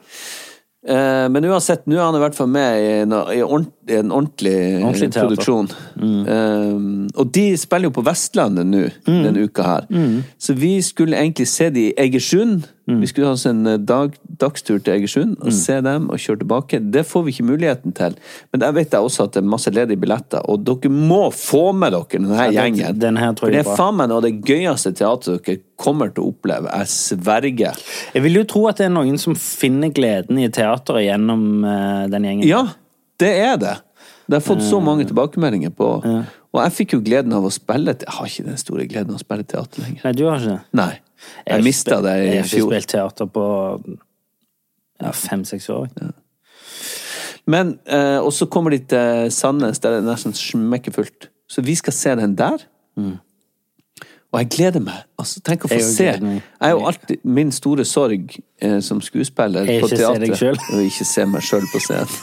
Eh, 0.88 1.26
men 1.34 1.44
uansett, 1.50 1.84
nå 1.90 1.98
er 1.98 2.06
han 2.06 2.16
i 2.16 2.22
hvert 2.22 2.36
fall 2.38 2.48
med 2.48 2.80
i 2.80 2.92
en, 3.02 3.12
i 3.12 3.42
en 3.98 4.12
ordentlig, 4.16 4.56
Ordentlig 4.86 5.10
produksjon. 5.12 5.68
produksjon. 5.68 6.28
Eh, 6.32 7.20
og 7.20 7.32
de 7.36 7.46
spiller 7.60 7.90
jo 7.90 7.96
på 7.98 8.06
Vestlandet 8.08 8.66
nå 8.70 8.86
denne 9.06 9.44
uka 9.50 9.64
her. 9.68 9.88
Så 10.40 10.56
vi 10.56 10.78
skulle 10.86 11.20
egentlig 11.20 11.48
se 11.52 11.70
de 11.76 11.90
i 11.90 11.94
Egersund. 12.08 12.70
Vi 12.88 13.08
skulle 13.10 13.28
ha 13.28 13.34
oss 13.36 13.46
en 13.50 13.66
eh, 13.68 13.78
dag, 13.84 14.14
dagstur 14.40 14.78
til 14.80 14.94
Egersund 14.94 15.34
og 15.44 15.52
se 15.52 15.76
dem 15.84 16.06
og 16.08 16.22
kjøre 16.24 16.40
tilbake. 16.40 16.80
Det 16.80 17.02
får 17.06 17.26
vi 17.26 17.34
ikke 17.34 17.44
muligheten 17.50 17.92
til. 17.98 18.14
Men 18.54 18.62
der 18.64 18.72
vet 18.78 18.94
jeg 18.96 19.04
også 19.04 19.26
at 19.28 19.34
det 19.36 19.42
er 19.42 19.50
masse 19.52 19.74
ledige 19.76 20.00
billetter, 20.00 20.40
og 20.48 20.64
dere 20.64 20.92
må 20.94 21.26
få 21.36 21.74
med 21.76 21.92
dere 21.92 22.08
denne 22.16 22.38
den- 22.38 22.54
gjengen. 22.56 23.00
den 23.00 23.18
her 23.20 23.34
tror 23.34 23.50
For 23.50 23.52
det 23.58 23.66
er 23.66 23.76
faen 23.76 23.98
meg 24.00 24.08
noe 24.08 24.22
av 24.22 24.24
det 24.24 24.34
gøyeste 24.48 24.94
teatret 24.96 25.44
dere 25.44 25.60
kommer 25.76 26.14
til 26.16 26.24
å 26.24 26.32
oppleve. 26.32 26.72
Jeg 26.72 26.88
sverger. 26.88 27.84
Jeg 28.14 28.24
vil 28.24 28.40
jo 28.40 28.44
tro 28.44 28.68
at 28.72 28.78
det 28.80 28.86
er 28.88 28.96
noen 28.96 29.20
som 29.20 29.36
finner 29.36 29.92
gleden 29.92 30.40
i 30.40 30.48
teateret 30.48 31.10
gjennom 31.10 31.44
uh, 31.66 32.08
den 32.08 32.24
gjengen. 32.24 32.48
Ja, 32.48 32.64
det 33.20 33.34
er 33.36 33.58
det. 33.58 33.76
Det 34.28 34.40
har 34.40 34.44
fått 34.48 34.64
så 34.64 34.80
mange 34.84 35.06
tilbakemeldinger 35.08 35.72
på. 35.76 35.92
Og 36.56 36.64
jeg 36.64 36.72
fikk 36.72 36.96
jo 36.98 37.02
gleden 37.04 37.34
av 37.36 37.44
å 37.46 37.52
spille 37.54 37.94
Jeg 38.00 38.12
har 38.16 38.26
ikke 38.26 38.46
den 38.48 38.58
store 38.58 38.88
gleden 38.88 39.12
av 39.14 39.20
å 39.20 39.24
spille 39.24 39.44
teater 39.44 39.84
lenger. 39.84 40.02
Nei, 40.04 40.12
du 40.18 40.24
har 40.28 40.40
ikke 40.40 40.56
det? 40.56 40.62
Nei. 40.80 40.94
Jeg 41.48 41.64
mista 41.64 42.02
det 42.02 42.16
i 42.16 42.24
fjor. 42.24 42.34
Jeg 42.34 42.42
har 42.42 42.46
ikke 42.46 42.68
spilt 42.68 42.90
teater 42.94 43.26
på 43.26 43.46
ja, 45.02 45.12
fem-seks 45.12 45.70
år. 45.70 45.88
Men 47.48 47.80
eh, 47.86 48.18
Og 48.20 48.34
så 48.34 48.46
kommer 48.46 48.70
de 48.76 48.80
til 48.92 49.32
Sandnes, 49.32 49.80
der 49.80 49.90
det 49.98 50.04
er 50.04 50.10
nesten 50.12 50.34
smekkefullt. 50.34 51.30
Så 51.50 51.62
vi 51.64 51.76
skal 51.76 51.94
se 51.94 52.16
den 52.20 52.36
der. 52.38 52.66
Og 54.32 54.40
jeg 54.42 54.50
gleder 54.52 54.80
meg. 54.84 55.06
Altså, 55.20 55.40
tenk 55.46 55.64
å 55.66 55.70
få 55.72 55.78
Jeg 55.80 55.84
se. 55.88 56.04
Jeg 56.04 56.42
er 56.60 56.74
jo 56.76 56.82
alltid 56.90 57.24
Min 57.24 57.52
store 57.56 57.86
sorg 57.88 58.36
eh, 58.62 58.80
som 58.84 59.00
skuespiller 59.02 59.64
jeg 59.64 59.82
på 59.82 59.88
ikke 59.88 59.98
se 59.98 60.14
deg 60.20 60.28
teatret 60.28 60.38
selv. 60.38 60.66
er 60.74 60.82
å 60.82 60.88
ikke 60.90 61.08
se 61.08 61.26
meg 61.26 61.46
sjøl 61.48 61.68
på 61.72 61.84
scenen. 61.86 62.18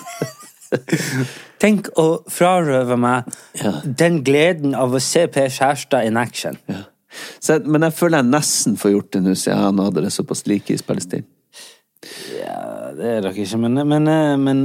Tenk 1.65 1.89
å 2.01 2.07
frarøve 2.29 2.97
meg 3.01 3.31
Ja. 3.63 3.73
den 3.85 4.21
gleden 4.27 4.75
av 4.75 4.93
å 4.95 5.01
se 5.01 5.27
Per 5.33 5.49
Skjærstad 5.49 6.05
in 6.09 6.17
action. 6.21 6.59
Ja. 6.69 6.83
Så, 7.41 7.61
men 7.67 7.83
jeg 7.87 7.95
føler 7.99 8.21
jeg 8.23 8.31
nesten 8.33 8.77
får 8.81 8.95
gjort 8.97 9.13
det 9.17 9.23
nå, 9.25 9.35
siden 9.39 9.59
han 9.69 9.79
hadde 9.85 10.03
det 10.07 10.13
såpass 10.15 10.47
like 10.51 10.75
i 10.75 10.81
spillestil. 10.81 11.25
Ja, 12.37 12.91
det 12.93 13.07
er 13.09 13.23
dere 13.25 13.31
ikke, 13.33 13.57
men, 13.63 13.79
men, 13.89 14.09
men 14.45 14.59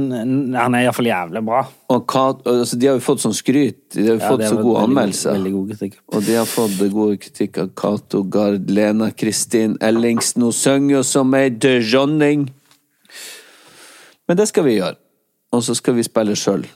han 0.52 0.74
er 0.76 0.84
iallfall 0.84 1.08
jævlig 1.08 1.40
bra. 1.46 1.62
Og 1.88 2.02
hva, 2.12 2.24
altså, 2.52 2.76
de 2.76 2.90
har 2.90 2.98
jo 2.98 3.04
fått 3.04 3.22
sånn 3.22 3.36
skryt. 3.36 3.78
De 3.94 4.04
har 4.04 4.10
jo 4.12 4.20
Ja, 4.20 4.28
fått 4.28 4.44
så 4.44 4.58
gode 4.58 4.66
god- 4.66 4.82
anmeldelser. 4.84 5.96
Og 6.12 6.26
de 6.26 6.36
har 6.36 6.48
fått 6.50 6.76
god 6.92 7.14
kritikk 7.22 7.58
av 7.62 7.70
Cato 7.80 8.22
Gard, 8.28 8.68
Lena 8.70 9.08
Kristin 9.16 9.78
Ellingsen. 9.80 10.44
Hun 10.44 10.52
synger 10.52 10.98
jo 10.98 11.02
som 11.02 11.32
ei 11.38 11.48
dronning. 11.48 12.50
Men 14.28 14.36
det 14.36 14.46
skal 14.52 14.68
vi 14.68 14.76
gjøre. 14.76 14.96
Og 15.56 15.64
så 15.66 15.74
skal 15.74 15.96
vi 15.96 16.04
spille 16.06 16.36
sjøl. 16.38 16.66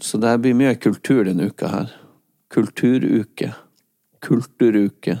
Så 0.00 0.16
det 0.22 0.36
blir 0.40 0.54
mye 0.56 0.76
kultur 0.80 1.24
denne 1.26 1.50
uka 1.50 1.68
her. 1.74 1.90
Kulturuke. 2.54 3.50
Kulturuke. 4.24 5.18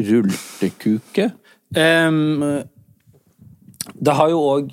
Rultekuke. 0.00 1.30
Um, 1.74 2.62
det 3.94 4.14
har 4.16 4.30
jo 4.32 4.40
òg 4.40 4.70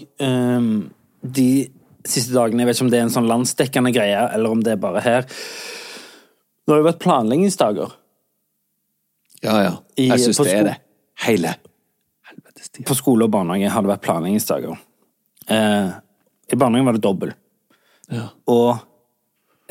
de 1.21 1.49
siste 2.07 2.33
dagene 2.33 2.63
Jeg 2.63 2.69
vet 2.69 2.77
ikke 2.77 2.85
om 2.85 2.91
det 2.93 2.99
er 2.99 3.07
en 3.07 3.13
sånn 3.13 3.29
landsdekkende 3.29 3.91
greie, 3.93 4.21
eller 4.33 4.55
om 4.55 4.61
det 4.65 4.75
er 4.75 4.81
bare 4.81 5.03
her. 5.05 5.27
Det 5.27 6.73
har 6.73 6.81
jo 6.81 6.87
vært 6.87 7.01
planleggingsdager. 7.03 7.97
Ja, 9.41 9.57
ja. 9.65 9.75
Jeg 9.97 10.23
syns 10.23 10.41
det 10.45 10.55
er 10.55 10.71
det. 10.71 10.77
Hele 11.25 11.57
helvetes. 12.31 12.85
På 12.87 12.95
skole 12.95 13.25
og 13.25 13.33
barnehage 13.33 13.71
har 13.71 13.83
det 13.83 13.91
vært 13.91 14.05
planleggingsdager. 14.05 14.77
Eh, 15.47 15.89
I 16.51 16.55
barnehagen 16.59 16.85
var 16.85 16.97
det 16.97 17.03
dobbel. 17.03 17.33
Ja. 18.11 18.29
Og 18.51 18.77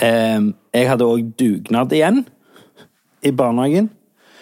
eh, 0.01 0.41
jeg 0.75 0.89
hadde 0.89 1.09
òg 1.09 1.33
dugnad 1.39 1.93
igjen 1.93 2.25
i 3.27 3.33
barnehagen. 3.37 3.91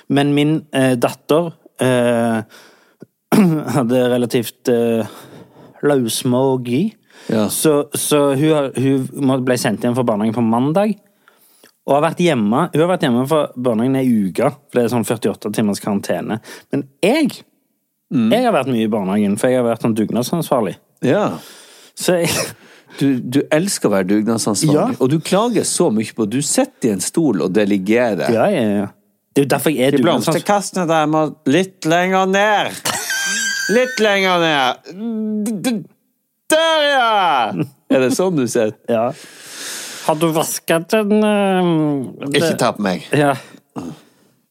Men 0.08 0.32
min 0.36 0.54
eh, 0.72 0.94
datter 1.00 1.50
eh, 1.82 2.38
hadde 3.76 4.04
relativt 4.12 4.70
eh, 4.72 5.18
løsmågi. 5.82 6.84
Ja. 7.28 7.48
Så, 7.52 7.90
så 7.92 8.22
hun, 8.38 8.72
hun 9.12 9.44
ble 9.44 9.58
sendt 9.60 9.84
hjem 9.84 9.96
fra 9.98 10.06
barnehagen 10.06 10.38
på 10.38 10.46
mandag. 10.46 10.96
Og 11.88 11.96
har 11.96 12.04
vært 12.04 12.20
hjemme, 12.20 12.66
hun 12.72 12.82
har 12.82 12.90
vært 12.90 13.04
hjemme 13.06 13.26
fra 13.28 13.44
barnehagen 13.56 13.96
ei 13.96 14.08
uke, 14.28 14.50
for 14.68 14.76
det 14.76 14.82
er 14.84 14.90
sånn 14.92 15.06
48 15.08 15.52
timers 15.56 15.80
karantene. 15.80 16.36
Men 16.72 16.84
jeg 17.04 17.38
jeg 18.08 18.44
har 18.46 18.54
vært 18.54 18.70
mye 18.72 18.86
i 18.86 18.92
barnehagen, 18.92 19.36
for 19.36 19.52
jeg 19.52 19.60
har 19.60 19.66
vært 19.66 19.84
sånn 19.84 19.96
dugnadsansvarlig. 19.96 20.78
Ja. 21.04 21.26
Så 21.98 22.22
jeg, 22.22 22.30
Du, 22.98 23.20
du 23.20 23.40
elsker 23.53 23.88
å 23.90 23.92
være 23.92 24.09
dugnadsansvarlig, 24.11 24.96
Ja. 24.96 25.03
og 25.05 25.11
du 25.12 25.18
klager 25.20 25.66
så 25.68 25.90
mye 25.92 26.14
på 26.16 26.24
Du 26.31 26.40
sitter 26.42 26.88
i 26.88 26.92
en 26.96 27.01
stol 27.05 27.42
og 27.44 27.53
delegerer. 27.55 28.31
ja, 28.33 28.46
ja, 28.51 28.62
ja. 28.83 28.87
Det 29.35 29.42
er 29.42 29.46
jo 29.46 29.51
derfor 29.53 29.70
jeg 29.70 29.87
er 29.87 29.96
dugnadsansvarlig. 29.98 30.42
Blomsterkastene 30.42 30.87
der 30.88 31.07
må 31.12 31.20
litt 31.46 31.85
lenger 31.87 32.27
ned. 32.27 32.81
Litt 33.77 34.01
lenger 34.03 34.40
ned. 34.42 35.85
Der, 36.48 36.83
ja! 36.88 37.53
Er 37.92 38.01
det 38.03 38.09
sånn 38.16 38.37
du 38.40 38.46
sitter? 38.48 38.72
Ja. 38.88 39.11
Har 40.09 40.16
du 40.16 40.31
vasket 40.33 40.88
den 40.94 41.18
eh, 41.22 42.31
Ikke 42.33 42.55
ta 42.59 42.72
på 42.72 42.83
meg. 42.87 43.05
Ja. 43.12 43.35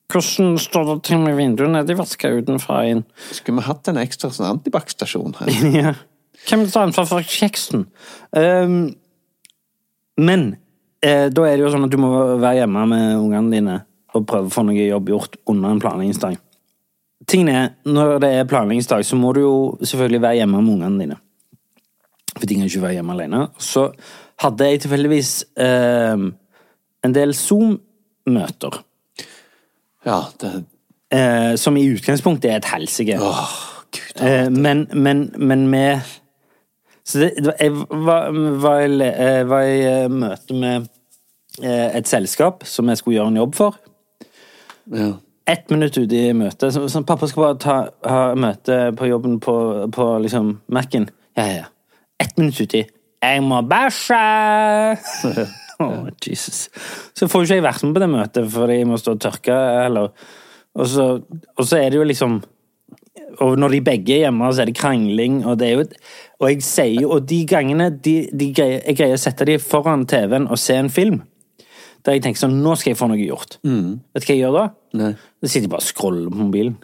Hvordan 0.08 0.54
står 0.62 0.86
det 0.94 0.98
til 1.10 1.20
med 1.20 1.36
vinduene? 1.36 1.82
De 1.84 1.96
vasker 2.00 2.38
utenfra 2.40 2.84
inn. 2.88 3.02
Skulle 3.34 3.60
vi 3.60 3.66
hatt 3.68 3.90
en 3.92 3.98
ekstra 4.00 4.30
sånn 4.32 4.48
antibac-stasjon 4.54 5.36
her? 5.42 5.52
Ja. 5.82 5.96
Hvem 6.48 6.66
tar 6.72 6.88
ansvar 6.88 7.08
for 7.10 7.28
kjeksen? 7.28 7.86
Um, 8.32 8.96
men 10.18 10.48
eh, 11.04 11.28
da 11.30 11.46
er 11.46 11.58
det 11.58 11.66
jo 11.66 11.72
sånn 11.74 11.88
at 11.88 11.94
du 11.94 12.00
må 12.02 12.12
være 12.40 12.62
hjemme 12.62 12.86
med 12.90 13.08
ungene 13.20 13.54
dine 13.54 13.78
og 14.16 14.26
prøve 14.30 14.50
å 14.50 14.54
få 14.54 14.64
noe 14.66 14.88
jobb 14.88 15.12
gjort 15.12 15.36
under 15.52 15.76
en 15.76 15.82
planleggingsdag. 15.84 16.38
Tingen 17.28 17.52
er, 17.52 17.68
når 17.86 18.22
det 18.24 18.32
er 18.34 18.48
planleggingsdag, 18.50 19.04
så 19.06 19.20
må 19.20 19.34
du 19.36 19.42
jo 19.44 19.58
selvfølgelig 19.84 20.24
være 20.24 20.40
hjemme 20.40 20.62
med 20.64 20.74
ungene 20.78 21.04
dine. 21.04 21.20
For 22.38 22.48
de 22.48 22.58
kan 22.58 22.70
ikke 22.70 22.86
være 22.86 22.98
hjemme 22.98 23.18
alene. 23.18 23.44
Så 23.62 23.90
hadde 24.42 24.72
jeg 24.72 24.82
tilfeldigvis 24.86 25.34
eh, 25.60 26.26
en 27.06 27.18
del 27.18 27.36
Zoom-møter. 27.36 28.82
Ja, 30.08 30.22
det 30.42 30.56
Eh, 31.14 31.56
som 31.56 31.78
i 31.78 31.86
utgangspunktet 31.88 32.52
er 32.52 32.58
et 32.60 32.68
helsike. 32.68 33.16
Åh, 33.22 33.52
gud. 33.96 34.24
Eh, 34.28 34.50
men, 34.52 34.88
men, 34.94 35.30
men 35.38 35.68
med 35.72 36.00
Så 37.08 37.22
det, 37.24 37.54
jeg 37.60 37.72
var, 37.72 38.34
var, 38.60 38.82
i, 38.84 39.00
eh, 39.08 39.44
var 39.48 39.64
i 39.64 39.78
eh, 39.88 40.10
møte 40.12 40.58
med 40.58 40.90
eh, 41.64 41.96
et 41.96 42.10
selskap 42.10 42.66
som 42.68 42.90
jeg 42.92 43.00
skulle 43.00 43.16
gjøre 43.16 43.32
en 43.32 43.40
jobb 43.40 43.56
for. 43.56 43.78
Ja. 44.92 45.14
Ett 45.48 45.72
minutt 45.72 45.96
ute 45.96 46.20
i 46.20 46.34
møtet. 46.36 46.74
Så, 46.76 46.84
så 46.92 47.04
pappa 47.08 47.30
skal 47.32 47.46
bare 47.46 47.60
ta, 47.64 47.78
ha 48.04 48.24
møte 48.36 48.92
på 49.00 49.08
jobben 49.08 49.40
på, 49.44 49.56
på 49.96 50.08
liksom 50.26 50.58
Mac-en. 50.76 51.08
Ja, 51.40 51.46
ja, 51.46 51.62
ja. 51.62 51.70
Ett 52.20 52.36
minutt 52.36 52.60
uti. 52.60 52.84
Jeg 53.24 53.44
må 53.46 53.62
bæsje! 53.64 54.20
oh, 55.84 56.10
Jesus. 56.28 56.68
Så 57.16 57.30
får 57.32 57.40
jo 57.40 57.48
ikke 57.48 57.60
jeg 57.62 57.68
vært 57.70 57.88
med 57.88 57.96
på 57.96 58.04
det 58.04 58.12
møtet, 58.12 58.52
fordi 58.52 58.82
jeg 58.82 58.90
må 58.92 59.00
stå 59.00 59.16
og 59.16 59.24
tørke 59.24 59.56
eller 59.86 60.12
Og 60.78 60.86
så, 60.92 61.08
og 61.56 61.66
så 61.66 61.80
er 61.80 61.90
det 61.90 61.98
jo 61.98 62.06
liksom 62.06 62.42
Og 63.44 63.58
når 63.60 63.76
de 63.76 63.80
begge 63.86 64.16
er 64.16 64.24
hjemme, 64.26 64.48
så 64.54 64.64
er 64.64 64.70
det 64.72 64.78
krangling, 64.80 65.40
og 65.46 65.60
det 65.62 65.72
jo 65.74 65.84
Og 66.40 66.50
jeg 66.50 66.64
sier 66.66 67.02
jo 67.04 67.12
Og 67.16 67.26
de 67.30 67.44
gangene 67.50 67.90
de, 67.94 68.16
de 68.34 68.52
greier, 68.56 68.82
jeg 68.88 68.98
greier 68.98 69.18
å 69.18 69.22
sette 69.22 69.46
de 69.46 69.58
foran 69.62 70.06
TV-en 70.10 70.48
og 70.50 70.58
se 70.62 70.74
en 70.80 70.90
film, 70.90 71.22
der 72.06 72.18
jeg 72.18 72.24
tenker 72.26 72.40
sånn 72.46 72.60
Nå 72.64 72.76
skal 72.80 72.94
jeg 72.94 73.00
få 73.00 73.10
noe 73.12 73.22
gjort. 73.22 73.58
Vet 73.64 74.24
du 74.24 74.30
hva 74.30 74.36
jeg 74.36 74.44
gjør 74.44 74.58
da? 74.58 74.68
Nei. 74.98 75.14
Da 75.42 75.50
sitter 75.50 75.68
jeg 75.68 75.74
bare 75.74 75.84
og 75.86 75.90
scroller 75.92 76.30
på 76.34 76.40
mobilen. 76.48 76.78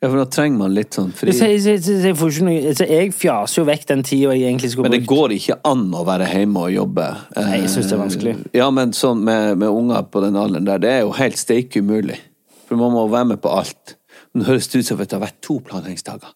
ja, 0.00 0.08
for 0.08 0.16
da 0.16 0.24
trenger 0.32 0.58
man 0.58 0.72
litt 0.74 0.96
sånn 0.96 1.12
fri. 1.12 1.32
Så 1.36 1.44
så, 1.60 1.76
så, 1.84 1.94
jeg, 2.08 2.16
noe, 2.46 2.72
så 2.76 2.88
jeg 2.88 3.12
fjaser 3.12 3.60
jo 3.60 3.66
vekk 3.68 3.86
den 3.92 4.02
tida 4.08 4.32
jeg 4.34 4.48
egentlig 4.48 4.70
skulle 4.72 4.88
Men 4.88 4.96
det 4.96 5.06
går 5.08 5.36
ikke 5.36 5.58
an 5.68 5.86
å 5.92 6.04
være 6.08 6.28
hjemme 6.32 6.66
og 6.66 6.72
jobbe. 6.72 7.06
Nei, 7.36 7.60
jeg 7.62 7.70
synes 7.76 7.90
det 7.92 7.96
er 7.96 8.02
vanskelig. 8.04 8.34
Eh, 8.40 8.58
Ja, 8.62 8.70
men 8.74 8.92
sånn 8.96 9.22
med, 9.28 9.58
med 9.60 9.68
unger 9.68 10.08
på 10.08 10.24
den 10.24 10.40
alderen 10.40 10.68
der, 10.68 10.80
det 10.82 10.92
er 10.96 11.00
jo 11.04 11.12
helt 11.20 11.36
steike 11.40 11.84
umulig. 11.84 12.18
For 12.66 12.78
man 12.80 12.92
må 12.94 13.06
være 13.12 13.32
med 13.34 13.40
på 13.44 13.52
alt. 13.52 13.96
Nå 14.34 14.46
høres 14.46 14.68
det 14.70 14.82
ut 14.82 14.86
som 14.86 15.00
at 15.00 15.10
det 15.10 15.18
har 15.18 15.26
vært 15.26 15.40
to 15.42 15.58
planleggingsdager. 15.66 16.32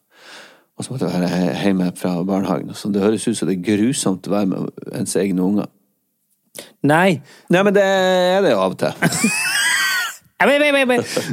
Og 0.74 0.84
så 0.84 0.90
måtte 0.90 1.06
jeg 1.06 1.22
være 1.22 1.54
hjemme 1.62 1.92
fra 1.96 2.16
barnehagen. 2.26 2.74
sånn. 2.74 2.94
Det 2.94 3.02
høres 3.02 3.28
ut 3.28 3.38
som 3.38 3.48
det 3.48 3.58
er 3.58 3.66
grusomt 3.68 4.26
å 4.26 4.34
være 4.34 4.50
med 4.50 4.86
ens 4.98 5.14
egne 5.20 5.44
unger. 5.44 5.70
Nei. 6.82 7.20
Nei, 7.50 7.62
men 7.62 7.74
det 7.74 7.82
er 7.82 8.42
det 8.42 8.54
jo 8.54 8.62
av 8.62 8.74
og 8.74 8.80
til. 8.82 8.94
Nei, 10.44 10.58
nei, 10.58 10.84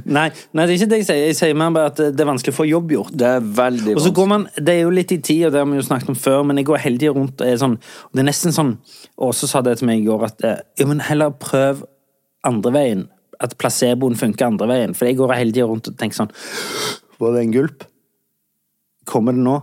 nei, 0.07 0.29
det 0.29 0.61
er 0.61 0.75
ikke 0.77 0.87
det 0.91 0.97
jeg 1.01 1.05
sier. 1.07 1.21
Jeg 1.25 1.35
sier 1.35 1.55
mer 1.57 1.71
bare 1.75 1.89
at 1.89 1.97
det 1.99 2.21
er 2.21 2.27
vanskelig 2.29 2.53
å 2.53 2.57
få 2.59 2.67
jobb 2.69 2.93
gjort. 2.93 3.15
Det 3.17 3.27
er 3.27 3.47
veldig 3.57 3.95
Og 3.97 4.03
så 4.05 4.11
går 4.15 4.27
man, 4.29 4.45
Det 4.55 4.75
er 4.75 4.85
jo 4.85 4.93
litt 4.93 5.11
i 5.11 5.17
tid, 5.17 5.47
og 5.47 5.51
det 5.51 5.59
har 5.59 5.67
vi 5.67 5.79
jo 5.79 5.87
snakket 5.87 6.13
om 6.13 6.19
før, 6.21 6.43
men 6.47 6.61
jeg 6.61 6.67
går 6.69 6.83
hele 6.85 7.01
tida 7.01 7.15
rundt 7.17 7.41
og 7.41 7.47
er 7.47 7.57
sånn 7.59 7.75
og 7.81 8.13
Det 8.13 8.23
er 8.23 8.29
nesten 8.29 8.55
sånn 8.55 8.71
Åse 9.17 9.49
sa 9.49 9.63
det 9.65 9.79
til 9.79 9.89
meg 9.89 10.03
i 10.03 10.05
går, 10.05 10.23
at 10.29 10.45
eh, 10.47 10.61
ja, 10.79 10.87
men 10.87 11.03
heller 11.03 11.33
prøv 11.33 11.83
andre 12.47 12.73
veien. 12.73 13.03
At 13.41 13.55
placeboen 13.57 14.15
funker 14.19 14.45
andre 14.51 14.67
veien. 14.69 14.93
For 14.97 15.09
jeg 15.09 15.17
går 15.17 15.33
hele 15.39 15.51
tida 15.55 15.65
rundt 15.69 15.87
og 15.89 15.97
tenker 15.97 16.19
sånn 16.21 16.31
Var 17.21 17.33
det 17.35 17.41
en 17.47 17.53
gulp? 17.55 17.83
Kommer 19.09 19.33
det 19.33 19.41
nå? 19.45 19.55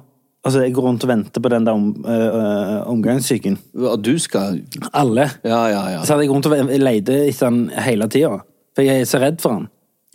Altså, 0.47 0.63
Jeg 0.65 0.73
går 0.75 0.83
rundt 0.87 1.05
og 1.05 1.11
venter 1.11 1.43
på 1.45 1.51
den 1.53 1.65
der 1.67 1.73
om, 1.77 1.89
øh, 2.07 2.89
omgangssyken. 2.89 3.59
At 3.93 4.03
du 4.07 4.15
skal 4.19 4.61
Alle. 4.95 5.29
Ja, 5.45 5.67
ja, 5.69 5.83
ja. 5.93 6.03
Så 6.05 6.15
hadde 6.15 6.25
jeg 6.25 6.31
rundt 6.31 6.47
og 6.47 6.55
leide 6.81 7.17
etter 7.29 7.51
den 7.51 7.69
hele 7.85 8.09
tida. 8.09 8.39
For 8.75 8.83
jeg 8.87 9.01
er 9.03 9.05
så 9.11 9.19
redd 9.21 9.41
for 9.43 9.59
den. 9.59 9.69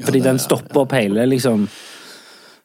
Fordi 0.03 0.19
det- 0.19 0.23
den 0.31 0.39
stopper 0.39 0.81
opp 0.81 0.91
hele 0.91 1.25
liksom 1.29 1.67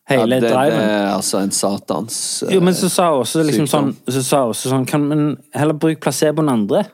ja 0.08 0.16
Hele 0.22 0.36
ja, 0.36 0.40
det 0.40 0.50
driven. 0.50 0.80
er 0.80 1.14
altså 1.16 1.38
en 1.42 1.50
satans 1.50 2.42
øh, 2.46 2.54
Jo, 2.54 2.60
men 2.60 2.72
så 2.74 2.88
sa 2.88 3.10
hun 3.12 3.20
også 3.20 3.42
liksom 3.44 3.66
sånn, 3.68 3.94
så 4.08 4.22
sa 4.24 4.38
hun 4.46 4.54
også 4.54 4.70
sånn 4.70 4.86
Kan 4.86 5.06
men 5.08 5.36
heller 5.54 5.74
bruke 5.74 6.00
placeboen 6.00 6.48
andre? 6.48 6.86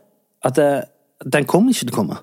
At 0.45 0.55
det, 0.57 0.85
den 1.31 1.45
kommer 1.45 1.71
ikke 1.71 1.87
til 1.87 1.93
å 1.95 1.97
komme. 2.01 2.19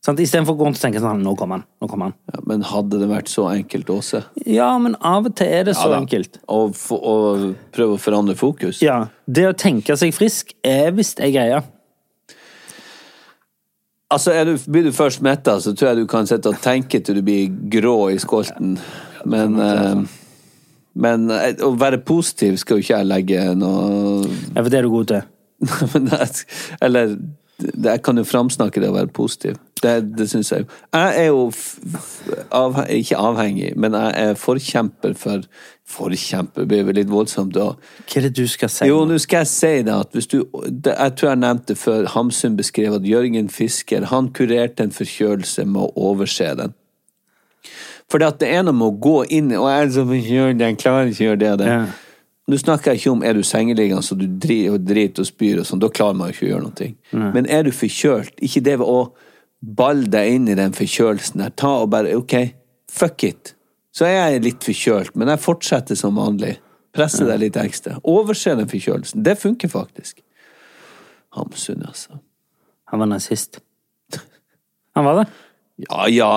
Sant? 0.00 0.20
Istedenfor 0.22 0.56
å 0.56 0.56
gå 0.56 0.64
rundt 0.64 0.78
og 0.78 0.84
tenke 0.84 1.00
sånn 1.02 1.20
Nå 1.20 1.34
kommer 1.36 1.60
han. 1.60 1.64
Nå 1.82 1.88
kommer 1.90 2.08
han. 2.08 2.14
ja, 2.32 2.40
Men 2.48 2.62
hadde 2.64 3.00
det 3.02 3.08
vært 3.10 3.28
så 3.28 3.44
enkelt, 3.50 3.90
Åse? 3.92 4.22
Ja, 4.48 4.70
men 4.80 4.94
av 5.04 5.28
og 5.28 5.34
til 5.36 5.50
er 5.58 5.66
det 5.68 5.74
så 5.76 5.90
Ja 5.92 5.98
enkelt. 5.98 6.38
Å 6.48 6.60
prøve 6.72 7.98
å 7.98 8.00
forandre 8.00 8.36
fokus? 8.38 8.80
Ja. 8.84 9.02
Det 9.28 9.44
å 9.50 9.52
tenke 9.52 9.96
seg 10.00 10.14
frisk 10.16 10.54
er 10.64 10.94
visst 10.96 11.20
ei 11.20 11.28
greie. 11.34 11.60
Altså, 14.10 14.32
du, 14.48 14.56
Blir 14.72 14.88
du 14.88 14.92
først 14.96 15.20
metta, 15.22 15.58
så 15.60 15.74
tror 15.76 15.92
jeg 15.92 16.00
du 16.00 16.08
kan 16.10 16.26
sitte 16.26 16.50
og 16.50 16.62
tenke 16.64 16.98
til 17.04 17.20
du 17.20 17.22
blir 17.26 17.52
grå 17.70 18.08
i 18.10 18.16
skolten. 18.18 18.78
Men, 19.28 19.58
eh, 19.60 20.00
men 20.96 21.28
eh, 21.30 21.60
å 21.62 21.74
være 21.78 22.00
positiv 22.08 22.56
skal 22.58 22.80
jo 22.80 22.86
ikke 22.86 22.96
jeg 22.96 23.10
legge 23.10 23.44
noe 23.60 24.24
Ja, 24.56 24.64
for 24.64 24.72
det 24.72 24.80
er 24.80 24.88
du 24.88 24.94
god 24.96 25.12
til. 25.12 25.28
Eller 26.88 27.12
det, 27.12 27.18
jeg 27.60 28.02
kan 28.04 28.20
jo 28.20 28.24
framsnakke 28.26 28.82
det 28.82 28.90
å 28.90 28.96
være 28.96 29.12
positiv. 29.14 29.58
Det, 29.80 29.94
det 30.18 30.26
syns 30.28 30.50
jeg 30.52 30.64
jo. 30.64 30.78
Jeg 30.92 31.20
er 31.22 31.28
jo 31.30 31.44
f, 31.48 31.66
ikke 33.00 33.20
avhengig, 33.20 33.70
men 33.80 33.96
jeg 33.96 34.30
er 34.30 34.40
forkjemper 34.40 35.16
for 35.18 35.46
Forkjemper 35.90 36.68
blir 36.70 36.84
vel 36.86 37.00
litt 37.00 37.08
voldsomt 37.10 37.54
da. 37.56 37.72
Hva 38.06 38.20
er 38.20 38.28
det 38.28 38.36
du 38.38 38.44
skal 38.50 38.70
si? 38.70 38.86
Jo, 38.86 39.00
nå? 39.08 39.16
skal 39.18 39.42
jeg 39.42 39.50
si 39.50 39.70
det 39.86 39.94
at 39.94 40.12
hvis 40.14 40.28
du 40.30 40.36
det, 40.68 40.92
Jeg 40.94 41.16
tror 41.18 41.32
jeg 41.32 41.40
nevnte 41.42 41.74
før 41.74 42.06
Hamsun 42.14 42.58
beskrev 42.58 42.94
at 43.00 43.08
Jørgen 43.08 43.50
Fisker 43.50 44.06
han 44.12 44.30
kurerte 44.36 44.86
en 44.86 44.94
forkjølelse 44.94 45.66
med 45.66 45.82
å 45.82 46.12
overse 46.12 46.52
den. 46.60 46.76
For 48.10 48.22
det 48.22 48.46
er 48.46 48.62
noe 48.66 48.74
med 48.74 48.86
å 48.86 48.94
gå 49.02 49.16
inn 49.34 49.50
Og 49.54 49.68
jeg 49.70 49.90
forkjølt, 49.98 50.62
jeg 50.62 50.78
klarer 50.80 51.10
ikke 51.10 51.24
å 51.24 51.28
gjøre 51.28 51.42
det 51.42 51.50
og 51.50 51.60
det. 51.64 51.74
Ja. 51.74 51.82
Nå 52.50 52.58
snakker 52.58 52.92
jeg 52.92 53.00
ikke 53.00 53.12
om 53.12 53.20
er 53.22 53.36
du 53.38 53.44
sengeliggende 53.46 54.02
så 54.02 54.16
du 54.18 54.26
driter 54.26 55.22
og, 55.22 55.28
spyr 55.28 55.60
og 55.62 55.68
sånn, 55.68 55.82
da 55.82 55.90
klarer 55.94 56.18
man 56.18 56.30
jo 56.30 56.34
ikke 56.34 56.46
å 56.48 56.50
gjøre 56.50 56.64
noe. 56.66 57.30
Men 57.36 57.46
er 57.46 57.66
du 57.66 57.70
forkjølt, 57.74 58.40
ikke 58.42 58.62
det 58.66 58.78
ved 58.80 58.90
å 58.90 59.00
balle 59.60 60.08
deg 60.10 60.34
inn 60.34 60.48
i 60.50 60.56
den 60.58 60.74
forkjølelsen 60.74 61.44
der. 61.44 61.52
Ta 61.54 61.76
og 61.84 61.92
bare 61.92 62.16
OK, 62.18 62.34
fuck 62.90 63.24
it. 63.28 63.54
Så 63.94 64.06
er 64.08 64.16
jeg 64.16 64.44
litt 64.46 64.66
forkjølt, 64.66 65.14
men 65.18 65.30
jeg 65.30 65.42
fortsetter 65.44 65.98
som 65.98 66.18
vanlig. 66.18 66.56
Presser 66.96 67.28
deg 67.28 67.44
litt 67.44 67.58
ekstra. 67.60 68.00
Overse 68.08 68.56
den 68.58 68.70
forkjølelsen. 68.70 69.22
Det 69.26 69.36
funker 69.38 69.70
faktisk. 69.70 70.18
Hamsun, 71.36 71.84
altså. 71.86 72.18
Han 72.90 73.02
var 73.04 73.12
nazist. 73.12 73.60
Han 74.98 75.06
var 75.06 75.20
det? 75.20 75.28
Ja, 75.86 76.08
ja. 76.10 76.32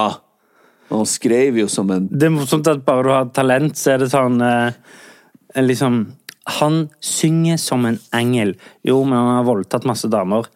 Han 0.94 1.08
skrev 1.10 1.58
jo 1.58 1.66
som 1.72 1.90
en 1.92 2.06
Det 2.12 2.28
er 2.28 2.36
morsomt 2.36 2.68
at 2.70 2.84
bare 2.86 3.04
du 3.08 3.10
har 3.16 3.32
talent, 3.34 3.80
så 3.80 3.96
er 3.96 4.04
det 4.04 4.12
sånn 4.14 4.38
eh, 4.46 4.76
Liksom 5.56 6.14
Han 6.60 6.90
synger 7.00 7.58
som 7.58 7.86
en 7.86 8.00
engel. 8.12 8.56
Jo, 8.84 9.04
men 9.04 9.18
han 9.18 9.36
har 9.38 9.48
voldtatt 9.48 9.86
masse 9.88 10.08
damer. 10.12 10.48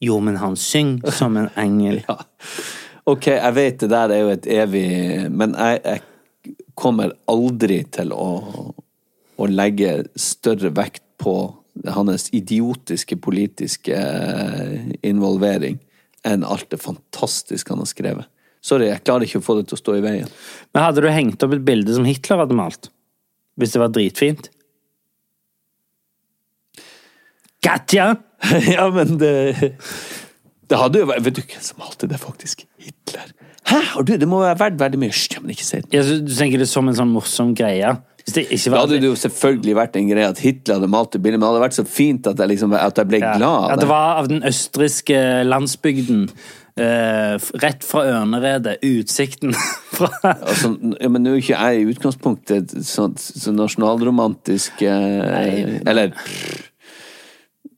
Jo, 0.00 0.20
men 0.20 0.36
han 0.36 0.56
synger 0.56 1.10
som 1.10 1.36
en 1.36 1.50
engel. 1.56 2.02
Ja. 2.08 2.18
Ok, 3.04 3.26
jeg 3.26 3.52
vet 3.52 3.82
det 3.82 3.90
der 3.92 4.12
er 4.14 4.20
jo 4.22 4.30
et 4.32 4.46
evig 4.48 4.86
Men 5.28 5.52
jeg, 5.58 5.80
jeg 5.84 6.54
kommer 6.72 7.12
aldri 7.28 7.82
til 7.92 8.14
å, 8.16 8.28
å 9.36 9.48
legge 9.50 10.06
større 10.16 10.70
vekt 10.72 11.04
på 11.20 11.34
hans 11.94 12.30
idiotiske 12.32 13.18
politiske 13.20 13.98
involvering 15.02 15.78
enn 16.24 16.46
alt 16.46 16.70
det 16.72 16.80
fantastiske 16.80 17.72
han 17.72 17.82
har 17.82 17.90
skrevet. 17.90 18.28
Sorry, 18.64 18.88
jeg 18.88 19.04
klarer 19.04 19.28
ikke 19.28 19.42
å 19.42 19.44
få 19.44 19.58
det 19.58 19.66
til 19.68 19.76
å 19.76 19.82
stå 19.82 19.96
i 19.98 20.04
veien. 20.04 20.30
Men 20.72 20.86
hadde 20.86 21.04
du 21.04 21.10
hengt 21.12 21.42
opp 21.44 21.52
et 21.52 21.64
bilde 21.66 21.96
som 21.96 22.06
Hitler 22.08 22.40
hadde 22.40 22.56
malt? 22.56 22.88
Hvis 23.60 23.74
det 23.74 23.82
var 23.82 23.92
dritfint? 23.94 24.50
Katja! 27.64 28.14
ja, 28.76 28.88
men 28.92 29.16
det 29.20 29.32
Det 30.68 30.76
hadde 30.80 31.00
jo 31.00 31.08
vært 31.08 31.24
Vet 31.24 31.38
du 31.38 31.44
hvem 31.44 31.62
som 31.64 31.80
malte 31.80 32.08
det, 32.10 32.18
faktisk? 32.20 32.66
Hitler. 32.82 33.30
Hæ? 33.64 33.78
Har 33.94 34.04
du? 34.04 34.16
Det 34.20 34.28
må 34.28 34.42
være 34.42 34.58
verdt 34.60 34.80
veldig 34.80 35.00
mye. 35.00 35.12
Hysj, 35.14 35.38
men 35.40 35.54
ikke 35.54 35.64
si 35.64 35.80
det. 35.80 35.88
Ja, 35.94 36.02
så 36.04 36.18
du 36.20 36.32
tenker 36.34 36.60
det 36.60 36.68
som 36.68 36.88
en 36.90 36.98
sånn 36.98 37.12
morsom 37.14 37.54
greie? 37.56 37.94
Det 38.24 38.70
var 38.72 38.78
hadde 38.86 39.00
det 39.02 39.08
jo 39.10 39.16
selvfølgelig 39.20 39.74
vært 39.76 39.96
en 40.00 40.08
greie 40.08 40.28
at 40.32 40.38
Hitler 40.40 40.78
hadde 40.78 40.88
malt 40.88 41.12
det 41.12 41.20
bildet, 41.22 41.38
men 41.38 41.44
det 41.44 41.52
hadde 41.52 41.64
vært 41.66 41.76
så 41.76 41.84
fint 41.84 42.26
at 42.30 42.38
jeg, 42.40 42.48
liksom, 42.54 42.72
at 42.72 42.96
jeg 42.96 43.08
ble 43.10 43.18
Ja. 43.20 43.34
glad 43.36 43.64
At 43.70 43.80
det 43.80 43.84
det. 43.84 43.88
var 43.90 44.16
av 44.22 44.28
den 44.32 44.42
østerrikske 44.48 45.18
landsbygden. 45.44 46.28
Uh, 46.74 47.36
rett 47.62 47.84
fra 47.86 48.00
Ørneredet. 48.10 48.78
Utsikten 48.82 49.52
fra 49.96 50.08
Altså, 50.24 50.72
ja, 50.98 51.08
men 51.12 51.22
nå 51.22 51.36
er 51.36 51.42
ikke 51.44 51.60
jeg 51.60 51.84
i 51.84 51.90
utgangspunktet 51.92 52.72
så, 52.82 53.10
så 53.14 53.52
nasjonalromantisk 53.54 54.82
eh, 54.82 55.76
Eller 55.86 56.10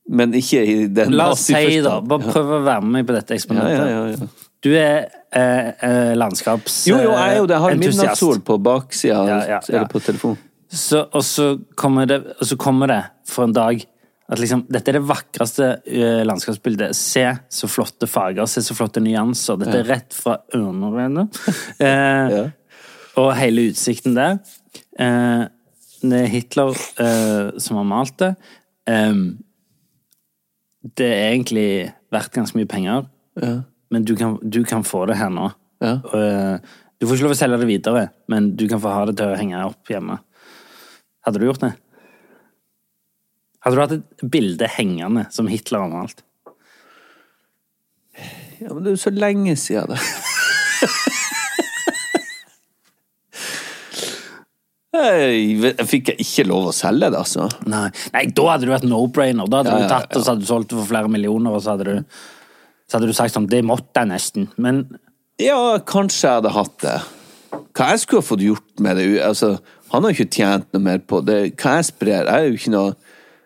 Men 0.09 0.32
ikke 0.38 0.62
i 0.64 0.87
den 0.87 1.12
La 1.18 1.32
oss 1.35 1.44
si, 1.50 1.80
da. 1.85 1.98
Bare 2.00 2.30
prøv 2.32 2.54
å 2.61 2.62
være 2.64 2.87
med 2.87 3.04
på 3.09 3.16
dette 3.18 3.35
eksperimentet. 3.37 3.85
ja, 3.85 3.88
ja, 3.90 4.11
ja. 4.14 4.32
Du 4.64 4.71
er 4.73 5.07
eh, 5.37 5.69
eh, 5.85 6.12
landskapsentusiast. 6.16 6.88
Jo, 6.88 6.97
jo, 7.05 7.11
jeg 7.12 7.35
er 7.35 7.37
jo 7.38 7.47
det. 7.47 7.55
Jeg 7.55 7.62
har 7.66 7.75
entusiast. 7.77 7.99
midnattssol 8.01 8.40
på 8.47 8.57
baksida 8.64 9.19
Ja, 9.29 9.37
ja, 9.37 9.49
ja. 9.57 9.61
eller 9.69 9.90
på 9.92 10.01
telefon. 10.03 10.38
Så, 10.73 11.05
og, 11.14 11.23
så 11.25 11.51
kommer 11.79 12.09
det, 12.11 12.21
og 12.40 12.47
så 12.49 12.57
kommer 12.59 12.90
det 12.90 13.03
for 13.29 13.45
en 13.47 13.53
dag 13.55 13.85
at 14.27 14.40
liksom, 14.42 14.64
dette 14.73 14.90
er 14.90 14.97
det 14.99 15.05
vakreste 15.07 15.69
eh, 15.87 16.23
landskapsbildet. 16.27 16.97
Se 16.99 17.23
så 17.55 17.69
flotte 17.71 18.09
farger, 18.11 18.49
se 18.51 18.62
så 18.66 18.75
flotte 18.75 18.99
nyanser. 19.05 19.61
Dette 19.61 19.85
er 19.85 19.90
rett 19.92 20.16
fra 20.16 20.38
Ørneredet. 20.57 21.29
Eh, 21.87 22.33
Ja. 22.35 22.47
Og 23.16 23.31
hele 23.38 23.69
utsikten 23.71 24.16
der. 24.19 24.40
Eh, 25.01 25.45
det 26.03 26.19
er 26.25 26.27
Hitler 26.29 26.75
eh, 27.01 27.55
som 27.62 27.79
har 27.79 27.87
malt 27.88 28.19
det. 28.21 28.33
Det 30.97 31.07
er 31.07 31.31
egentlig 31.33 31.69
verdt 32.12 32.35
ganske 32.37 32.59
mye 32.59 32.69
penger, 32.71 33.07
Ja. 33.40 33.55
Men 33.96 34.04
du 34.04 34.12
kan, 34.16 34.37
du 34.42 34.61
kan 34.68 34.85
få 34.85 35.06
det 35.09 35.16
her 35.16 35.30
nå. 35.32 35.48
Ja. 35.80 35.94
Og, 36.04 36.14
eh, 36.20 36.76
du 37.00 37.06
får 37.09 37.16
ikke 37.16 37.26
lov 37.26 37.35
å 37.35 37.38
selge 37.38 37.59
det 37.62 37.68
videre, 37.68 38.02
men 38.28 38.50
du 38.61 38.66
kan 38.68 38.80
få 38.80 38.92
ha 38.92 39.06
det 39.09 39.16
til 39.16 39.32
å 39.32 39.38
henge 39.40 39.64
opp 39.64 39.88
hjemme. 39.92 40.18
Hadde 41.24 41.40
du 41.40 41.46
gjort 41.48 41.64
det? 41.64 41.72
Hadde 43.64 43.74
du 43.76 43.82
hatt 43.82 43.96
et 43.96 44.26
bilde 44.37 44.68
hengende 44.76 45.26
som 45.35 45.48
Hitler 45.50 45.87
har 45.87 45.92
malt? 45.92 46.20
ja, 48.61 48.70
men 48.70 48.85
det 48.85 48.92
er 48.92 48.94
jo 48.94 49.02
så 49.02 49.12
lenge 49.12 49.56
siden, 49.61 49.92
det. 49.92 50.00
Jeg 54.96 55.88
fikk 55.90 56.12
jeg 56.12 56.24
ikke 56.24 56.46
lov 56.48 56.70
å 56.70 56.74
selge 56.74 57.11
det, 57.12 57.18
altså. 57.20 57.50
Nei, 57.68 57.88
Nei 58.14 58.24
da 58.32 58.46
hadde 58.52 58.68
du 58.68 58.72
vært 58.72 58.87
no-brainer. 58.88 59.48
Da 59.50 59.61
hadde 59.61 59.74
Ja, 59.74 59.76
du 59.76 59.85
ja, 59.85 59.90
tatt 59.92 60.16
og 60.16 60.22
så 60.24 60.32
hadde 60.32 60.46
du 60.46 60.48
solgt 60.48 60.72
det 60.72 60.78
for 60.78 60.88
flere 60.88 61.11
millioner, 61.12 61.52
og 61.52 61.61
så 61.64 61.74
hadde 61.74 61.88
du, 61.90 62.22
så 62.87 62.99
hadde 62.99 63.11
du 63.11 63.16
sagt 63.16 63.35
sånn 63.35 63.49
Det 63.51 63.62
måtte 63.66 64.03
jeg 64.03 64.12
nesten. 64.12 64.49
Men 64.57 64.85
Ja, 65.42 65.79
kanskje 65.85 66.29
jeg 66.29 66.40
hadde 66.40 66.55
hatt 66.55 66.79
det. 66.85 66.99
Hva 67.77 67.90
jeg 67.92 68.03
skulle 68.03 68.22
ha 68.22 68.29
fått 68.31 68.44
gjort 68.44 68.81
med 68.81 68.96
det? 68.96 69.09
Altså, 69.25 69.57
han 69.92 70.05
har 70.05 70.12
jo 70.12 70.22
ikke 70.22 70.38
tjent 70.38 70.72
noe 70.72 70.83
mer 70.83 71.03
på 71.05 71.20
det. 71.27 71.40
Hva 71.61 71.77
jeg 71.79 71.90
sprer? 71.90 72.25
Jeg 72.25 72.33
er 72.33 72.49
jo 72.49 72.61
ikke 72.61 72.75
noe 72.75 72.94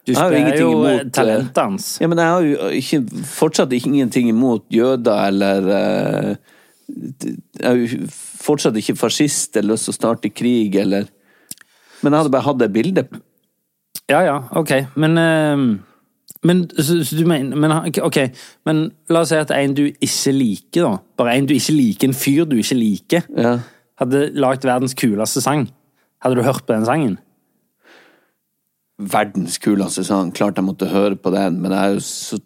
du 0.08 0.14
har 0.16 0.32
jo 0.32 0.38
jo 0.56 0.70
imot, 0.70 1.00
eh, 1.04 1.10
talentet 1.12 1.58
hans. 1.60 1.88
Ja, 2.00 2.08
men 2.08 2.18
jeg 2.18 2.26
har 2.26 2.42
jo 2.42 2.70
ikke, 2.80 3.00
fortsatt 3.28 3.72
ingenting 3.76 4.30
imot 4.30 4.64
jøder 4.72 5.28
eller 5.28 5.68
eh, 5.76 6.36
Jeg 6.90 7.68
er 7.68 7.76
jo 7.76 8.06
fortsatt 8.40 8.74
ikke 8.80 8.96
fascist 8.98 9.56
eller 9.56 9.76
lyst 9.76 9.86
til 9.86 9.94
å 9.94 9.98
starte 9.98 10.32
krig 10.32 10.74
eller 10.80 11.06
Men 12.02 12.12
jeg 12.12 12.18
hadde 12.22 12.32
bare 12.32 12.46
hatt 12.48 12.58
det 12.58 12.72
bildet. 12.72 13.12
Ja, 14.08 14.22
ja, 14.24 14.38
ok. 14.56 14.72
Men, 14.96 15.18
eh, 15.18 15.56
men 16.44 16.62
så, 16.78 17.02
så 17.04 17.16
du 17.18 17.26
mener 17.28 17.56
men, 17.56 17.72
Ok, 18.02 18.16
men 18.64 18.86
la 19.12 19.20
oss 19.20 19.28
si 19.32 19.36
at 19.36 19.50
en 19.52 19.74
du 19.76 19.82
ikke 19.90 20.32
liker, 20.32 20.86
da. 20.86 20.92
Bare 21.20 21.34
en 21.36 21.46
du 21.46 21.52
ikke 21.54 21.74
liker, 21.76 22.08
en 22.08 22.14
fyr 22.16 22.46
du 22.48 22.56
ikke 22.56 22.78
liker, 22.78 23.26
Ja. 23.36 23.58
hadde 24.00 24.30
lagd 24.40 24.64
verdens 24.64 24.94
kuleste 24.96 25.42
sang. 25.44 25.66
Hadde 26.22 26.36
du 26.36 26.42
hørt 26.46 26.64
på 26.66 26.72
den 26.72 26.86
sangen? 26.88 27.18
Verdens 29.00 29.56
kuleste 29.58 30.02
sang. 30.04 30.28
Klart 30.36 30.58
jeg 30.60 30.64
måtte 30.66 30.88
høre 30.90 31.16
på 31.16 31.30
den, 31.32 31.54
men 31.62 31.72
jeg 31.72 32.00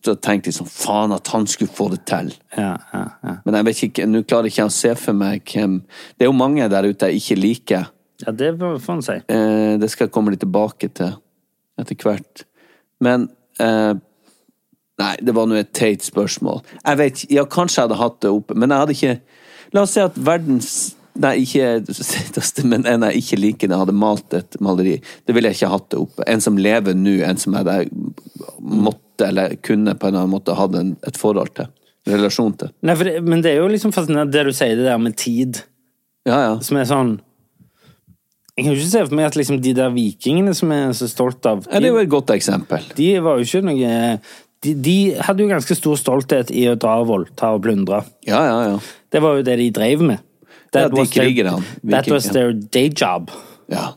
har 0.06 0.18
tenkt 0.22 0.46
liksom 0.46 0.68
faen 0.70 1.10
at 1.16 1.26
han 1.34 1.48
skulle 1.50 1.72
få 1.74 1.88
det 1.90 2.04
til. 2.06 2.30
Ja, 2.56 2.76
ja, 2.92 3.00
ja. 3.26 3.32
Men 3.44 3.56
jeg 3.58 3.66
vet 3.66 3.80
ikke, 3.88 4.06
nå 4.06 4.20
klarer 4.22 4.46
ikke 4.50 4.60
jeg 4.62 4.70
å 4.70 4.74
se 4.76 4.92
for 5.00 5.18
meg 5.18 5.42
hvem 5.50 5.80
Det 6.14 6.22
er 6.26 6.30
jo 6.30 6.36
mange 6.38 6.68
der 6.70 6.86
ute 6.86 7.10
jeg 7.10 7.18
ikke 7.22 7.40
liker. 7.40 7.88
ja 8.26 8.32
det 8.32 8.52
får 8.60 8.92
en 8.94 9.02
si. 9.02 9.16
Eh, 9.34 9.74
det 9.82 9.90
skal 9.90 10.06
jeg 10.06 10.12
komme 10.14 10.30
litt 10.30 10.44
tilbake 10.46 10.92
til 10.94 11.16
etter 11.78 11.96
hvert. 12.06 12.44
Men 13.02 13.26
eh, 13.60 13.94
Nei, 14.94 15.14
det 15.26 15.32
var 15.34 15.48
nå 15.50 15.56
et 15.58 15.72
teit 15.74 16.04
spørsmål. 16.06 16.60
Jeg 16.78 16.98
vet 17.00 17.24
Ja, 17.34 17.42
kanskje 17.50 17.80
jeg 17.80 17.88
hadde 17.88 18.02
hatt 18.02 18.20
det 18.22 18.30
oppe, 18.30 18.54
men 18.54 18.70
jeg 18.70 18.84
hadde 18.84 18.94
ikke 18.94 19.16
La 19.74 19.82
oss 19.82 19.94
si 19.96 20.02
at 20.02 20.14
verdens 20.14 20.94
Nei, 21.14 21.44
ikke 21.44 21.78
det 21.86 22.64
men 22.66 22.86
en 22.90 23.04
jeg 23.06 23.20
ikke 23.20 23.36
liker, 23.38 23.70
det 23.70 23.76
hadde 23.78 23.94
malt 23.94 24.34
et 24.34 24.56
maleri. 24.58 24.96
Det 25.22 25.34
ville 25.36 25.52
jeg 25.52 25.60
ikke 25.60 25.70
hatt 25.70 25.84
det 25.94 26.00
oppe. 26.02 26.24
En 26.26 26.42
som 26.42 26.56
lever 26.58 26.96
nå, 26.98 27.12
en 27.22 27.38
som 27.38 27.54
jeg 27.54 27.86
måtte, 28.58 29.28
eller 29.28 29.54
kunne 29.62 29.94
på 29.94 30.08
en 30.08 30.10
eller 30.10 30.24
annen 30.24 30.32
måte 30.32 30.56
hatt 30.58 30.74
et 31.06 31.20
forhold 31.20 31.54
til. 31.54 31.70
Relasjon 32.10 32.56
til. 32.58 32.72
Nei, 32.82 32.96
det, 33.06 33.14
men 33.22 33.44
det 33.46 33.52
er 33.52 33.62
jo 33.62 33.70
liksom 33.70 33.94
fascinerende 33.94 34.34
det 34.34 34.42
du 34.48 34.58
sier, 34.58 34.74
det 34.74 34.88
der 34.88 34.98
med 34.98 35.14
tid. 35.16 35.62
Ja, 36.26 36.40
ja. 36.48 36.52
Som 36.66 36.82
er 36.82 36.90
sånn 36.90 37.14
Jeg 38.54 38.64
kan 38.68 38.74
ikke 38.76 38.86
se 38.90 39.00
for 39.08 39.16
meg 39.18 39.26
at 39.26 39.36
liksom 39.38 39.56
de 39.64 39.72
der 39.74 39.90
vikingene 39.90 40.52
som 40.54 40.70
jeg 40.70 40.88
er 40.88 40.92
så 40.94 41.08
stolt 41.10 41.46
av 41.50 41.64
ja 41.66 41.80
det 41.82 41.88
er 41.88 41.94
jo 41.96 42.02
et 42.04 42.10
godt 42.12 42.30
eksempel. 42.36 42.84
De 42.94 43.08
var 43.24 43.40
jo 43.40 43.46
ikke 43.48 43.64
noe 43.66 43.94
de, 44.64 44.74
de 44.80 44.94
hadde 45.26 45.42
jo 45.42 45.48
ganske 45.50 45.74
stor 45.76 45.98
stolthet 46.00 46.52
i 46.54 46.62
å 46.70 46.76
dra 46.80 46.94
og 47.02 47.08
voldta 47.10 47.50
og 47.56 47.64
plundre. 47.66 47.98
Ja, 48.24 48.38
ja, 48.46 48.54
ja. 48.70 48.78
Det 49.12 49.20
var 49.20 49.36
jo 49.36 49.42
det 49.44 49.58
de 49.60 49.66
drev 49.76 50.04
med. 50.06 50.22
Ja, 50.74 50.86
de 50.88 50.96
was 50.96 51.10
their- 51.12 51.28
Viking, 51.28 51.90
That 51.90 52.08
was 52.10 52.26
ja. 52.30 52.32
their 52.38 52.52
day 52.54 52.88
job. 52.94 53.30
ja. 53.68 53.90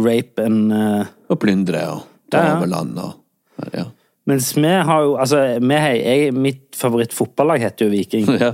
Rape 0.00 0.38
and 0.46 0.72
uh, 0.72 1.04
Og 1.28 1.40
plyndre 1.42 1.80
og 1.90 2.04
ta 2.30 2.38
Ja, 2.38 2.48
ja. 2.52 2.56
over 2.60 2.70
land 2.70 2.98
og 3.02 3.16
ja. 3.74 3.84
Mens 4.30 4.52
vi 4.56 4.70
har 4.70 5.02
jo 5.02 5.16
Altså, 5.18 5.40
hei, 5.58 5.96
jeg, 5.98 6.32
mitt 6.32 6.76
favorittfotballag 6.78 7.60
heter 7.66 7.88
jo 7.88 7.90
Viking. 7.96 8.30
ja. 8.44 8.52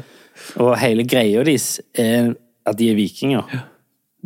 Og 0.62 0.72
hele 0.80 1.04
greia 1.06 1.44
deres 1.44 1.76
er 1.94 2.32
at 2.66 2.78
de 2.80 2.88
er 2.90 2.96
vikinger. 2.98 3.44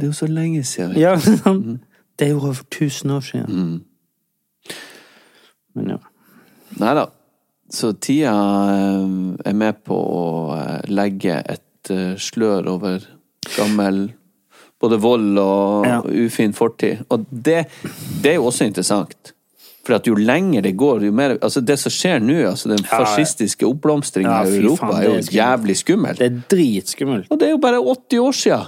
Det 0.00 0.06
er 0.08 0.12
jo 0.14 0.16
så 0.16 0.28
lenge 0.30 0.62
siden. 0.64 0.96
Ja, 0.98 1.14
sant? 1.44 1.80
Det 2.18 2.26
er 2.28 2.32
jo 2.34 2.40
over 2.40 2.62
1000 2.66 3.12
år 3.16 3.24
siden. 3.24 3.48
Mm. 3.50 4.76
Men 5.76 5.90
ja. 5.94 5.98
Nei 6.80 6.94
da. 6.98 7.06
Så 7.70 7.92
tida 8.02 8.32
eh, 8.74 9.10
er 9.46 9.54
med 9.54 9.82
på 9.86 9.94
å 9.94 10.22
eh, 10.56 10.88
legge 10.90 11.36
et 11.38 11.90
eh, 11.94 12.16
slør 12.18 12.66
over 12.72 13.04
gammel 13.56 14.08
både 14.80 14.96
vold 15.02 15.38
og 15.38 15.86
Ja. 15.86 16.00
ufin 16.24 16.54
fortid. 16.56 17.04
Og 17.12 17.26
det, 17.30 17.66
det 18.24 18.32
er 18.32 18.40
jo 18.40 18.48
også 18.50 18.66
interessant. 18.66 19.34
For 19.86 19.96
at 19.96 20.06
jo 20.08 20.14
lenger 20.18 20.62
det 20.66 20.74
går, 20.76 21.06
jo 21.08 21.12
mer 21.16 21.36
Altså, 21.40 21.62
det 21.64 21.78
som 21.80 21.92
skjer 21.94 22.18
nå, 22.20 22.34
altså 22.50 22.68
den 22.72 22.82
Ja, 22.84 22.98
fascistiske 23.00 23.64
oppblomstringa 23.68 24.34
Ja, 24.42 24.48
i 24.50 24.58
Europa, 24.60 24.90
faen, 24.90 24.98
er 24.98 25.06
jo 25.06 25.14
er 25.14 25.22
skummelt. 25.22 25.36
jævlig 25.38 25.76
skummelt. 25.80 26.18
Det 26.20 26.26
er 26.28 26.42
dritskummelt. 26.52 27.30
Og 27.32 27.40
det 27.40 27.48
er 27.48 27.54
jo 27.54 27.62
bare 27.62 27.80
80 27.80 28.20
år 28.26 28.36
sia! 28.42 28.60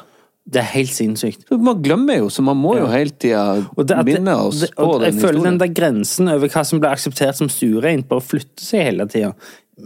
Det 0.42 0.58
er 0.58 0.68
helt 0.72 0.90
sinnssykt. 0.90 1.44
Man 1.54 1.82
glemmer 1.84 2.18
jo, 2.18 2.30
så 2.32 2.42
man 2.42 2.58
må 2.58 2.74
jo 2.80 2.88
hele 2.90 3.14
tida 3.14 3.60
det, 3.62 3.84
det, 3.92 3.98
minne 4.08 4.34
oss 4.48 4.64
det, 4.64 4.72
på 4.74 4.88
og 4.88 4.96
den 5.00 5.12
jeg 5.12 5.22
føler 5.22 5.46
den 5.46 5.60
der 5.60 5.70
grensen 5.70 6.30
over 6.32 6.50
hva 6.50 6.64
som 6.66 6.80
blir 6.82 6.90
akseptert 6.90 7.38
som 7.38 7.50
stuereint, 7.52 8.08
bare 8.10 8.24
flytter 8.26 8.64
seg 8.66 8.88
hele 8.88 9.06
tida. 9.10 9.30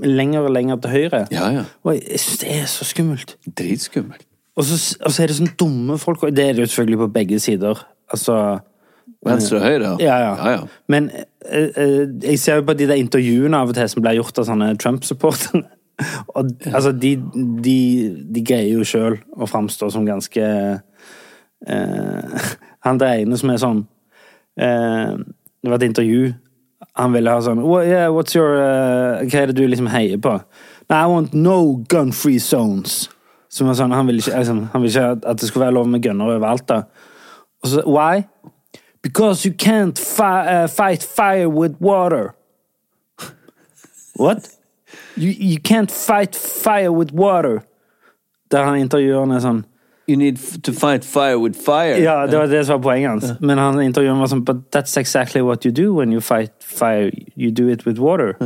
Lenger 0.03 0.49
og 0.49 0.55
lenger 0.57 0.81
til 0.83 0.95
høyre. 0.95 1.21
Ja, 1.35 1.51
ja. 1.59 1.67
Og 1.85 1.99
jeg 1.99 2.23
syns 2.23 2.41
det 2.41 2.55
er 2.57 2.65
så 2.73 2.89
skummelt. 2.89 3.37
Dritskummelt. 3.47 4.25
Og 4.57 4.65
så, 4.65 4.81
og 5.05 5.13
så 5.13 5.23
er 5.23 5.29
det 5.29 5.37
sånn 5.37 5.53
dumme 5.61 5.99
folk 6.01 6.25
og 6.25 6.33
Det 6.33 6.49
er 6.49 6.57
det 6.57 6.65
jo 6.65 6.71
selvfølgelig 6.71 7.03
på 7.03 7.13
begge 7.19 7.41
sider. 7.45 7.85
Altså 8.13 8.39
Venstre 9.27 9.59
og 9.59 9.65
høyre, 9.65 9.97
Ja, 10.01 10.17
ja. 10.23 10.33
ja, 10.39 10.51
ja. 10.57 10.67
Men 10.89 11.11
eh, 11.11 11.69
eh, 11.77 12.05
jeg 12.23 12.39
ser 12.41 12.61
jo 12.61 12.67
på 12.69 12.77
de 12.79 12.89
der 12.89 13.01
intervjuene 13.01 13.59
av 13.59 13.73
og 13.73 13.77
til 13.77 13.89
som 13.91 14.05
blir 14.05 14.19
gjort 14.19 14.39
av 14.41 14.49
sånne 14.49 14.73
Trump-supportere. 14.81 15.65
Og 16.35 16.51
altså, 16.69 16.93
de, 16.93 17.15
de, 17.65 17.77
de 18.35 18.43
greier 18.45 18.75
jo 18.77 18.85
sjøl 18.85 19.17
å 19.33 19.47
framstå 19.49 19.89
som 19.95 20.05
ganske 20.05 20.43
eh, 21.67 22.45
Han 22.87 22.99
der 23.01 23.23
ene 23.23 23.39
som 23.41 23.51
er 23.55 23.63
sånn 23.63 23.81
eh, 24.61 25.15
Det 25.17 25.71
var 25.73 25.79
et 25.81 25.87
intervju. 25.89 26.35
Han 27.01 27.13
ville 27.17 27.33
ha 27.33 27.41
sånn 27.43 27.63
"What- 27.65 27.89
yeah, 27.89 28.11
what's 28.13 28.37
your, 28.37 28.59
uh, 28.61 29.25
Hva 29.25 29.41
er 29.43 29.47
det 29.51 29.57
du 29.57 29.65
liksom 29.67 29.89
heier 29.93 30.21
på? 30.23 30.37
Nei, 30.91 31.01
I 31.03 31.07
want 31.11 31.33
no 31.35 31.83
gun-free 31.89 32.39
zones. 32.39 33.09
Som 33.49 33.67
var 33.67 33.75
sånn, 33.75 33.93
han 33.97 34.07
ville 34.07 34.21
ikke, 34.21 34.37
liksom, 34.39 34.61
han 34.73 34.85
ikke 34.85 35.07
at 35.27 35.41
det 35.41 35.49
skulle 35.49 35.65
være 35.67 35.75
lov 35.75 35.89
med 35.89 36.03
gunner 36.05 36.29
overalt. 36.37 36.67
da. 36.69 36.83
Og 37.65 37.69
så, 37.73 37.83
why? 37.89 38.25
Because 39.03 39.45
you 39.49 39.55
can't 39.55 39.99
fi 39.99 40.45
uh, 40.47 40.67
fight 40.69 41.03
fire 41.03 41.49
with 41.49 41.75
water. 41.81 42.35
What? 44.17 44.49
You, 45.17 45.31
you 45.31 45.59
can't 45.59 45.91
fight 45.91 46.37
fire 46.37 46.91
with 46.93 47.13
water. 47.15 47.63
Der 48.51 48.65
han 48.65 48.77
intervjueren 48.79 49.33
er 49.33 49.41
sånn 49.41 49.65
You 50.07 50.15
need 50.17 50.39
to 50.63 50.73
fight 50.73 51.05
fire 51.05 51.37
with 51.41 51.57
fire. 51.59 51.97
Ja, 51.99 52.27
det 52.31 52.39
var 52.39 52.47
det 52.47 52.61
som 52.67 52.77
var 52.77 52.83
poenget 52.93 53.11
hans. 53.11 53.41
Men 53.41 53.59
han 53.59 53.81
intervjuet 53.83 54.21
var 54.21 54.31
sånn 54.31 54.45
But 54.45 54.71
that's 54.71 54.97
exactly 54.97 55.43
what 55.43 55.65
you 55.67 55.73
do 55.73 55.93
when 55.95 56.13
you 56.13 56.21
fight 56.21 56.53
fire. 56.63 57.11
You 57.35 57.51
do 57.51 57.67
it 57.69 57.87
with 57.87 57.99
water. 57.99 58.37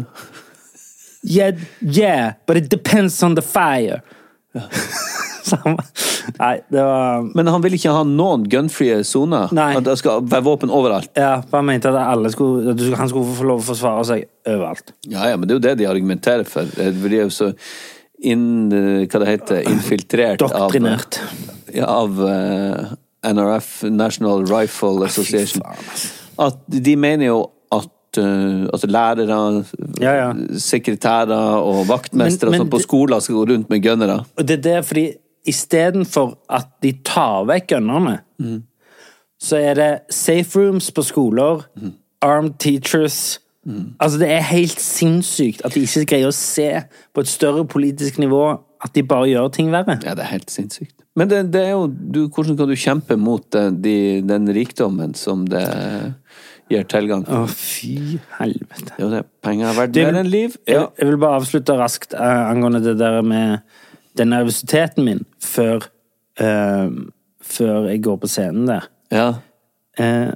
yeah, 1.23 1.53
yeah, 1.83 2.33
but 2.47 2.57
it 2.57 2.71
depends 2.71 3.23
on 3.23 3.35
the 3.35 3.43
fire. 3.43 4.01
Var- 4.55 4.71
Nei, 6.39 6.55
det 6.71 6.83
var 6.85 7.25
Men 7.37 7.51
han 7.51 7.63
vil 7.65 7.77
ikke 7.79 7.93
ha 7.95 8.03
noen 8.07 8.45
gunfrie 8.51 9.01
soner? 9.07 9.51
At 9.53 9.85
det 9.87 9.97
skal 10.01 10.25
være 10.31 10.47
våpen 10.47 10.73
overalt? 10.75 11.11
Ja, 11.19 11.41
for 11.47 11.61
han 11.61 11.69
mente 11.71 11.93
at 11.93 12.27
skulle, 12.35 12.75
at 12.75 12.99
han 13.01 13.13
skulle 13.13 13.37
få 13.39 13.49
lov 13.49 13.63
å 13.65 13.69
forsvare 13.71 14.05
seg 14.09 14.27
overalt. 14.47 14.93
Ja, 15.09 15.29
ja, 15.31 15.37
men 15.37 15.49
det 15.49 15.55
er 15.57 15.61
jo 15.61 15.65
det 15.69 15.77
de 15.83 15.91
argumenterer 15.91 16.49
for. 16.49 16.69
Eh, 16.79 16.93
De 16.93 17.13
er 17.17 17.25
jo 17.27 17.35
så 17.35 17.53
inn, 18.21 18.71
eh, 18.73 19.07
hva 19.09 19.23
det 19.23 19.31
heter, 19.35 19.63
infiltrert 19.75 20.45
av, 20.49 20.75
ja, 21.73 21.87
av 21.87 22.21
uh, 22.21 22.91
NRF, 23.25 23.85
National 23.91 24.45
Rifle 24.49 25.07
Association. 25.07 25.63
At 26.41 26.61
de 26.69 26.97
mener 26.97 27.27
jo 27.31 27.41
eh, 28.19 28.67
altså 28.73 28.87
lærere, 28.91 29.65
Ja, 30.01 30.13
ja. 30.15 30.33
sekretærer 30.59 31.61
og 31.63 31.87
vaktmestere 31.87 32.51
Men- 32.51 32.59
men 32.59 32.61
og 32.61 32.67
sånn 32.67 32.71
på 32.71 32.83
skolen 32.83 33.21
skoler 33.21 33.21
skal 33.21 33.35
gå 33.37 33.45
rundt 33.53 33.71
med 33.71 33.83
gunnere. 33.83 34.25
Det 34.37 34.51
er 34.59 34.63
det 34.63 34.85
fordi 34.87 35.15
istedenfor 35.49 36.35
at 36.53 36.69
de 36.83 36.93
tar 37.07 37.47
vekk 37.49 37.69
gunnerne, 37.75 38.19
så 39.41 39.57
er 39.57 39.75
det 39.79 39.91
safe 40.13 40.59
rooms 40.59 40.91
på 40.93 41.03
skoler, 41.07 41.63
armed 42.23 42.59
teachers 42.61 43.39
Altså, 44.01 44.19
det 44.19 44.31
er 44.33 44.41
helt 44.49 44.81
sinnssykt 44.81 45.61
at 45.69 45.75
de 45.77 45.83
ikke 45.85 46.07
greier 46.09 46.31
å 46.31 46.35
se 46.35 46.65
på 47.13 47.21
et 47.21 47.29
større 47.29 47.67
politisk 47.69 48.17
nivå 48.19 48.41
at 48.81 48.95
de 48.97 49.03
bare 49.05 49.29
gjør 49.29 49.51
ting 49.53 49.69
verre. 49.71 49.99
Ja, 50.01 50.15
det 50.17 50.25
er 50.25 50.31
helt 50.33 50.51
sinnssykt. 50.51 50.95
Men 51.15 51.29
det, 51.29 51.43
det 51.53 51.67
er 51.69 51.75
jo 51.75 51.83
du, 51.91 52.23
Hvordan 52.33 52.57
kan 52.57 52.71
du 52.71 52.75
kjempe 52.81 53.19
mot 53.21 53.45
den, 53.53 53.77
de, 53.85 54.23
den 54.25 54.49
rikdommen 54.57 55.13
som 55.19 55.45
det 55.51 55.67
gir 56.73 56.89
tilgang 56.89 57.27
til? 57.29 57.43
Å, 57.45 57.51
fy 57.53 58.17
helvete. 58.39 58.97
Det 58.97 59.21
er. 59.21 59.29
Penger 59.45 59.69
er 59.75 59.79
verdt 59.83 60.01
mer 60.09 60.21
enn 60.23 60.33
liv. 60.33 60.57
Jeg, 60.65 60.79
Ja. 60.79 60.87
jeg 60.97 61.11
vil 61.11 61.21
bare 61.21 61.43
avslutte 61.43 61.77
raskt 61.77 62.17
uh, 62.17 62.49
angående 62.49 62.81
det 62.89 62.97
der 63.03 63.21
med 63.21 63.61
den 64.19 64.33
nervøsiteten 64.33 65.05
min 65.07 65.25
før 65.43 65.87
eh, 66.41 66.91
Før 67.51 67.89
jeg 67.89 68.03
går 68.05 68.17
på 68.23 68.29
scenen 68.31 68.67
der. 68.69 68.87
ja. 69.13 69.29
Eh, 69.99 70.31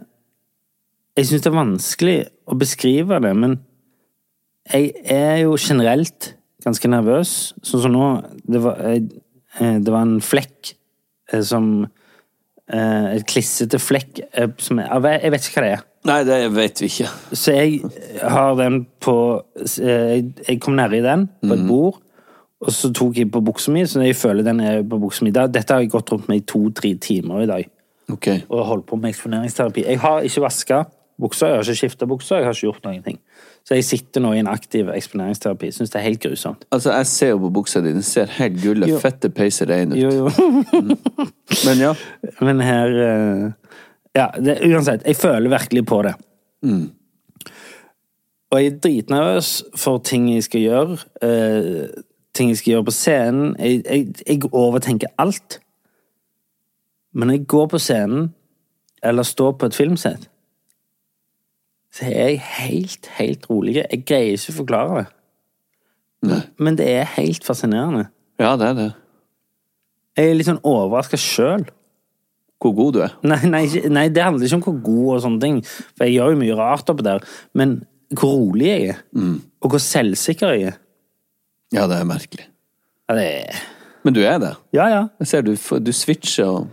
jeg 1.15 1.29
syns 1.29 1.45
det 1.45 1.51
er 1.53 1.55
vanskelig 1.55 2.15
å 2.51 2.57
beskrive 2.59 3.21
det, 3.23 3.31
men 3.39 3.53
jeg 4.73 4.89
er 5.07 5.37
jo 5.45 5.53
generelt 5.61 6.33
ganske 6.65 6.89
nervøs. 6.91 7.53
Sånn 7.63 7.85
som 7.85 7.93
nå 7.95 8.07
Det 8.43 8.59
var, 8.65 8.81
jeg, 8.83 9.05
eh, 9.61 9.77
det 9.79 9.93
var 9.95 10.03
en 10.09 10.17
flekk 10.25 10.73
eh, 11.31 11.41
som 11.47 11.85
eh, 12.67 13.07
Et 13.15 13.27
klissete 13.31 13.79
flekk 13.79 14.25
som 14.59 14.81
jeg, 14.83 14.89
Jeg 15.23 15.31
vet 15.37 15.47
ikke 15.47 15.61
hva 15.61 15.67
det 15.69 15.73
er. 15.77 15.85
Nei, 16.05 16.19
det 16.29 16.39
vet 16.53 16.83
vi 16.83 16.91
ikke. 16.91 17.09
Så 17.33 17.55
jeg 17.55 17.79
har 18.21 18.59
den 18.59 18.83
på 19.01 19.15
eh, 19.79 20.19
Jeg 20.49 20.59
kom 20.65 20.75
nedi 20.81 20.99
den 21.05 21.29
på 21.45 21.55
et 21.55 21.67
bord, 21.69 22.01
og 22.64 22.72
så 22.72 22.90
tok 22.96 23.18
jeg 23.20 23.31
på 23.31 23.40
buksa 23.44 23.72
mi, 23.74 23.85
så 23.87 24.00
jeg 24.05 24.16
føler 24.16 24.42
den 24.46 24.61
er 24.64 24.83
på 24.88 24.98
buksa 25.03 25.24
mi. 25.27 25.31
Dette 25.37 25.68
har 25.74 25.81
jeg 25.85 25.90
gått 25.92 26.11
rundt 26.14 26.29
med 26.33 26.42
i 26.42 26.46
to-tre 26.48 26.94
timer 27.00 27.44
i 27.44 27.48
dag, 27.50 27.70
Okay. 28.12 28.42
og 28.53 28.66
holdt 28.68 28.87
på 28.90 28.96
med 29.00 29.14
eksponeringsterapi. 29.14 29.85
Jeg 29.87 29.98
har 30.03 30.20
ikke 30.27 30.42
vaska 30.44 30.83
buksa, 31.20 31.46
jeg 31.46 31.55
har 31.57 31.62
ikke 31.64 31.79
skifta 31.79 32.07
buksa, 32.11 32.37
jeg 32.40 32.44
har 32.44 32.53
ikke 32.57 32.66
gjort 32.66 32.85
noen 32.85 33.03
ting. 33.07 33.18
Så 33.64 33.79
jeg 33.79 33.85
sitter 33.88 34.20
nå 34.20 34.33
i 34.37 34.40
en 34.42 34.48
aktiv 34.53 34.90
eksponeringsterapi. 34.92 35.70
Syns 35.72 35.88
det 35.94 36.00
er 36.00 36.05
helt 36.05 36.20
grusomt. 36.20 36.66
Altså, 36.74 36.90
jeg 36.98 37.07
ser 37.09 37.31
jo 37.31 37.38
på 37.46 37.50
buksa 37.57 37.81
di, 37.81 37.92
den 37.96 38.05
ser 38.05 38.27
helt 38.37 38.59
gulle, 38.61 38.90
og 38.92 39.00
fette 39.00 39.31
peiser 39.33 39.70
rein 39.72 39.94
ut. 39.94 39.96
Jo, 40.03 40.11
jo. 40.11 40.98
Men 41.64 41.81
ja. 41.81 41.94
Men 42.44 42.61
her 42.61 42.98
eh, 43.07 43.46
Ja, 44.16 44.27
det, 44.37 44.59
uansett. 44.68 45.07
Jeg 45.09 45.16
føler 45.16 45.48
virkelig 45.57 45.87
på 45.88 46.03
det. 46.05 46.12
Og 48.53 48.61
jeg 48.61 48.66
er 48.72 48.77
dritnervøs 48.85 49.48
for 49.81 49.98
ting 50.07 50.29
jeg 50.35 50.44
skal 50.46 50.61
gjøre. 50.61 50.98
eh, 51.22 51.88
ting 52.35 52.51
jeg 52.51 52.61
skal 52.61 52.73
gjøre 52.73 52.88
på 52.88 52.94
scenen. 52.94 53.57
Jeg, 53.59 53.83
jeg, 53.85 54.14
jeg 54.27 54.51
overtenker 54.53 55.12
alt. 55.18 55.61
Men 57.14 57.31
når 57.31 57.38
jeg 57.38 57.47
går 57.55 57.66
på 57.70 57.79
scenen, 57.83 58.33
eller 59.05 59.27
står 59.27 59.53
på 59.61 59.68
et 59.70 59.77
filmsett, 59.77 60.29
så 61.94 62.09
er 62.11 62.33
jeg 62.33 62.42
helt, 62.59 63.07
helt 63.20 63.47
rolig. 63.51 63.77
Jeg 63.79 64.03
greier 64.09 64.35
ikke 64.35 64.55
å 64.55 64.59
forklare 64.59 64.99
det. 64.99 65.07
Nei. 66.25 66.40
Men 66.59 66.79
det 66.81 66.88
er 66.90 67.14
helt 67.18 67.47
fascinerende. 67.47 68.09
ja, 68.40 68.57
det 68.59 68.68
er 68.73 68.79
det. 68.79 68.90
Jeg 70.14 70.31
er 70.31 70.37
litt 70.38 70.49
sånn 70.49 70.62
overraska 70.66 71.18
sjøl. 71.20 71.66
Hvor 72.62 72.73
god 72.73 72.94
du 72.97 73.01
er. 73.05 73.16
Nei, 73.27 73.40
nei, 73.51 73.64
nei, 73.92 74.07
det 74.14 74.23
handler 74.25 74.47
ikke 74.47 74.57
om 74.57 74.62
hvor 74.64 74.79
god 74.87 75.09
og 75.16 75.23
sånne 75.27 75.42
ting, 75.42 75.59
for 75.66 76.07
jeg 76.07 76.14
gjør 76.16 76.33
jo 76.33 76.38
mye 76.40 76.55
rart 76.57 76.88
oppe 76.88 77.05
der, 77.05 77.27
men 77.53 77.75
hvor 78.14 78.31
rolig 78.38 78.70
jeg 78.70 78.87
er, 78.94 79.03
og 79.61 79.75
hvor 79.75 79.83
selvsikker 79.83 80.55
jeg 80.55 80.70
er. 80.70 80.79
Ja, 81.75 81.87
det 81.91 81.97
er 82.01 82.07
merkelig. 82.09 82.47
Ja, 83.09 83.15
det 83.19 83.25
er... 83.45 83.63
Men 84.05 84.15
du 84.17 84.21
er 84.21 84.39
det. 84.39 84.51
Ja, 84.77 84.85
ja. 84.93 85.03
Jeg 85.23 85.27
ser 85.31 85.43
du, 85.47 85.55
du 85.81 85.93
switcher 85.97 86.45
og 86.51 86.67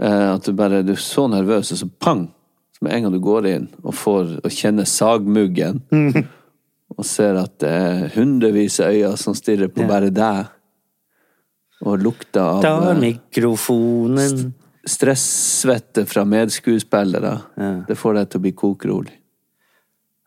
eh, 0.00 0.30
At 0.32 0.46
du 0.48 0.54
bare 0.56 0.82
Du 0.86 0.94
er 0.94 1.00
så 1.02 1.26
nervøs, 1.28 1.72
og 1.74 1.78
så 1.82 1.88
pang! 2.00 2.26
Så 2.76 2.84
med 2.84 2.92
en 2.96 3.06
gang 3.06 3.12
du 3.14 3.20
går 3.24 3.46
inn 3.48 3.68
og 3.82 3.94
får 3.96 4.34
og 4.44 4.52
kjenner 4.52 4.84
sagmuggen, 4.88 5.78
og 6.96 7.04
ser 7.08 7.38
at 7.40 7.54
det 7.62 7.70
er 7.72 8.10
hundrevis 8.16 8.76
av 8.84 8.92
øyne 8.92 9.16
som 9.20 9.36
stirrer 9.36 9.70
på 9.72 9.80
Ja. 9.84 9.88
bare 9.88 10.10
deg, 10.12 10.50
og 11.86 12.00
lukta 12.04 12.42
av 12.56 12.60
Ta 12.64 12.74
mikrofonen 12.96 14.20
mikrofonen. 14.20 14.52
stressvette 14.86 16.04
fra 16.08 16.24
medskuespillere, 16.28 17.32
Ja. 17.56 17.70
det 17.88 17.96
får 18.00 18.14
deg 18.20 18.28
til 18.32 18.40
å 18.40 18.44
bli 18.44 18.52
kokrolig. 18.64 19.16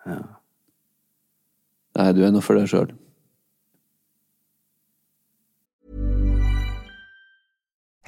Ja. 0.09 0.17
Nei, 1.99 2.11
du 2.17 2.23
er 2.25 2.31
nå 2.33 2.41
for 2.41 2.57
deg 2.57 2.65
sjøl. 2.69 2.89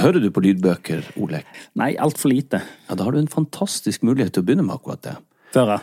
Hører 0.00 0.22
du 0.24 0.30
på 0.32 0.40
lydbøker, 0.40 1.02
Olek? 1.20 1.48
Nei, 1.76 1.90
altfor 2.00 2.32
lite. 2.32 2.62
Ja, 2.88 2.96
da 2.96 3.04
har 3.04 3.12
du 3.12 3.20
en 3.20 3.28
fantastisk 3.28 4.04
mulighet 4.06 4.32
til 4.32 4.40
å 4.44 4.46
begynne 4.48 4.64
med 4.64 4.78
akkurat 4.78 5.02
det. 5.04 5.16
Føre. 5.52 5.82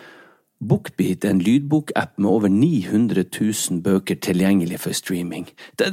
Bookbeat 0.60 1.24
er 1.24 1.36
en 1.36 1.42
lydbokapp 1.44 2.18
med 2.18 2.28
over 2.28 2.52
900 2.52 3.28
000 3.30 3.84
bøker 3.86 4.18
tilgjengelig 4.20 4.82
for 4.82 4.98
streaming. 4.98 5.46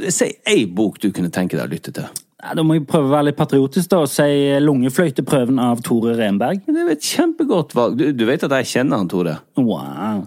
Si 0.09 0.31
ei 0.49 0.65
bok 0.67 0.97
du 1.05 1.11
kunne 1.15 1.31
tenke 1.35 1.59
deg 1.59 1.69
å 1.69 1.75
lytte 1.75 1.93
til. 1.95 2.09
Ja, 2.41 2.55
da 2.57 2.65
må 2.67 2.77
jeg 2.77 2.87
prøve 2.89 3.09
å 3.09 3.13
være 3.13 3.29
litt 3.29 3.39
patriotisk 3.39 3.93
da, 3.93 4.01
og 4.05 4.11
si 4.13 4.27
Lungefløyteprøven 4.65 5.61
av 5.63 5.85
Tore 5.85 6.17
Renberg. 6.19 6.65
Det 6.67 6.75
er 6.75 6.89
jo 6.89 6.97
et 6.97 7.13
kjempegodt 7.13 7.77
valg. 7.77 8.01
Du, 8.01 8.09
du 8.17 8.25
vet 8.29 8.49
at 8.49 8.57
jeg 8.59 8.73
kjenner 8.73 9.01
han, 9.01 9.13
Tore? 9.13 9.39
Wow. 9.61 10.27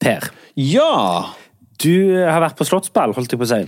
Per, 0.00 0.30
Ja! 0.56 1.34
du 1.80 1.94
har 2.28 2.42
vært 2.44 2.58
på 2.58 2.66
slottsball, 2.68 3.14
holdt 3.16 3.32
jeg 3.32 3.40
på 3.40 3.46
å 3.46 3.48
si. 3.48 3.60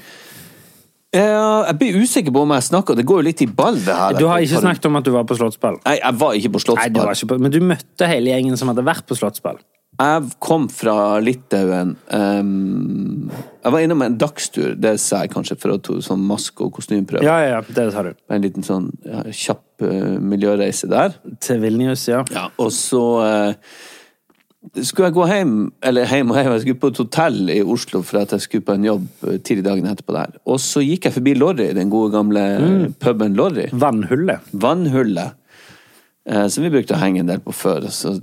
Eh, 1.12 1.20
Jeg 1.68 1.76
blir 1.80 1.96
usikker 2.00 2.32
på 2.32 2.42
om 2.46 2.52
jeg 2.56 2.64
snakker 2.70 2.96
Det 2.96 3.04
går 3.08 3.20
jo 3.20 3.24
litt 3.26 3.42
i 3.44 3.46
ball, 3.46 3.76
det 3.76 3.92
her. 3.96 4.16
Du 4.16 4.24
har 4.30 4.40
ikke 4.40 4.62
snakket 4.64 4.88
om 4.88 4.96
at 4.96 5.04
du 5.04 5.10
var 5.12 5.24
på 5.28 5.36
slottsball. 5.36 5.76
Nei, 5.84 5.98
jeg 6.00 6.18
var 6.20 6.36
ikke 6.38 6.52
på 6.54 6.62
slottsball. 6.64 6.88
Nei, 6.88 6.96
du 6.96 7.00
var 7.04 7.16
ikke 7.16 7.28
på, 7.34 7.38
Men 7.44 7.52
du 7.52 7.60
møtte 7.60 8.08
hele 8.08 8.32
gjengen 8.32 8.56
som 8.60 8.72
hadde 8.72 8.84
vært 8.86 9.04
på 9.08 9.16
slottsball. 9.18 9.60
Jeg 10.00 10.30
kom 10.40 10.70
fra 10.72 10.94
Litauen. 11.20 11.92
Um, 12.08 13.28
jeg 13.62 13.74
var 13.74 13.84
innom 13.84 14.00
en 14.06 14.16
dagstur, 14.18 14.72
det 14.80 14.94
sa 15.04 15.20
jeg 15.26 15.34
kanskje, 15.34 15.58
for 15.60 15.74
å 15.74 15.80
ta 15.84 15.98
sånn 16.02 16.24
maske- 16.26 16.64
og 16.64 16.72
kostymeprøve. 16.78 17.22
Ja, 17.28 17.36
ja, 17.44 17.60
det 17.60 17.84
tar 17.92 18.08
du. 18.08 18.14
En 18.32 18.42
liten 18.44 18.64
sånn 18.66 18.88
ja, 19.04 19.20
kjapp 19.28 19.84
uh, 19.84 20.16
miljøreise 20.32 20.88
der. 20.90 21.12
Til 21.44 21.60
Vilnius, 21.62 22.06
ja. 22.08 22.22
Ja, 22.32 22.46
og 22.56 22.72
så 22.72 23.02
eh, 23.26 23.76
skulle 24.86 25.08
jeg 25.08 25.16
gå 25.16 25.24
hjem, 25.26 25.54
eller 25.82 26.06
hjem 26.06 26.30
og 26.30 26.36
hjem, 26.38 26.52
jeg 26.54 26.62
skulle 26.64 26.80
på 26.84 26.90
et 26.92 27.00
hotell 27.02 27.38
i 27.50 27.60
Oslo 27.74 28.02
for 28.06 28.20
at 28.22 28.34
jeg 28.36 28.44
skulle 28.44 28.66
på 28.66 28.76
en 28.78 28.84
jobb 28.86 29.06
eh, 29.26 29.38
tidlig 29.42 29.64
dagen 29.66 29.88
etterpå 29.90 30.14
der. 30.14 30.36
Og 30.46 30.60
så 30.62 30.84
gikk 30.86 31.08
jeg 31.08 31.16
forbi 31.18 31.34
Lorry, 31.38 31.70
den 31.76 31.90
gode 31.92 32.12
gamle 32.14 32.44
puben 33.02 33.34
Lorry. 33.38 33.66
Vannhullet. 33.74 34.46
Vannhullet, 34.54 35.34
eh, 36.30 36.46
som 36.46 36.62
vi 36.62 36.70
brukte 36.72 36.94
å 36.94 37.02
henge 37.02 37.24
en 37.24 37.32
del 37.32 37.42
på 37.42 37.54
før. 37.56 37.88
Så 37.90 38.14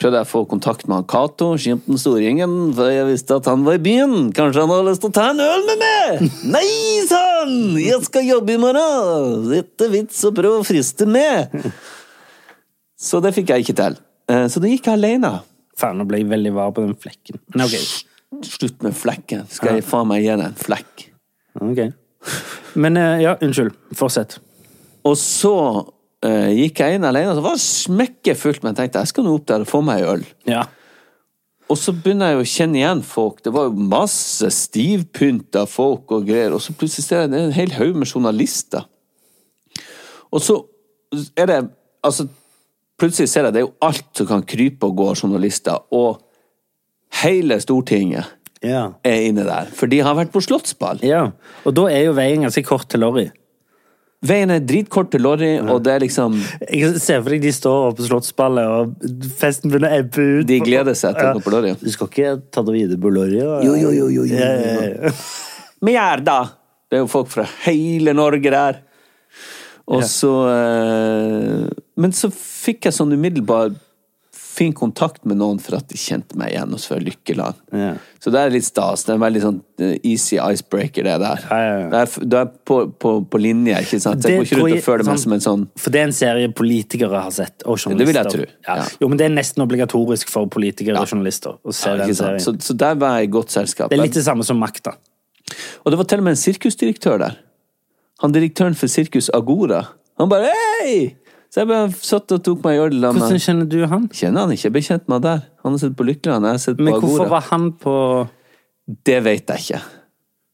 prøvde 0.00 0.22
jeg 0.22 0.28
å 0.28 0.30
få 0.30 0.44
kontakt 0.48 0.86
med 0.88 1.00
han 1.00 1.08
Cato, 1.10 1.50
skimten 1.60 1.98
Storingen, 2.00 2.54
for 2.78 2.88
jeg 2.88 3.10
visste 3.10 3.36
at 3.36 3.50
han 3.50 3.66
var 3.66 3.76
i 3.76 3.82
byen. 3.84 4.30
Kanskje 4.32 4.62
han 4.62 4.70
hadde 4.72 4.88
lyst 4.92 5.02
til 5.04 5.10
å 5.10 5.16
ta 5.18 5.26
en 5.34 5.42
øl 5.44 5.66
med 5.66 5.82
meg? 5.84 6.24
Nei, 6.54 6.70
sa 7.10 7.18
han! 7.42 7.52
Jeg 7.82 7.98
skal 8.06 8.30
jobbe 8.30 8.54
i 8.54 8.62
morgen! 8.62 9.50
Dette 9.50 9.90
er 9.90 9.94
vits 9.98 10.22
å 10.24 10.32
prøve 10.38 10.62
å 10.62 10.66
friste 10.70 11.04
med. 11.10 11.50
Så 13.10 13.20
det 13.24 13.34
fikk 13.36 13.50
jeg 13.52 13.66
ikke 13.66 13.76
til. 13.82 13.98
Eh, 14.30 14.46
Så 14.48 14.62
da 14.62 14.70
gikk 14.70 14.86
jeg 14.88 14.96
alene. 14.96 15.40
Faen, 15.80 16.00
nå 16.00 16.06
ble 16.08 16.20
jeg 16.22 16.30
veldig 16.30 16.52
var 16.56 16.74
på 16.76 16.84
den 16.84 16.96
flekken. 17.00 17.40
Men 17.54 17.66
ok. 17.66 17.76
Slutt 18.46 18.84
med 18.86 18.94
flekken. 18.96 19.46
Skal 19.50 19.80
jeg 19.80 19.86
faen 19.86 20.08
meg 20.10 20.22
gi 20.24 20.30
deg 20.32 20.46
en 20.50 20.60
flekk? 20.60 21.06
ok. 21.60 21.80
Men 22.80 22.98
eh, 23.00 23.22
ja, 23.24 23.34
unnskyld. 23.42 23.72
Fortsett. 23.96 24.36
Og 25.08 25.16
så 25.18 25.54
uh, 25.80 26.50
gikk 26.52 26.82
jeg 26.82 26.98
inn 26.98 27.06
alene, 27.08 27.32
og 27.32 27.38
så 27.38 27.44
var 27.46 27.56
det 27.56 27.64
smekkefullt, 27.64 28.60
men 28.62 28.74
jeg 28.74 28.82
tenkte 28.82 29.02
jeg 29.02 29.12
skal 29.14 29.26
nå 29.26 29.32
opp 29.38 29.48
der 29.48 29.64
og 29.64 29.70
få 29.70 29.80
meg 29.86 30.04
en 30.04 30.12
øl. 30.12 30.26
Ja. 30.50 30.66
Og 31.70 31.78
så 31.78 31.94
begynner 31.94 32.32
jeg 32.32 32.40
å 32.40 32.48
kjenne 32.50 32.80
igjen 32.80 33.02
folk. 33.06 33.38
Det 33.46 33.52
var 33.54 33.68
jo 33.68 33.88
masse 33.92 34.48
stivpynta 34.52 35.64
folk 35.70 36.10
og 36.16 36.26
greier. 36.26 36.56
Og 36.56 36.62
så 36.64 36.74
plutselig 36.74 37.06
ser 37.06 37.22
jeg 37.22 37.30
en 37.30 37.54
hel 37.54 37.76
haug 37.76 38.00
med 38.00 38.10
journalister. 38.10 38.88
Og 40.34 40.42
så 40.44 40.62
er 41.38 41.50
det 41.50 41.60
Altså, 42.00 42.24
plutselig 43.00 43.30
ser 43.32 43.48
jeg 43.48 43.56
det 43.56 43.62
er 43.62 43.66
jo 43.68 43.74
alt 43.88 44.06
som 44.20 44.28
kan 44.28 44.44
krype 44.46 44.86
og 44.90 44.98
gå 45.00 45.08
av 45.12 45.18
journalister. 45.22 45.80
Og 45.96 46.20
hele 47.24 47.58
Stortinget 47.62 48.36
Ja. 48.62 48.92
er 49.04 49.26
inne 49.30 49.44
der. 49.48 49.70
For 49.72 49.88
de 49.88 50.02
har 50.04 50.14
vært 50.18 50.32
på 50.34 50.42
slottsball. 50.44 51.00
ja. 51.02 51.30
Og 51.64 51.74
da 51.74 51.86
er 51.88 52.04
jo 52.10 52.12
veien 52.16 52.42
ganske 52.44 52.64
kort 52.64 52.88
til 52.92 53.00
Lorry. 53.00 53.30
Veien 54.20 54.50
er 54.52 54.60
dritkort 54.60 55.08
til 55.14 55.22
Lorry, 55.24 55.54
og 55.64 55.78
det 55.82 55.92
er 55.94 56.00
liksom 56.02 56.34
Jeg 56.68 56.98
ser 57.00 57.22
for 57.22 57.30
deg 57.32 57.40
de 57.40 57.52
står 57.56 57.94
på 57.96 58.04
slottsballet, 58.04 58.68
og 58.68 59.14
festen 59.40 59.70
begynner 59.72 59.88
å 59.94 60.00
ebbe 60.02 60.26
ut. 60.42 60.46
De 60.46 60.58
gleder 60.60 60.92
seg 60.94 61.16
til 61.16 61.30
å 61.30 61.38
gå 61.38 61.44
på 61.46 61.52
Lorry. 61.54 61.72
Du 61.80 61.88
skal 61.88 62.10
ikke 62.10 62.34
ta 62.52 62.60
det 62.66 62.74
videre 62.74 63.00
på 63.00 63.08
Lorry? 63.16 63.40
Og... 63.40 63.64
Jo, 63.64 63.74
jo, 63.80 63.90
jo, 63.96 64.10
jo, 64.12 64.26
jo. 64.28 64.36
Ja, 64.36 64.50
ja, 64.60 65.08
ja. 65.08 65.12
Mjerda! 65.88 66.38
Det 66.90 66.98
er 66.98 67.04
jo 67.04 67.08
folk 67.08 67.30
fra 67.32 67.46
hele 67.64 68.12
Norge 68.12 68.50
der. 68.52 68.82
Og 69.90 70.04
så 70.06 70.30
eh, 70.48 71.68
Men 72.00 72.12
så 72.16 72.30
fikk 72.32 72.86
jeg 72.88 72.94
sånn 72.96 73.12
umiddelbar 73.16 73.72
fin 74.50 74.72
kontakt 74.76 75.22
med 75.24 75.38
noen 75.40 75.60
for 75.62 75.76
at 75.78 75.86
de 75.88 75.96
kjente 75.96 76.36
meg 76.36 76.50
igjen 76.52 76.72
hos 76.74 76.84
fra 76.90 76.98
Lykkeland. 77.00 77.56
Ja. 77.72 77.92
Så 78.20 78.32
det 78.34 78.40
er 78.42 78.50
litt 78.52 78.66
stas. 78.66 79.04
Det 79.06 79.12
er 79.14 79.16
en 79.16 79.22
veldig 79.22 79.42
sånn 79.44 79.58
eh, 79.80 79.94
easy 80.10 80.36
icebreaker, 80.42 81.06
det 81.06 81.14
der. 81.22 81.44
Ja, 81.48 81.58
ja. 81.64 81.84
Det 81.92 82.00
er, 82.02 82.26
du 82.32 82.36
er 82.40 82.50
på, 82.68 82.76
på, 83.00 83.12
på 83.30 83.40
linje, 83.40 83.78
ikke 83.86 84.00
sant? 84.02 84.26
Jeg 84.26 84.40
går 84.42 84.48
ikke 84.48 84.58
rundt 84.60 84.76
og 84.76 84.84
føler 84.84 85.06
meg 85.06 85.14
sånn- 85.14 85.22
som 85.24 85.36
en 85.38 85.44
sånn 85.46 85.64
For 85.80 85.94
det 85.94 86.02
er 86.02 86.08
en 86.10 86.16
serie 86.18 86.50
politikere 86.60 87.22
har 87.24 87.32
sett, 87.34 87.62
og 87.64 87.78
journalister. 87.78 87.96
Det 88.02 88.10
vil 88.10 88.20
jeg 88.20 88.64
tro. 88.66 88.88
Jo, 89.00 89.10
men 89.12 89.22
det 89.22 89.28
er 89.30 89.36
nesten 89.38 89.64
obligatorisk 89.64 90.34
for 90.34 90.50
politikere 90.52 91.00
og 91.00 91.08
journalister 91.14 91.56
å 91.62 91.76
se 91.80 91.94
den 92.02 92.14
serien. 92.18 92.42
Så, 92.44 92.56
så 92.60 92.76
der 92.84 92.98
var 93.00 93.20
jeg 93.20 93.30
i 93.30 93.34
godt 93.38 93.54
selskap. 93.56 93.88
Det 93.94 93.96
er 93.98 94.04
litt 94.10 94.18
det 94.18 94.26
samme 94.26 94.44
som 94.46 94.60
Makta. 94.60 94.98
Og 95.86 95.94
det 95.94 96.02
var 96.02 96.10
til 96.10 96.20
og 96.20 96.26
med 96.28 96.36
en 96.36 96.42
sirkusdirektør 96.42 97.22
der. 97.22 97.38
Han 98.22 98.32
direktøren 98.34 98.74
for 98.76 98.90
Sirkus 98.92 99.30
Agora. 99.34 99.82
Han 100.20 100.28
bare 100.28 100.50
hei! 100.52 101.16
Så 101.50 101.62
jeg 101.64 101.68
bare 101.70 101.88
satt 101.98 102.30
og 102.36 102.42
tok 102.46 102.60
meg 102.62 102.76
i 102.76 102.82
øl. 102.84 102.98
Hvordan 103.02 103.40
kjenner 103.42 103.66
du 103.66 103.78
han? 103.90 104.04
Kjenner 104.14 104.44
han 104.44 104.52
ikke, 104.54 104.68
jeg 104.68 104.74
ble 104.76 104.82
kjent 104.86 105.08
med 105.10 105.16
han 105.18 105.24
der. 105.24 105.40
Han 105.64 105.72
har 105.74 105.80
sett 105.82 105.96
på 105.98 106.06
Lykkeland, 106.06 106.46
jeg 106.46 106.54
har 106.58 106.60
sett 106.62 106.76
på 106.78 106.84
Men 106.86 106.94
Agora. 106.94 107.08
hvorfor 107.08 107.32
var 107.32 107.46
han 107.48 107.64
på 107.80 107.94
Det 109.08 109.16
vet 109.24 109.50
jeg 109.54 109.64
ikke. 109.64 109.80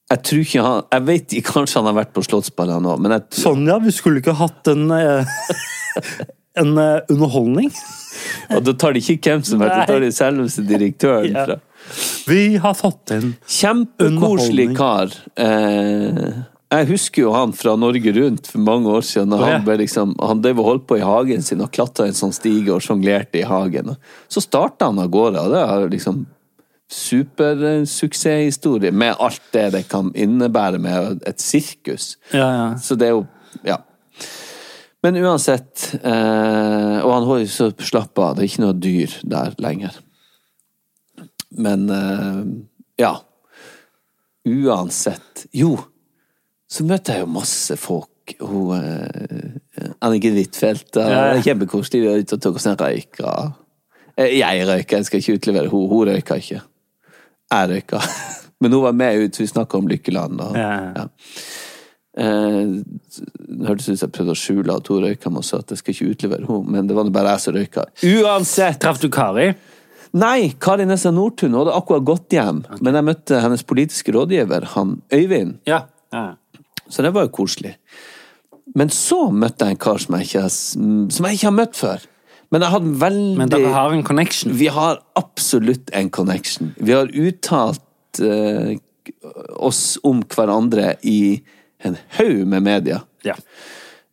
Jeg 0.07 0.23
tror 0.23 0.41
ikke 0.47 0.63
han 0.63 0.83
Jeg 0.95 1.05
vet 1.11 1.35
ikke, 1.41 1.53
kanskje 1.59 1.81
han 1.83 1.89
har 1.91 1.97
vært 1.99 2.15
på 2.17 2.23
Slottsballet 2.25 2.81
nå, 2.85 2.95
men 3.03 3.17
jeg 3.17 3.27
Sonja, 3.43 3.77
vi 3.83 3.93
skulle 3.93 4.23
ikke 4.23 4.37
hatt 4.39 4.71
en 4.73 4.87
eh, 4.95 5.37
En 6.63 6.73
eh, 6.81 7.01
underholdning? 7.13 7.69
Og 8.57 8.63
da 8.65 8.73
tar 8.79 8.95
de 8.97 9.03
ikke 9.03 9.19
hvem 9.35 9.43
som 9.45 9.61
helst, 9.61 9.77
da 9.77 9.85
tar 9.91 10.01
de 10.07 10.13
selveste 10.15 10.63
direktøren 10.65 11.35
Ja. 11.35 11.45
fra 11.51 11.59
Vi 12.31 12.57
har 12.63 12.75
fått 12.79 13.13
en 13.15 13.35
Kjempekoselig 13.47 14.71
Underholdning. 14.71 14.77
kar. 14.79 15.13
Eh, 15.37 16.33
jeg 16.67 16.89
husker 16.89 17.23
jo 17.23 17.31
han 17.31 17.53
fra 17.55 17.77
Norge 17.79 18.11
Rundt 18.17 18.49
for 18.51 18.59
mange 18.67 18.91
år 18.91 19.05
siden. 19.07 19.31
Ja. 19.39 19.53
han 19.55 19.65
ble 19.67 19.77
liksom, 19.85 20.17
han 20.19 20.41
drev 20.43 20.59
og 20.63 20.67
holdt 20.71 20.87
på 20.91 20.97
i 20.99 21.05
hagen 21.07 21.43
sin 21.47 21.63
og 21.63 21.71
klatra 21.75 22.09
en 22.09 22.17
sånn 22.19 22.35
stige 22.35 22.75
og 22.75 22.83
sjonglerte 22.83 23.39
i 23.39 23.47
hagen. 23.47 23.95
Så 24.27 24.43
starta 24.43 24.89
han 24.91 24.99
av 25.03 25.09
gårde, 25.15 25.39
og 25.47 25.51
det 25.55 25.63
er 25.63 25.87
liksom 25.93 26.17
supersuksesshistorie 26.91 28.93
med 28.95 29.15
alt 29.19 29.43
det 29.55 29.71
det 29.75 29.85
kan 29.91 30.11
innebære 30.15 30.79
med 30.83 31.23
et 31.27 31.41
sirkus. 31.43 32.17
Ja, 32.35 32.49
ja. 32.59 32.67
Så 32.83 32.95
det 32.99 33.07
er 33.09 33.13
jo 33.19 33.25
Ja. 33.65 33.79
Men 35.03 35.17
uansett 35.17 35.95
eh, 36.03 36.99
Og 37.05 37.13
han 37.13 37.25
holder 37.29 37.47
så 37.47 37.71
slapp 37.79 38.19
av, 38.19 38.35
det 38.35 38.43
er 38.43 38.49
ikke 38.51 38.63
noe 38.65 38.73
dyr 38.75 39.11
der 39.23 39.55
lenger. 39.63 39.91
Men 41.51 41.91
eh, 41.91 42.45
ja. 42.99 43.15
Uansett 44.47 45.47
Jo, 45.55 45.79
så 46.71 46.87
møter 46.87 47.17
jeg 47.19 47.25
jo 47.27 47.33
masse 47.37 47.77
folk. 47.79 48.35
Hun 48.43 48.73
uh, 48.75 49.93
Anniken 50.03 50.35
Huitfeldt. 50.35 50.97
Ja, 50.99 51.35
ja. 51.37 51.43
Kjempekoselig. 51.45 52.01
Vi 52.03 52.09
er 52.11 52.25
ute 52.25 52.39
og 52.39 52.43
tok 52.43 52.59
oss 52.59 52.67
en 52.67 52.79
røyk. 52.81 53.21
Eh, 54.17 54.33
Jeg 54.39 54.65
røyker, 54.67 54.97
jeg 54.99 55.07
skal 55.07 55.23
ikke 55.23 55.37
utlevere 55.39 55.69
henne. 55.71 55.91
Hun 55.93 56.09
røyker 56.11 56.43
ikke. 56.43 56.63
Jeg 57.53 57.71
røyker. 57.71 58.11
Men 58.61 58.73
hun 58.73 58.83
var 58.87 58.97
med 58.97 59.21
ut, 59.27 59.39
vi 59.41 59.47
snakka 59.47 59.79
om 59.79 59.89
Lykkeland. 59.89 60.41
Og, 60.41 60.57
Ja, 60.59 60.75
ja. 60.97 61.07
Eh, 62.17 62.65
det 62.73 63.69
hørtes 63.69 63.91
ut 63.91 63.99
som 64.01 64.07
jeg 64.09 64.13
prøvde 64.17 64.33
å 64.33 64.41
skjule 64.41 64.77
at 64.81 64.89
hun 64.89 65.03
røyka 65.05 65.29
men 65.33 65.45
sa 65.45 65.59
at 65.61 65.69
jeg 65.75 65.83
skal 65.83 65.93
ikke 65.93 66.15
utlevere 66.15 66.47
henne, 66.49 66.73
men 66.73 66.87
det 66.89 66.97
var 66.97 67.11
bare 67.13 67.35
jeg 67.35 67.43
som 67.45 67.57
røyka. 67.57 67.85
Uansett! 68.09 68.79
Traff 68.81 69.03
du 69.03 69.11
Kari? 69.13 69.51
Nei, 70.17 70.55
Kari 70.63 70.87
Nessa 70.89 71.13
Nordtun 71.13 71.53
hun 71.53 71.59
hadde 71.61 71.75
akkurat 71.77 72.07
gått 72.09 72.33
hjem. 72.33 72.63
Men 72.81 72.97
jeg 72.97 73.05
møtte 73.11 73.43
hennes 73.45 73.65
politiske 73.69 74.15
rådgiver, 74.17 74.65
han 74.73 74.95
Øyvind. 75.13 75.59
Ja. 75.69 75.83
ja. 76.15 76.25
Så 76.89 77.05
det 77.05 77.13
var 77.15 77.27
jo 77.27 77.35
koselig. 77.41 77.77
Men 78.77 78.91
så 78.93 79.27
møtte 79.33 79.67
jeg 79.67 79.77
en 79.77 79.83
kar 79.83 80.03
som 80.03 80.17
jeg 80.17 80.29
ikke, 80.29 80.45
som 80.51 81.29
jeg 81.29 81.39
ikke 81.39 81.49
har 81.49 81.57
møtt 81.57 81.79
før. 81.79 82.07
Men 82.55 82.63
jeg 82.63 82.75
hadde 82.77 82.97
veldig 83.03 83.39
Men 83.41 83.53
dere 83.53 83.73
har 83.75 83.95
en 83.95 84.05
connection. 84.07 84.55
Vi 84.59 84.69
har 84.71 85.01
absolutt 85.19 85.91
en 85.97 86.11
connection. 86.15 86.75
Vi 86.79 86.95
har 86.95 87.11
uttalt 87.11 88.21
uh, 88.23 88.77
oss 89.57 89.97
om 90.07 90.23
hverandre 90.31 90.95
i 91.03 91.41
en 91.87 91.99
haug 92.19 92.47
med 92.47 92.67
media. 92.67 93.01
Ja. 93.27 93.35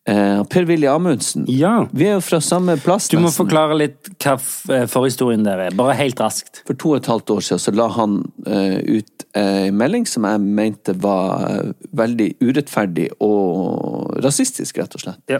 Eh, 0.06 0.44
Per-Willy 0.44 0.88
Amundsen. 0.88 1.46
Ja. 1.48 1.88
Vi 1.96 2.10
er 2.10 2.18
jo 2.18 2.24
fra 2.26 2.42
samme 2.44 2.76
plass. 2.84 3.08
Du 3.08 3.16
må 3.18 3.30
nesten. 3.30 3.46
forklare 3.46 3.78
litt 3.80 4.10
hva 4.20 4.36
eh, 4.36 4.84
forhistorien 4.92 5.46
der 5.46 5.70
er. 5.70 5.76
Bare 5.80 5.96
helt 5.96 6.20
raskt. 6.20 6.60
For 6.68 6.76
to 6.76 6.92
og 6.92 7.00
et 7.00 7.08
halvt 7.08 7.32
år 7.38 7.46
siden 7.48 7.62
så 7.64 7.74
la 7.76 7.88
han 7.96 8.18
uh, 8.44 8.80
ut 8.84 9.28
en 9.40 9.78
melding 9.80 10.04
som 10.10 10.28
jeg 10.28 10.42
mente 10.44 10.94
var 11.02 11.72
veldig 11.96 12.34
urettferdig 12.44 13.08
og 13.24 14.20
rasistisk, 14.26 14.82
rett 14.84 15.00
og 15.00 15.06
slett. 15.06 15.22
Ja. 15.32 15.40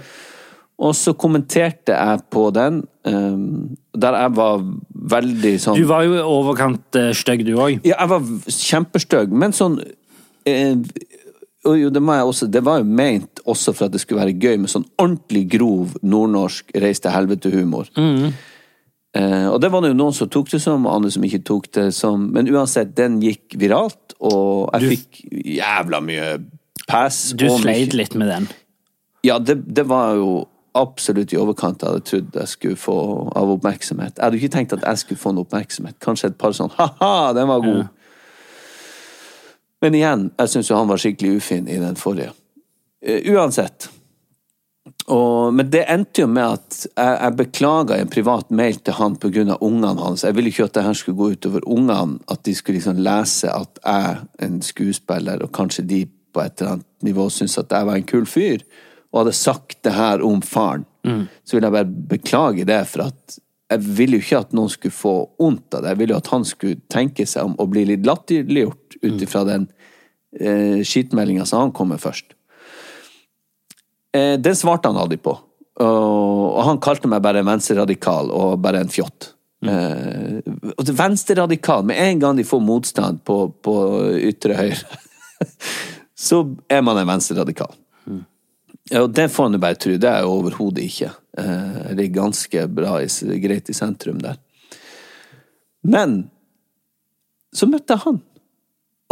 Og 0.84 0.96
så 0.98 1.12
kommenterte 1.14 1.94
jeg 1.94 2.24
på 2.34 2.48
den, 2.56 2.82
um, 3.06 3.76
der 3.94 4.18
jeg 4.18 4.34
var 4.40 4.64
veldig 5.14 5.54
sånn 5.62 5.78
Du 5.78 5.86
var 5.92 6.08
jo 6.08 6.24
overkant 6.24 6.98
uh, 6.98 7.12
stygg, 7.12 7.44
du 7.46 7.58
òg. 7.58 7.84
Ja, 7.84 8.00
jeg 8.00 8.14
var 8.16 8.32
kjempestygg, 8.48 9.36
men 9.44 9.54
sånn 9.56 9.82
jo, 11.66 11.90
det, 11.96 12.02
også, 12.04 12.48
det 12.52 12.62
var 12.66 12.82
jo 12.82 12.88
ment 12.88 13.40
også 13.48 13.74
for 13.76 13.86
at 13.88 13.94
det 13.96 14.02
skulle 14.04 14.20
være 14.26 14.36
gøy 14.36 14.58
med 14.60 14.72
sånn 14.72 14.84
ordentlig 15.00 15.46
grov 15.54 15.94
nordnorsk 16.04 16.74
reis 16.84 17.00
til 17.00 17.14
helvete-humor. 17.16 17.88
Eh, 19.16 19.46
og 19.48 19.60
det 19.62 19.70
var 19.72 19.84
det 19.86 19.92
jo 19.94 19.98
noen 20.00 20.16
som 20.18 20.30
tok 20.34 20.50
det 20.52 20.60
som, 20.64 20.88
og 20.90 20.96
andre 20.98 21.12
som 21.14 21.24
ikke 21.28 21.44
tok 21.46 21.70
det 21.78 21.88
som. 21.96 22.26
Men 22.34 22.50
uansett, 22.52 22.96
den 22.98 23.20
gikk 23.24 23.56
viralt, 23.62 24.16
og 24.20 24.72
jeg 24.74 24.82
Du- 24.82 24.90
fikk 24.96 25.22
jævla 25.60 26.02
mye 26.02 26.32
pass. 26.88 27.32
Du 27.38 27.46
sleit 27.48 27.94
litt 27.94 28.16
med 28.16 28.28
den. 28.28 28.48
Ja, 29.24 29.38
det, 29.40 29.62
det 29.74 29.86
var 29.88 30.16
jo 30.16 30.48
absolutt 30.76 31.32
i 31.32 31.38
overkant 31.38 31.80
jeg 31.84 31.90
hadde 31.92 32.04
trodd 32.10 32.34
jeg 32.34 32.48
skulle 32.50 32.76
få 32.76 32.96
av 33.38 33.52
oppmerksomhet. 33.54 34.18
Jeg 34.18 34.24
hadde 34.26 34.40
jo 34.40 34.42
ikke 34.44 34.56
tenkt 34.58 34.74
at 34.74 34.82
jeg 34.82 34.98
skulle 35.04 35.22
få 35.22 35.32
noe 35.36 35.46
oppmerksomhet. 35.46 36.00
Kanskje 36.02 36.32
et 36.32 36.38
par 36.42 36.52
sånn 36.58 36.72
ha-ha, 36.80 37.32
den 37.38 37.48
var 37.48 37.62
god. 37.62 37.88
Men 39.84 39.98
igjen, 40.00 40.30
jeg 40.40 40.54
syns 40.54 40.72
jo 40.72 40.80
han 40.80 40.88
var 40.88 41.02
skikkelig 41.02 41.42
ufin 41.42 41.68
i 41.68 41.82
den 41.82 42.00
forrige. 42.00 42.32
Eh, 43.04 43.26
uansett. 43.34 43.90
Og, 45.12 45.52
men 45.56 45.68
det 45.72 45.84
endte 45.92 46.24
jo 46.24 46.30
med 46.32 46.56
at 46.58 46.78
jeg, 46.86 47.16
jeg 47.18 47.36
beklaga 47.40 47.98
en 48.00 48.12
privat 48.12 48.52
mail 48.56 48.80
til 48.80 48.96
han 48.96 49.18
pga. 49.20 49.58
ungene 49.60 50.00
hans. 50.00 50.24
Jeg 50.24 50.36
ville 50.38 50.52
ikke 50.52 50.70
at 50.70 50.78
det 50.78 50.86
her 50.86 50.96
skulle 50.96 51.20
gå 51.20 51.30
utover 51.36 51.68
ungene, 51.68 52.20
at 52.32 52.44
de 52.48 52.56
skulle 52.56 52.80
liksom 52.80 53.04
lese 53.04 53.52
at 53.52 53.84
jeg, 53.84 54.24
en 54.48 54.62
skuespiller, 54.64 55.44
og 55.44 55.52
kanskje 55.56 55.88
de 55.88 56.02
på 56.08 56.42
et 56.42 56.62
eller 56.62 56.78
annet 56.78 56.90
nivå 57.04 57.28
syntes 57.30 57.60
at 57.60 57.76
jeg 57.76 57.86
var 57.86 58.00
en 58.00 58.10
kul 58.10 58.26
fyr, 58.26 58.64
og 59.12 59.24
hadde 59.24 59.38
sagt 59.38 59.84
det 59.86 59.94
her 59.94 60.24
om 60.26 60.42
faren. 60.42 60.88
Så 61.44 61.58
vil 61.58 61.68
jeg 61.68 61.76
bare 61.76 62.08
beklage 62.16 62.66
det, 62.66 62.80
for 62.88 63.10
at 63.12 63.40
jeg 63.74 63.84
ville 63.98 64.18
jo 64.18 64.24
ikke 64.24 64.40
at 64.40 64.56
noen 64.56 64.72
skulle 64.72 64.96
få 64.96 65.14
vondt 65.40 65.76
av 65.76 65.84
det. 65.84 65.94
Jeg 65.94 66.00
ville 66.00 66.16
jo 66.16 66.22
at 66.22 66.32
han 66.34 66.46
skulle 66.48 66.80
tenke 66.92 67.26
seg 67.30 67.50
om 67.50 67.56
og 67.60 67.72
bli 67.74 67.86
litt 67.90 68.08
latterliggjort 68.08 68.83
ut 69.04 69.22
ifra 69.26 69.44
den 69.48 69.68
eh, 70.40 70.82
skitmeldinga 70.88 71.46
som 71.46 71.66
han 71.66 71.76
kom 71.76 71.92
med 71.94 72.02
først. 72.02 72.34
Eh, 74.16 74.36
den 74.40 74.56
svarte 74.56 74.90
han 74.92 75.00
aldri 75.00 75.18
på. 75.22 75.36
Og, 75.82 76.50
og 76.54 76.62
han 76.68 76.82
kalte 76.84 77.10
meg 77.10 77.24
bare 77.26 77.42
en 77.42 77.50
venstreradikal 77.50 78.30
og 78.34 78.60
bare 78.62 78.84
en 78.84 78.92
fjott. 78.94 79.32
Eh, 79.64 80.42
og 80.76 80.84
det 80.86 80.96
venstreradikal, 80.98 81.86
med 81.88 82.02
en 82.02 82.20
gang 82.22 82.38
de 82.38 82.46
får 82.46 82.62
motstand 82.62 83.24
på, 83.26 83.48
på 83.64 83.76
ytre 84.20 84.58
høyre, 84.60 85.00
så 86.28 86.44
er 86.70 86.84
man 86.86 87.00
en 87.02 87.10
venstreradikal. 87.10 87.74
Mm. 88.04 88.24
og 89.00 89.14
det 89.16 89.30
får 89.32 89.48
han 89.48 89.56
jo 89.56 89.64
bare 89.64 89.80
tro. 89.80 89.96
Det 89.98 90.10
er 90.10 90.22
jeg 90.22 90.30
overhodet 90.30 90.88
ikke. 90.90 91.12
Eh, 91.40 91.96
Det 91.96 92.06
er 92.06 92.18
ganske 92.20 92.68
bra 92.68 93.00
i, 93.02 93.10
greit 93.42 93.72
i 93.72 93.78
sentrum 93.78 94.20
der. 94.22 94.38
Men 95.84 96.30
så 97.54 97.68
møtte 97.70 97.96
jeg 97.96 98.06
han. 98.06 98.22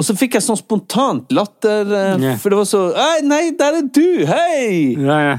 Og 0.01 0.05
så 0.07 0.15
fikk 0.17 0.33
jeg 0.33 0.45
sånn 0.47 0.57
spontant 0.57 1.29
latter, 1.35 1.85
yeah. 2.17 2.37
For 2.41 2.49
det 2.49 2.57
var 2.57 2.65
så 2.65 2.79
Nei, 3.21 3.51
der 3.53 3.77
er 3.83 3.85
du! 3.85 4.25
Hei! 4.25 4.95
Ja, 4.97 5.35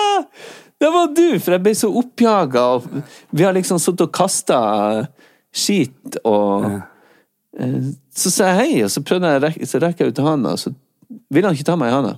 det 0.80 0.92
var 0.94 1.12
du! 1.12 1.26
For 1.36 1.52
jeg 1.52 1.64
ble 1.66 1.74
så 1.76 1.90
oppjaga, 2.00 2.64
vi 3.28 3.44
har 3.44 3.52
liksom 3.52 3.82
sittet 3.82 4.06
og 4.06 4.14
kasta 4.16 4.60
skit, 5.54 6.16
og 6.24 6.64
eh, 7.60 7.92
Så 8.16 8.32
sa 8.32 8.54
jeg 8.54 8.60
hei, 8.62 8.82
og 8.86 8.92
så 8.94 9.04
prøvde 9.04 9.36
jeg 9.36 9.68
så 9.68 9.84
rekker 9.84 10.08
jeg 10.08 10.16
ut 10.16 10.24
handa, 10.24 10.56
og 10.56 10.64
så 10.64 10.72
ville 11.28 11.50
han 11.50 11.58
ikke 11.58 11.68
ta 11.68 11.76
meg 11.76 11.92
i 11.92 11.98
handa. 11.98 12.16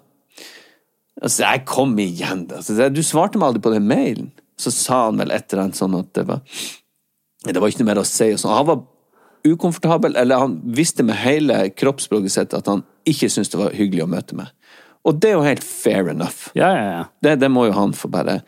Altså, 1.16 1.42
jeg 1.42 1.64
kom 1.66 1.94
igjen. 1.98 2.44
Altså, 2.52 2.90
du 2.92 3.02
svarte 3.04 3.40
meg 3.40 3.50
aldri 3.50 3.64
på 3.64 3.72
den 3.74 3.88
mailen. 3.88 4.30
Så 4.60 4.70
sa 4.72 5.06
han 5.08 5.18
vel 5.20 5.34
et 5.34 5.50
eller 5.50 5.66
annet 5.66 5.78
sånn 5.78 5.96
at 5.98 6.12
det 6.16 6.22
var 6.28 6.40
Det 7.46 7.60
var 7.60 7.68
ikke 7.68 7.82
noe 7.82 7.90
mer 7.90 8.00
å 8.00 8.06
si. 8.08 8.30
Og 8.34 8.40
sånn. 8.40 8.54
Han 8.54 8.68
var 8.68 8.84
ukomfortabel, 9.52 10.16
eller 10.16 10.42
han 10.42 10.56
visste 10.76 11.04
med 11.06 11.18
hele 11.20 11.68
kroppsspråket 11.70 12.32
sitt 12.32 12.56
at 12.56 12.68
han 12.70 12.84
ikke 13.06 13.30
syntes 13.30 13.52
det 13.52 13.60
var 13.60 13.76
hyggelig 13.76 14.04
å 14.06 14.10
møte 14.10 14.38
meg. 14.38 14.50
Og 15.06 15.20
det 15.22 15.30
er 15.30 15.36
jo 15.36 15.44
helt 15.46 15.66
fair 15.66 16.10
enough. 16.10 16.48
Ja, 16.58 16.72
ja, 16.74 16.86
ja. 16.90 17.04
Det, 17.22 17.36
det 17.42 17.50
må 17.52 17.68
jo 17.68 17.76
han 17.76 17.94
få 17.94 18.10
bare 18.10 18.40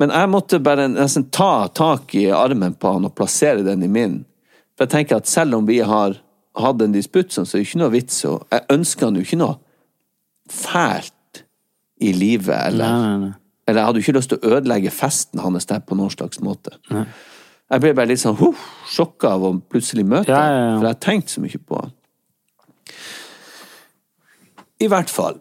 Men 0.00 0.12
jeg 0.14 0.30
måtte 0.30 0.60
bare 0.62 0.86
nesten 0.88 1.26
ta 1.34 1.68
tak 1.74 2.14
i 2.14 2.28
armen 2.32 2.76
på 2.78 2.94
han 2.94 3.08
og 3.08 3.16
plassere 3.18 3.64
den 3.66 3.82
i 3.82 3.90
min. 3.92 4.20
For 4.78 4.86
jeg 4.86 4.94
tenker 4.94 5.18
at 5.18 5.28
selv 5.28 5.58
om 5.58 5.66
vi 5.68 5.80
har 5.82 6.16
hatt 6.58 6.82
en 6.82 6.94
disputt 6.94 7.34
så 7.34 7.42
er 7.42 7.50
det 7.58 7.66
ikke 7.66 7.82
noe 7.82 7.94
vits 7.94 8.22
å 8.26 8.38
Jeg 8.46 8.64
ønsker 8.72 9.08
han 9.08 9.18
jo 9.18 9.26
ikke 9.26 9.40
noe 9.42 9.58
fælt 10.48 11.42
i 12.00 12.14
livet, 12.14 12.56
eller 12.70 12.88
Nei, 12.88 13.02
nei, 13.02 13.18
nei. 13.26 13.34
Eller 13.68 13.82
jeg 13.82 13.88
hadde 13.88 14.00
jo 14.00 14.06
ikke 14.06 14.16
lyst 14.16 14.30
til 14.32 14.38
å 14.38 14.52
ødelegge 14.56 14.92
festen 14.94 15.42
hans 15.44 15.68
der 15.68 15.82
på 15.84 15.96
noen 15.98 16.12
slags 16.14 16.40
måte. 16.40 16.78
Jeg 17.68 17.84
ble 17.84 17.92
bare 17.96 18.08
litt 18.08 18.22
sånn 18.22 18.38
huh, 18.38 18.60
sjokka 18.88 19.34
av 19.36 19.44
å 19.44 19.50
plutselig 19.60 20.06
møte 20.08 20.32
Ja, 20.32 20.40
ja, 20.40 20.62
ja. 20.62 20.70
for 20.78 20.86
jeg 20.86 20.94
har 20.94 21.02
tenkt 21.04 21.34
så 21.34 21.42
mye 21.44 21.60
på 21.60 21.82
han. 21.82 21.92
I 24.78 24.88
hvert 24.88 25.12
fall. 25.12 25.40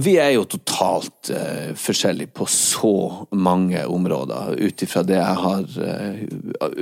Vi 0.00 0.16
er 0.18 0.32
jo 0.34 0.46
totalt 0.50 1.30
uh, 1.34 1.76
forskjellige 1.78 2.32
på 2.34 2.46
så 2.50 2.94
mange 3.36 3.84
områder, 3.86 4.56
ut 4.58 4.82
ifra 4.86 5.04
det 5.06 5.18
jeg 5.18 5.36
har 5.44 5.66
uh, 5.78 6.72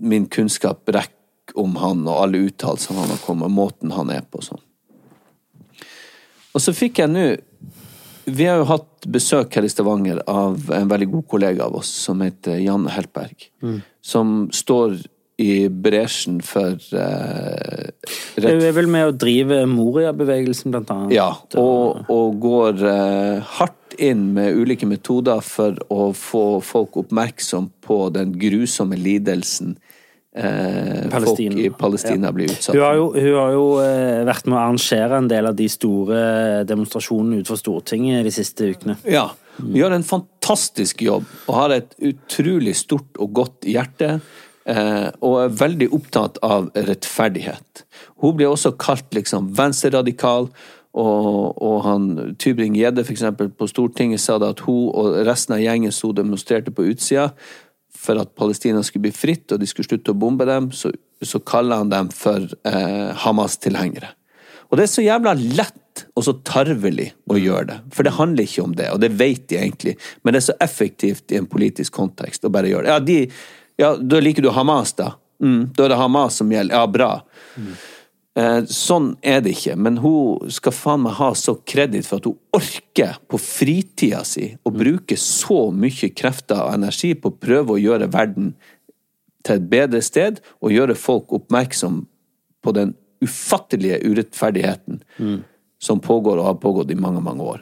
Min 0.00 0.26
kunnskap 0.32 0.88
rekker 0.88 1.58
om 1.58 1.76
han, 1.76 2.06
og 2.08 2.22
alle 2.22 2.46
uttalelsene 2.48 3.02
han 3.02 3.12
har 3.12 3.20
kommet, 3.26 3.52
måten 3.52 3.92
han 3.92 4.10
er 4.14 4.24
på 4.24 4.40
og 4.40 4.46
sånn. 4.46 4.62
Og 6.52 6.62
så 6.64 6.72
fikk 6.76 7.02
jeg 7.02 7.12
nå 7.12 7.26
Vi 8.24 8.46
har 8.46 8.60
jo 8.60 8.68
hatt 8.70 9.08
besøk 9.10 9.56
her 9.56 9.66
i 9.66 9.70
Stavanger 9.72 10.22
av 10.30 10.70
en 10.74 10.90
veldig 10.90 11.08
god 11.16 11.26
kollega 11.30 11.66
av 11.66 11.80
oss 11.80 11.90
som 12.06 12.22
heter 12.22 12.60
Jan 12.62 12.86
Heltberg. 12.92 13.48
Som 14.02 14.46
står 14.54 15.00
i 15.42 15.68
bresjen 15.68 16.40
for 16.44 16.76
eh, 16.76 17.90
Hun 18.36 18.44
Du 18.44 18.66
er 18.66 18.74
vel 18.76 18.90
med 18.90 19.08
å 19.08 19.14
drive 19.16 19.62
Moria-bevegelsen, 19.70 20.72
blant 20.74 20.90
annet. 20.92 21.14
Ja, 21.16 21.30
og, 21.58 22.04
og 22.12 22.36
går 22.42 22.84
eh, 22.88 23.54
hardt 23.58 23.96
inn 24.02 24.30
med 24.36 24.56
ulike 24.56 24.88
metoder 24.88 25.42
for 25.44 25.76
å 25.92 26.12
få 26.16 26.44
folk 26.64 26.96
oppmerksom 27.04 27.70
på 27.84 28.06
den 28.14 28.36
grusomme 28.40 28.96
lidelsen 28.96 29.76
eh, 30.36 31.08
folk 31.12 31.40
i 31.40 31.70
Palestina 31.78 32.32
blir 32.32 32.52
utsatt 32.52 32.76
Hun 32.76 32.84
har 32.84 32.98
jo, 32.98 33.08
hun 33.16 33.38
har 33.38 33.56
jo 33.56 33.66
eh, 33.84 34.22
vært 34.28 34.48
med 34.48 34.58
å 34.58 34.62
arrangere 34.62 35.20
en 35.20 35.30
del 35.30 35.50
av 35.50 35.58
de 35.58 35.68
store 35.72 36.22
demonstrasjonene 36.68 37.42
utenfor 37.42 37.60
Stortinget 37.60 38.26
de 38.26 38.34
siste 38.34 38.72
ukene. 38.72 38.98
Ja. 39.08 39.30
Hun 39.58 39.74
gjør 39.76 39.98
en 39.98 40.06
fantastisk 40.06 41.02
jobb 41.04 41.26
og 41.46 41.54
har 41.58 41.76
et 41.76 41.92
utrolig 42.00 42.74
stort 42.78 43.20
og 43.20 43.34
godt 43.42 43.68
hjerte. 43.68 44.16
Eh, 44.62 45.08
og 45.26 45.40
er 45.40 45.56
veldig 45.58 45.88
opptatt 45.96 46.38
av 46.46 46.68
rettferdighet. 46.76 47.82
Hun 48.22 48.36
blir 48.38 48.52
også 48.52 48.76
kalt 48.78 49.10
liksom 49.16 49.50
venstreradikal. 49.58 50.48
Og, 50.92 51.56
og 51.56 51.76
han 51.86 52.34
Tybring-Gjedde 52.36 53.06
på 53.56 53.66
Stortinget 53.70 54.20
sa 54.20 54.36
da 54.36 54.50
at 54.52 54.60
hun 54.66 54.90
og 54.92 55.14
resten 55.24 55.54
av 55.56 55.62
gjengen 55.62 55.94
sto 55.94 56.10
og 56.10 56.18
demonstrerte 56.18 56.74
på 56.74 56.84
utsida 56.90 57.30
for 58.02 58.18
at 58.18 58.34
Palestina 58.38 58.82
skulle 58.86 59.06
bli 59.08 59.14
fritt 59.14 59.52
og 59.54 59.62
de 59.62 59.68
skulle 59.70 59.88
slutte 59.88 60.14
å 60.14 60.18
bombe 60.18 60.46
dem, 60.48 60.70
så, 60.74 60.90
så 61.22 61.40
kaller 61.46 61.82
han 61.82 61.92
dem 61.92 62.10
for 62.14 62.42
eh, 62.68 63.12
Hamas-tilhengere. 63.22 64.10
Og 64.70 64.78
det 64.78 64.86
er 64.86 64.92
så 64.92 65.04
jævla 65.04 65.36
lett 65.38 66.06
og 66.16 66.24
så 66.24 66.34
tarvelig 66.48 67.10
å 67.30 67.36
gjøre 67.36 67.66
det. 67.68 67.78
For 67.92 68.06
det 68.06 68.14
handler 68.16 68.48
ikke 68.48 68.64
om 68.64 68.76
det, 68.76 68.88
og 68.94 69.02
det 69.02 69.12
vet 69.20 69.44
de 69.52 69.58
egentlig. 69.60 69.96
Men 70.22 70.34
det 70.34 70.40
er 70.42 70.48
så 70.48 70.58
effektivt 70.64 71.34
i 71.34 71.38
en 71.40 71.48
politisk 71.50 71.94
kontekst 71.98 72.48
å 72.48 72.52
bare 72.52 72.70
gjøre 72.72 72.88
det. 72.88 72.94
Ja, 72.94 73.02
de, 73.04 73.18
ja 73.82 73.90
da 74.00 74.22
liker 74.24 74.44
du 74.44 74.50
Hamas, 74.56 74.94
da. 74.98 75.12
Mm, 75.42 75.72
da 75.76 75.84
er 75.84 75.92
det 75.92 76.00
Hamas 76.00 76.40
som 76.40 76.52
gjelder. 76.52 76.78
Ja, 76.78 76.88
bra. 76.88 77.10
Eh, 77.60 77.90
sånn 78.32 79.10
er 79.20 79.42
det 79.44 79.50
ikke, 79.52 79.74
men 79.76 79.98
hun 80.00 80.52
skal 80.52 80.72
faen 80.72 81.02
meg 81.04 81.18
ha 81.18 81.34
så 81.36 81.52
kreditt 81.68 82.06
for 82.08 82.22
at 82.22 82.28
hun 82.30 82.38
orker 82.56 83.18
på 83.28 83.40
fritida 83.40 84.22
si 84.24 84.46
å 84.64 84.72
bruke 84.72 85.18
så 85.20 85.66
mye 85.76 86.08
krefter 86.16 86.62
og 86.64 86.78
energi 86.78 87.12
på 87.12 87.28
å 87.28 87.36
prøve 87.36 87.74
å 87.74 87.82
gjøre 87.82 88.08
verden 88.14 88.54
til 89.44 89.58
et 89.58 89.68
bedre 89.68 90.00
sted 90.04 90.40
og 90.62 90.72
gjøre 90.72 90.96
folk 90.96 91.34
oppmerksom 91.36 92.06
på 92.64 92.74
den 92.78 92.94
ufattelige 93.22 94.00
urettferdigheten 94.00 95.02
som 95.82 96.00
pågår 96.00 96.40
og 96.40 96.48
har 96.48 96.58
pågått 96.62 96.90
i 96.94 96.98
mange, 96.98 97.20
mange 97.20 97.44
år. 97.44 97.60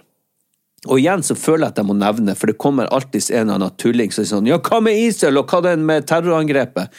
Og 0.88 1.00
igjen 1.00 1.24
så 1.24 1.36
føler 1.36 1.66
jeg 1.66 1.74
at 1.74 1.80
jeg 1.82 1.88
må 1.90 1.96
nevne, 1.98 2.34
for 2.38 2.48
det 2.48 2.60
kommer 2.60 2.88
alltid 2.88 3.26
en 3.34 3.42
eller 3.42 3.58
annen 3.58 3.76
tulling 3.80 4.12
som 4.14 4.22
er 4.22 4.30
sånn 4.30 4.48
Ja, 4.48 4.60
hva 4.64 4.80
med 4.84 4.96
Israel, 4.96 5.42
og 5.42 5.52
hva 5.52 5.60
den 5.66 5.84
med 5.88 6.06
terrorangrepet? 6.08 6.94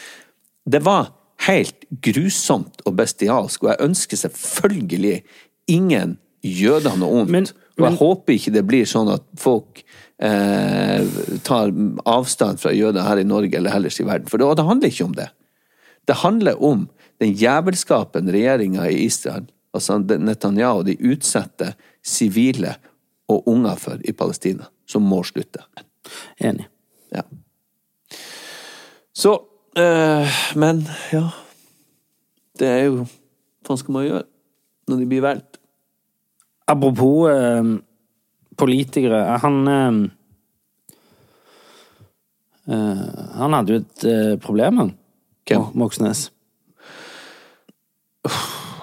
Det 0.62 0.82
var 0.86 1.10
helt 1.46 1.86
grusomt 2.04 2.82
og 2.86 2.96
bestialsk, 2.98 3.64
og 3.64 3.72
jeg 3.72 3.88
ønsker 3.88 4.20
selvfølgelig 4.20 5.22
ingen 5.70 6.16
jøder 6.42 6.96
noe 6.98 7.22
ondt. 7.22 7.30
Men- 7.30 7.52
og 7.78 7.86
jeg 7.88 7.98
håper 7.98 8.34
ikke 8.34 8.52
det 8.52 8.66
blir 8.68 8.84
sånn 8.84 9.08
at 9.12 9.22
folk 9.40 9.82
eh, 10.22 11.06
tar 11.42 11.72
avstand 12.06 12.60
fra 12.60 12.72
jøder 12.76 13.02
her 13.02 13.22
i 13.22 13.24
Norge 13.24 13.56
eller 13.56 13.74
ellers 13.74 13.98
i 13.98 14.04
verden. 14.04 14.28
For 14.28 14.38
det, 14.38 14.50
det 14.56 14.66
handler 14.68 14.92
ikke 14.92 15.04
om 15.04 15.14
det. 15.16 15.28
Det 16.06 16.16
handler 16.20 16.62
om 16.62 16.88
den 17.22 17.32
jævelskapen 17.38 18.28
regjeringa 18.28 18.88
i 18.90 19.06
Israel, 19.06 19.46
altså 19.74 19.98
Netanyahu, 19.98 20.82
de 20.84 20.98
utsetter 21.00 21.72
sivile 22.04 22.76
og 23.30 23.48
unger 23.48 23.78
for 23.80 24.02
i 24.04 24.12
Palestina, 24.12 24.68
som 24.86 25.06
må 25.06 25.22
slutte. 25.24 25.64
Enig. 26.42 26.66
Ja. 27.14 27.22
Så 29.14 29.38
eh, 29.76 30.40
Men, 30.56 30.82
ja 31.12 31.28
Det 32.58 32.68
er 32.68 32.84
jo 32.86 33.06
Hva 33.66 33.76
skal 33.78 33.96
man 33.96 34.06
gjøre 34.06 34.24
når 34.90 34.98
de 34.98 35.06
blir 35.06 35.22
valgt? 35.22 35.60
Apropos 36.68 37.30
eh, 37.30 37.68
politikere. 38.58 39.20
Han 39.44 39.68
eh, 39.70 39.92
eh, 42.74 43.06
Han 43.38 43.56
hadde 43.56 43.72
jo 43.76 43.82
et 43.84 44.04
eh, 44.10 44.34
problem, 44.42 44.82
han. 44.82 44.90
Hvem? 45.46 45.68
Moxnes. 45.78 46.26
Moxnes. 46.28 46.32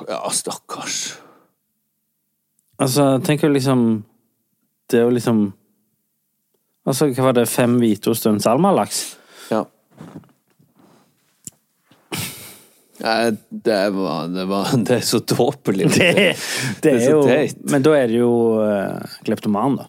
Ja, 0.10 0.24
stakkars. 0.34 1.20
Altså, 2.80 3.20
tenk 3.24 3.44
jo 3.44 3.52
liksom 3.52 3.82
Det 4.90 5.00
er 5.00 5.04
jo 5.04 5.14
liksom 5.14 5.42
Altså, 6.88 7.12
hva 7.14 7.28
var 7.28 7.36
det? 7.38 7.50
Fem 7.52 7.76
hvitost 7.78 8.26
og 8.26 8.34
en 8.34 8.42
salmalaks? 8.42 9.02
Ja. 9.52 9.66
Nei, 13.00 13.32
det 13.68 13.78
var, 13.96 14.28
det 14.34 14.46
var 14.50 14.74
Det 14.88 14.98
er 15.00 15.06
så 15.08 15.22
tåpelig. 15.24 15.88
Det, 15.96 16.10
det 16.16 16.34
Det 16.84 16.94
er 16.96 17.00
så 17.06 17.14
jo 17.14 17.24
teit. 17.28 17.62
Men 17.72 17.86
da 17.86 17.96
er 17.96 18.12
det 18.12 18.20
jo 18.20 18.34
uh, 18.60 19.16
kleptoman, 19.28 19.80
da. 19.80 19.88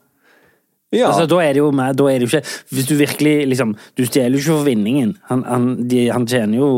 Ja. 0.90 1.06
Altså, 1.06 1.26
da 1.30 1.38
er 1.44 1.54
det 1.54 1.62
jo 1.62 1.68
med, 1.70 1.94
da 1.98 2.06
er 2.10 2.18
det 2.18 2.26
jo 2.26 2.30
ikke 2.32 2.74
Hvis 2.74 2.86
du 2.88 2.96
virkelig 2.98 3.34
liksom 3.46 3.76
Du 3.94 4.02
stjeler 4.08 4.34
jo 4.34 4.40
ikke 4.40 4.56
for 4.56 4.66
vinningen. 4.66 5.12
Han, 5.28 5.44
han, 5.46 5.68
de, 5.86 6.08
han 6.10 6.26
tjener 6.26 6.58
jo 6.58 6.70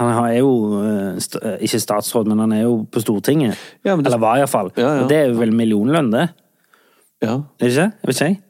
Han 0.00 0.10
er 0.24 0.40
jo 0.40 0.48
eh, 0.80 1.20
st 1.22 1.38
eh, 1.38 1.60
ikke 1.62 1.78
statsråd, 1.84 2.26
men 2.26 2.42
han 2.42 2.54
er 2.56 2.64
jo 2.64 2.80
på 2.90 2.98
Stortinget. 2.98 3.54
Ja, 3.86 3.94
Eller 3.94 4.18
var 4.18 4.40
iallfall. 4.40 4.72
Ja, 4.74 4.88
ja. 4.88 5.04
Og 5.04 5.12
det 5.12 5.20
er 5.20 5.28
jo 5.30 5.36
vel 5.38 5.54
millionlønn, 5.54 6.10
det? 6.10 6.24
ja. 7.22 7.36
Er 7.38 7.62
det 7.62 7.70
ikke? 7.70 7.84
Jeg 8.02 8.10
vet 8.10 8.16
ikke. 8.16 8.26
jeg. 8.26 8.40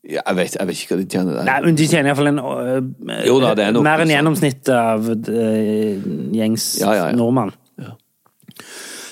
Ja, 0.00 0.22
jeg, 0.24 0.36
vet, 0.38 0.54
jeg 0.56 0.68
vet 0.70 0.78
ikke 0.80 0.94
hva 0.94 1.00
de 1.02 1.08
tjener 1.12 1.34
der. 1.36 1.44
Nei, 1.44 1.56
men 1.66 1.76
de 1.76 1.86
tjener 1.90 2.08
iallfall 2.08 2.30
en 2.30 2.38
uh, 2.40 3.18
Jo 3.28 3.34
da, 3.42 3.50
det 3.58 3.66
er 3.66 3.74
nok 3.76 3.84
Mer 3.84 4.00
enn 4.00 4.12
gjennomsnitt 4.14 4.70
gjennomsnittet 4.70 5.28
av 5.28 5.34
uh, 5.36 6.36
gjengs 6.38 6.68
Ja, 6.80 6.94
ja, 6.96 7.08
nordmann. 7.16 7.52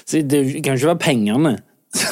Så 0.09 0.22
det 0.24 0.41
kan 0.64 0.78
ikke 0.78 0.95
være 0.95 1.03
pengene 1.03 1.59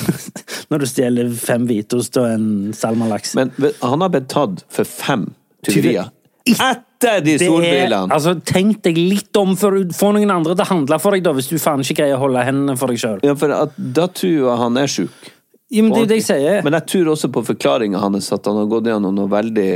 når 0.71 0.83
du 0.83 0.87
stjeler 0.89 1.31
fem 1.41 1.65
hvitost 1.69 2.17
og 2.21 2.29
en 2.29 2.49
salmalaks. 2.77 3.33
Men 3.39 3.53
han 3.57 4.05
har 4.05 4.13
blitt 4.13 4.29
tatt 4.33 4.65
for 4.73 4.89
fem 4.89 5.29
tyverier. 5.65 6.11
Etter 6.47 7.23
de 7.25 7.37
solbrillene! 7.41 8.13
altså, 8.15 8.37
tenk 8.47 8.83
deg 8.85 8.99
litt 9.01 9.37
om 9.41 9.57
før 9.59 9.81
du 9.81 9.95
får 9.97 10.15
noen 10.17 10.33
andre 10.33 10.55
til 10.55 10.65
å 10.65 10.69
handle 10.69 10.99
for 11.03 11.17
deg, 11.17 11.25
da, 11.27 11.33
hvis 11.37 11.49
du 11.51 11.57
faen 11.61 11.83
ikke 11.83 12.03
greier 12.03 12.19
å 12.19 12.23
holde 12.23 12.45
hendene 12.47 12.77
for 12.79 12.93
deg 12.93 13.03
sjøl. 13.03 13.25
Ja, 13.27 13.35
for 13.39 13.53
at, 13.57 13.75
da 13.77 14.07
tror 14.13 14.37
jeg 14.37 14.61
han 14.63 14.81
er 14.81 14.93
sjuk. 14.93 15.33
Ja, 15.69 15.83
men 15.83 15.93
det 15.93 16.03
er 16.05 16.11
det 16.13 16.21
jeg 16.21 16.27
sier. 16.29 16.61
Men 16.63 16.77
jeg 16.79 16.87
tror 16.93 17.09
også 17.17 17.31
på 17.35 17.43
forklaringa 17.49 17.99
hans 17.99 18.29
at 18.35 18.47
han 18.47 18.59
har 18.61 18.69
gått 18.71 18.87
gjennom 18.87 19.17
noe 19.17 19.31
veldig 19.33 19.71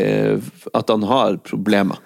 At 0.76 0.92
han 0.92 1.06
har 1.10 1.40
problemer. 1.46 1.98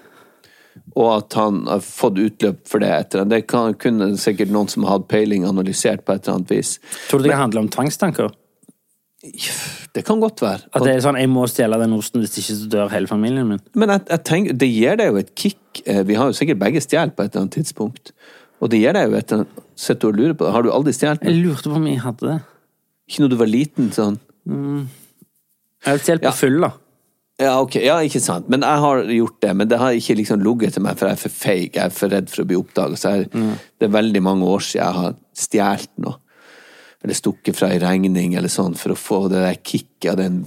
Og 0.95 1.11
at 1.11 1.37
han 1.39 1.64
har 1.68 1.82
fått 1.85 2.20
utløp 2.22 2.62
for 2.70 2.82
det 2.82 2.91
etter 2.95 3.26
Det 3.28 3.43
kan, 3.51 3.74
kunne 3.78 4.14
sikkert 4.20 4.53
noen 4.55 4.70
som 4.72 4.87
har 4.87 4.99
hatt 4.99 5.11
peiling, 5.11 5.45
analysert 5.47 6.05
på 6.07 6.14
et 6.14 6.24
eller 6.24 6.41
annet 6.41 6.55
vis. 6.57 6.78
Tror 7.11 7.20
du 7.20 7.28
det 7.28 7.35
men, 7.35 7.43
handler 7.43 7.64
om 7.64 7.70
tvangstanker? 7.76 8.32
Det 9.95 10.03
kan 10.05 10.20
godt 10.20 10.43
være. 10.45 10.68
At 10.72 10.85
det 10.85 10.95
er 10.95 11.01
sånn 11.01 11.16
'jeg 11.16 11.30
må 11.32 11.47
stjele 11.49 11.78
den 11.80 11.93
osten, 11.97 12.20
hvis 12.20 12.37
ikke 12.39 12.57
så 12.61 12.68
dør 12.68 12.91
hele 12.91 13.07
familien 13.07 13.49
min'? 13.49 13.61
Men 13.74 13.89
jeg, 13.89 14.01
jeg 14.11 14.24
tenker, 14.24 14.53
det 14.53 14.68
gir 14.68 14.97
deg 14.97 15.12
jo 15.12 15.16
et 15.16 15.35
kick. 15.35 15.82
Eh, 15.87 16.03
Vi 16.03 16.14
har 16.14 16.26
jo 16.26 16.32
sikkert 16.32 16.59
begge 16.59 16.80
stjålet 16.80 17.16
på 17.16 17.24
et 17.24 17.32
eller 17.32 17.47
annet 17.47 17.57
tidspunkt. 17.57 18.12
Og 18.61 18.70
det 18.70 18.80
gir 18.80 18.93
deg 18.93 19.11
jo 19.11 19.16
et 19.16 19.32
eller 19.32 19.45
annet 19.45 19.62
Sitter 19.76 20.01
du 20.01 20.07
og 20.07 20.14
lurer 20.14 20.35
på 20.35 20.45
det? 20.47 20.53
Har 20.53 20.62
du 20.62 20.70
aldri 20.70 20.93
stjålet? 20.93 21.24
Jeg 21.24 21.43
lurte 21.43 21.64
på 21.64 21.74
om 21.74 21.87
jeg 21.87 21.99
hadde 21.99 22.28
det. 22.28 22.41
Ikke 23.09 23.24
når 23.24 23.30
du 23.34 23.36
var 23.36 23.50
liten? 23.50 23.90
sånn 23.92 24.18
Jeg 25.84 25.90
har 25.90 25.98
på 25.98 26.22
Ja. 26.22 26.30
på 26.30 26.36
fyll, 26.36 26.61
da. 26.61 26.72
Ja, 27.40 27.61
ok. 27.61 27.74
Ja, 27.82 27.96
ikke 27.98 28.20
sant. 28.22 28.48
Men 28.48 28.61
jeg 28.62 28.78
har 28.78 29.02
gjort 29.11 29.40
det. 29.42 29.55
Men 29.57 29.68
det 29.68 29.78
har 29.78 29.90
ikke 29.92 30.14
liksom 30.16 30.42
ligget 30.42 30.74
til 30.74 30.82
meg, 30.82 30.96
for 30.96 31.09
jeg 31.09 31.12
er 31.16 31.22
for 31.24 31.28
feig. 31.34 31.74
Jeg 31.74 31.84
er 31.84 31.90
for 31.90 32.09
redd 32.09 32.28
for 32.30 32.42
å 32.44 32.46
bli 32.46 32.57
oppdaget. 32.57 32.98
Så 33.02 33.11
jeg, 33.11 33.30
det 33.80 33.88
er 33.88 33.92
veldig 33.96 34.22
mange 34.22 34.44
år 34.46 34.61
siden 34.62 34.84
jeg 34.84 34.94
har 34.94 35.16
stjålet 35.34 35.88
noe. 35.98 36.14
Eller 37.05 37.14
stukket 37.18 37.57
fra 37.59 37.68
ei 37.68 37.78
regning 37.82 38.34
eller 38.38 38.48
sånn, 38.48 38.76
for 38.80 38.94
å 38.94 38.96
få 38.96 39.28
det 39.28 39.42
der 39.42 39.59
kicket 39.61 40.12
av 40.12 40.16
den 40.22 40.46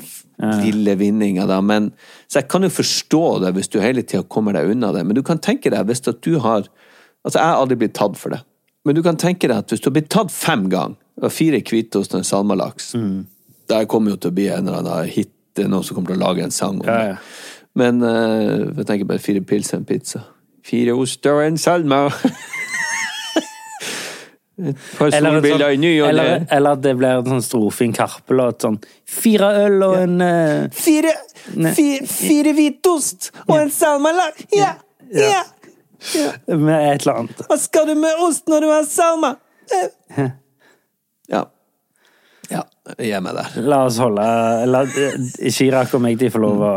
lille 0.64 0.96
vinninga, 0.98 1.46
da. 1.50 1.60
Men, 1.62 1.92
så 2.30 2.40
jeg 2.40 2.48
kan 2.50 2.62
jo 2.66 2.70
forstå 2.70 3.22
det 3.44 3.54
hvis 3.58 3.70
du 3.74 3.80
hele 3.82 4.02
tida 4.06 4.24
kommer 4.24 4.54
deg 4.54 4.72
unna 4.72 4.92
det. 4.94 5.04
Men 5.06 5.16
du 5.18 5.22
kan 5.24 5.38
tenke 5.44 5.70
deg, 5.70 5.86
hvis 5.86 6.08
at 6.08 6.22
du 6.22 6.40
har 6.40 6.66
Altså, 7.26 7.40
jeg 7.42 7.48
har 7.50 7.58
aldri 7.60 7.76
blitt 7.76 7.94
tatt 7.98 8.16
for 8.16 8.30
det. 8.32 8.40
Men 8.86 8.96
du 8.96 9.02
kan 9.04 9.18
tenke 9.20 9.50
deg 9.50 9.58
at 9.58 9.68
hvis 9.74 9.82
du 9.84 9.90
har 9.90 9.96
blitt 9.98 10.10
tatt 10.14 10.32
fem 10.32 10.70
ganger, 10.72 10.96
og 11.18 11.32
fire 11.34 11.62
hvitost 11.66 12.14
og 12.14 12.22
en 12.22 12.28
salmalaks 12.28 12.92
Det 13.68 13.88
kommer 13.90 14.14
jo 14.14 14.22
til 14.22 14.32
å 14.32 14.38
bli 14.38 14.48
en 14.54 14.68
eller 14.68 14.84
annen 14.84 15.10
hit. 15.12 15.32
Det 15.58 15.66
er 15.66 15.72
noen 15.72 15.84
som 15.84 15.98
kommer 15.98 16.14
til 16.14 16.20
å 16.20 16.26
lage 16.28 16.44
en 16.46 16.54
sang 16.54 16.78
om 16.80 16.86
det. 16.86 16.98
ja. 17.14 17.18
Men 17.78 18.02
uh, 18.02 18.74
jeg 18.78 18.88
tenker 18.90 19.06
bare 19.06 19.22
fire 19.22 19.42
pils 19.46 19.70
og 19.74 19.82
en 19.82 19.86
pizza. 19.86 20.24
Fire 20.66 20.96
oster 20.98 21.36
og 21.38 21.44
en 21.46 21.60
salma. 21.62 22.08
Et 24.58 24.78
par 24.98 25.12
solbriller 25.14 25.76
i 25.76 25.78
ny 25.78 25.92
og 26.02 26.08
eller, 26.10 26.40
ne. 26.40 26.48
eller 26.50 26.80
at 26.80 26.82
det 26.82 26.96
blir 26.98 27.20
en 27.20 27.28
sånn 27.30 27.44
strofe 27.46 27.84
i 27.86 27.90
en 27.92 27.94
Karpe-låt. 27.94 28.66
Sånn 28.66 28.80
Fire 29.06 29.52
øl 29.68 29.86
og 29.86 29.94
en 30.00 30.16
uh, 30.24 30.64
Fire, 30.74 31.14
fire, 31.54 32.08
fire 32.10 32.56
hvitost 32.58 33.30
og 33.46 33.54
en 33.60 33.70
salmalaks! 33.74 34.48
Ja! 34.58 34.72
Ja! 35.14 35.44
ja. 36.18 36.32
Med 36.50 36.74
et 36.74 37.06
eller 37.06 37.22
annet. 37.22 37.46
Hva 37.46 37.60
skal 37.62 37.86
du 37.92 37.94
med 38.02 38.26
ost 38.26 38.50
når 38.50 38.66
du 38.66 38.72
har 38.74 38.90
salma? 38.90 39.36
Eh. 39.70 40.34
Ja. 41.32 41.46
Ja, 42.52 42.64
gi 42.96 43.12
meg 43.24 43.36
der. 43.36 43.56
La 43.68 43.82
oss 43.88 43.98
holde 44.00 44.26
La 44.70 44.84
Chirag 44.88 45.92
og 45.98 46.04
meg 46.04 46.20
de 46.20 46.30
får 46.32 46.44
lov 46.44 46.64
å 46.64 46.74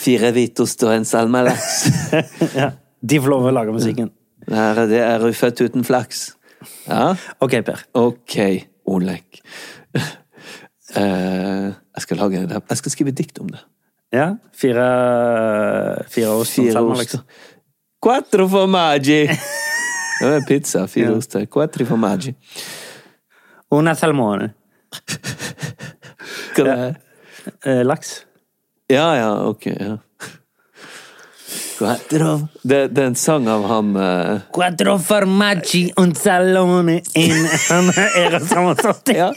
Fire 0.00 0.30
hvitost 0.32 0.80
og 0.86 0.94
en 0.94 1.04
salmalaks. 1.04 1.74
ja, 2.60 2.70
De 3.04 3.18
får 3.20 3.28
lov 3.28 3.50
å 3.50 3.52
lage 3.52 3.74
musikken. 3.74 4.08
Her 4.48 4.80
er 4.86 4.88
det 4.88 5.02
er 5.04 5.20
du 5.20 5.34
født 5.36 5.60
uten 5.60 5.84
flaks. 5.84 6.30
Ja. 6.86 7.10
Ok, 7.44 7.58
Per. 7.66 7.82
Ok, 8.00 8.36
Olek. 8.88 9.42
Uh, 10.96 11.68
jeg 11.76 12.06
skal 12.06 12.22
lage 12.24 12.40
det. 12.48 12.62
Jeg 12.72 12.80
skal 12.80 12.94
skrive 12.96 13.14
dikt 13.14 13.38
om 13.44 13.52
det. 13.52 13.60
Ja, 14.10 14.32
Fire 14.56 14.86
Fire 16.10 16.32
ost 16.40 16.58
og 16.58 16.72
salmalaks. 16.72 17.20
oster. 17.20 17.48
Quattro 18.00 18.48
formaggi! 18.48 19.26
Det 20.20 20.28
er 20.36 20.42
pizza. 20.44 20.86
Fire 20.88 21.14
oster. 21.16 21.44
Quattro 21.48 21.84
formaggi. 21.88 22.34
Una 23.70 23.94
salmone. 23.94 24.52
Hva 26.56 26.64
det 26.66 26.72
er? 26.74 26.94
Eh, 27.64 27.82
laks. 27.86 28.24
Ja, 28.90 29.14
ja, 29.14 29.30
ok. 29.46 29.66
Ja. 29.66 29.98
Quattro 31.80 32.48
det, 32.62 32.90
det 32.92 33.00
er 33.00 33.06
en 33.08 33.14
sang 33.16 33.46
av 33.48 33.62
han 33.64 33.94
eh, 33.96 34.42
Quattro 34.52 34.98
formaggi 35.00 35.86
un 35.96 36.10
salone 36.14 36.98
in 37.16 37.46
Eros 38.20 38.52
Ramazzotti. 38.52 39.16
Ja. 39.16 39.30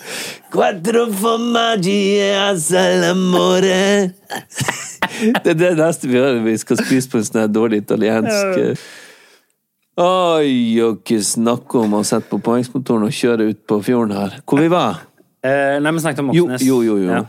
Quattro 0.51 1.05
formaggi 1.13 2.19
a 2.35 2.49
salamore. 2.59 4.11
Det 5.43 5.51
er 5.51 5.57
det 5.59 5.69
neste 5.77 6.07
vi 6.07 6.15
hører 6.15 6.39
Vi 6.41 6.53
skal 6.57 6.79
spise 6.79 7.09
på 7.11 7.19
en 7.19 7.25
sånn 7.27 7.41
her 7.43 7.49
dårlig 7.51 7.81
italiensk 7.83 8.59
eh. 8.59 8.85
Oi, 10.01 10.79
ikke 10.81 11.19
snakke 11.21 11.83
om 11.83 11.99
å 11.99 12.03
sette 12.07 12.25
på 12.31 12.39
poengsmotoren 12.41 13.05
og 13.05 13.13
kjøre 13.13 13.51
ut 13.51 13.59
på 13.69 13.77
fjorden 13.85 14.15
her. 14.17 14.39
Hvor 14.49 14.61
vi 14.63 14.71
var? 14.73 15.03
Eh, 15.45 15.77
nei, 15.83 15.91
vi 15.93 16.01
snakket 16.01 16.23
om 16.23 16.31
Jo, 16.33 16.47
Moxnes. 16.47 16.65
jo, 16.65 16.79
jo. 16.87 16.95
jo. 17.03 17.11
Ja. 17.11 17.21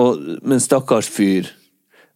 Og, 0.00 0.22
men 0.48 0.62
stakkars 0.64 1.10
fyr. 1.12 1.50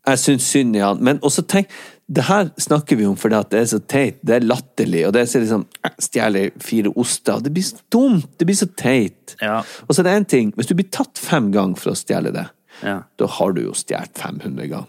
Jeg 0.09 0.21
syns 0.23 0.47
synd 0.49 0.77
i 0.79 0.81
han. 0.81 1.03
Men 1.05 1.19
også 1.27 1.43
tenk 1.47 1.69
Det 2.09 2.23
her 2.25 2.47
snakker 2.57 2.97
vi 2.97 3.05
om 3.05 3.16
fordi 3.21 3.37
at 3.37 3.51
det 3.53 3.59
er 3.61 3.66
så 3.69 3.79
teit. 3.85 4.23
Det 4.25 4.39
er 4.39 4.47
latterlig. 4.47 5.03
Og 5.07 5.12
det 5.12 5.21
er 5.21 5.27
så 5.29 5.43
liksom 5.43 5.66
Stjeler 6.01 6.55
fire 6.64 6.89
oster. 6.97 7.43
Det 7.45 7.53
blir 7.53 7.66
så 7.66 7.77
dumt. 7.93 8.31
Det 8.41 8.47
blir 8.49 8.57
så 8.57 8.71
teit. 8.73 9.35
Ja. 9.43 9.59
Og 9.85 9.93
så 9.93 10.01
er 10.01 10.09
det 10.09 10.14
én 10.23 10.29
ting. 10.33 10.53
Hvis 10.57 10.71
du 10.71 10.75
blir 10.79 10.89
tatt 10.89 11.21
fem 11.21 11.51
ganger 11.53 11.77
for 11.77 11.93
å 11.93 11.99
stjele 11.99 12.33
det, 12.33 12.47
Ja. 12.81 13.03
da 13.19 13.27
har 13.27 13.53
du 13.53 13.61
jo 13.66 13.75
stjålet 13.77 14.16
500 14.16 14.66
ganger. 14.71 14.89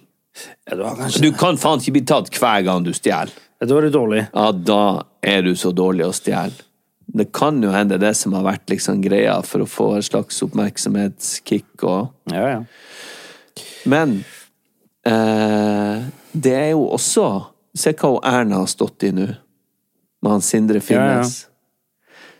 Ja, 0.70 0.76
du 0.78 1.20
Du 1.20 1.32
kan 1.36 1.58
faen 1.58 1.82
ikke 1.84 1.98
bli 1.98 2.06
tatt 2.08 2.30
hver 2.40 2.64
gang 2.64 2.84
du 2.86 2.94
stjeler. 2.94 3.34
Da 3.60 3.76
er 3.76 3.88
du 3.88 3.92
dårlig. 3.92 4.26
ja, 4.34 4.52
da 4.52 4.82
er 5.22 5.42
du 5.44 5.54
så 5.56 5.72
dårlig 5.76 6.06
å 6.08 6.16
stjele. 6.16 6.56
Det 7.10 7.32
kan 7.34 7.58
jo 7.64 7.72
hende 7.74 7.98
det 7.98 8.14
som 8.16 8.36
har 8.38 8.46
vært 8.46 8.70
liksom 8.70 9.02
greia 9.02 9.40
for 9.44 9.66
å 9.66 9.70
få 9.70 9.88
et 9.98 10.06
slags 10.06 10.44
oppmerksomhetskick 10.46 11.84
og 11.84 12.12
Ja, 12.30 12.60
ja. 12.60 12.60
Men 13.90 14.20
eh, 15.10 16.06
det 16.32 16.54
er 16.54 16.70
jo 16.76 16.86
også 16.94 17.26
Se 17.80 17.94
hva 17.98 18.12
Erna 18.26 18.62
har 18.62 18.70
stått 18.70 19.06
i 19.08 19.12
nå, 19.14 19.26
med 20.22 20.32
han 20.32 20.42
Sindre 20.44 20.82
Finnes. 20.84 21.48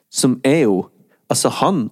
Som 0.10 0.40
er 0.44 0.64
jo 0.68 0.84
Altså, 1.30 1.50
han 1.62 1.90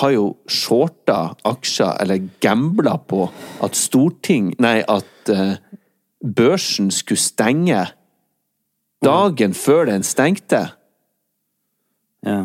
har 0.00 0.10
jo 0.12 0.24
shorta 0.48 1.34
aksjer, 1.48 1.94
eller 2.02 2.26
gambla 2.44 2.98
på, 3.08 3.22
at 3.64 3.76
Storting 3.76 4.50
Nei, 4.60 4.82
at 4.84 5.32
eh, 5.32 5.54
børsen 6.20 6.90
skulle 6.92 7.20
stenge 7.20 7.86
dagen 9.04 9.54
før 9.54 9.88
den 9.90 10.06
stengte. 10.06 10.68
ja. 12.26 12.44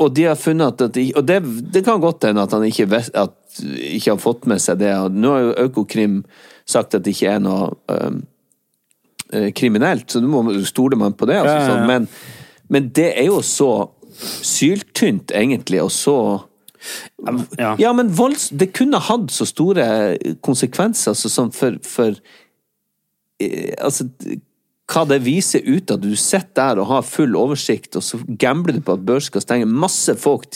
Og 0.00 0.14
de 0.16 0.24
har 0.24 0.38
funnet 0.40 0.80
at, 0.80 0.94
de, 0.94 1.10
Og 1.16 1.26
det, 1.28 1.42
det 1.74 1.84
kan 1.84 2.00
godt 2.00 2.24
hende 2.24 2.42
at 2.42 2.54
han 2.56 2.64
ikke, 2.64 2.86
vet, 2.88 3.10
at, 3.12 3.34
ikke 3.60 4.14
har 4.14 4.20
fått 4.22 4.46
med 4.48 4.62
seg 4.62 4.80
det. 4.80 4.94
Nå 5.12 5.32
har 5.34 5.42
jo 5.44 5.56
Økokrim 5.66 6.22
sagt 6.64 6.96
at 6.96 7.04
det 7.04 7.12
ikke 7.12 7.34
er 7.34 7.42
noe 7.44 7.68
øh, 7.92 9.50
kriminelt, 9.56 10.08
så 10.10 10.22
nå 10.24 10.40
stoler 10.64 10.96
man 11.00 11.12
på 11.12 11.28
det. 11.28 11.40
Altså, 11.42 11.56
Ja, 11.56 11.60
ja. 11.60 11.66
Sånn. 11.68 11.86
Men, 11.90 12.08
men 12.72 12.88
det 12.96 13.10
er 13.12 13.28
jo 13.28 13.42
så 13.44 13.72
syltynt, 14.20 15.34
egentlig, 15.36 15.82
og 15.84 15.92
så 15.94 16.16
ja. 17.58 17.74
Ja, 17.76 17.92
men 17.92 18.08
volds, 18.16 18.48
det 18.56 18.70
kunne 18.72 19.02
hatt 19.04 19.28
så 19.34 19.44
store 19.44 19.84
konsekvenser 20.40 21.12
altså, 21.12 21.28
sånn 21.28 21.50
for, 21.52 21.76
for 21.84 22.16
Altså, 23.80 24.08
hva 24.90 25.04
det 25.06 25.20
viser 25.22 25.62
ut 25.68 25.92
at 25.94 26.02
du 26.02 26.14
sitter 26.18 26.74
der 26.74 26.80
og 26.82 26.88
har 26.90 27.06
full 27.06 27.36
oversikt, 27.38 27.94
og 27.96 28.02
så 28.04 28.18
gambler 28.40 28.78
du 28.78 28.82
på 28.84 28.96
at 28.98 29.04
børs 29.06 29.28
skal 29.30 29.44
stenge. 29.44 29.68
Masse 29.70 30.16
folk 30.18 30.48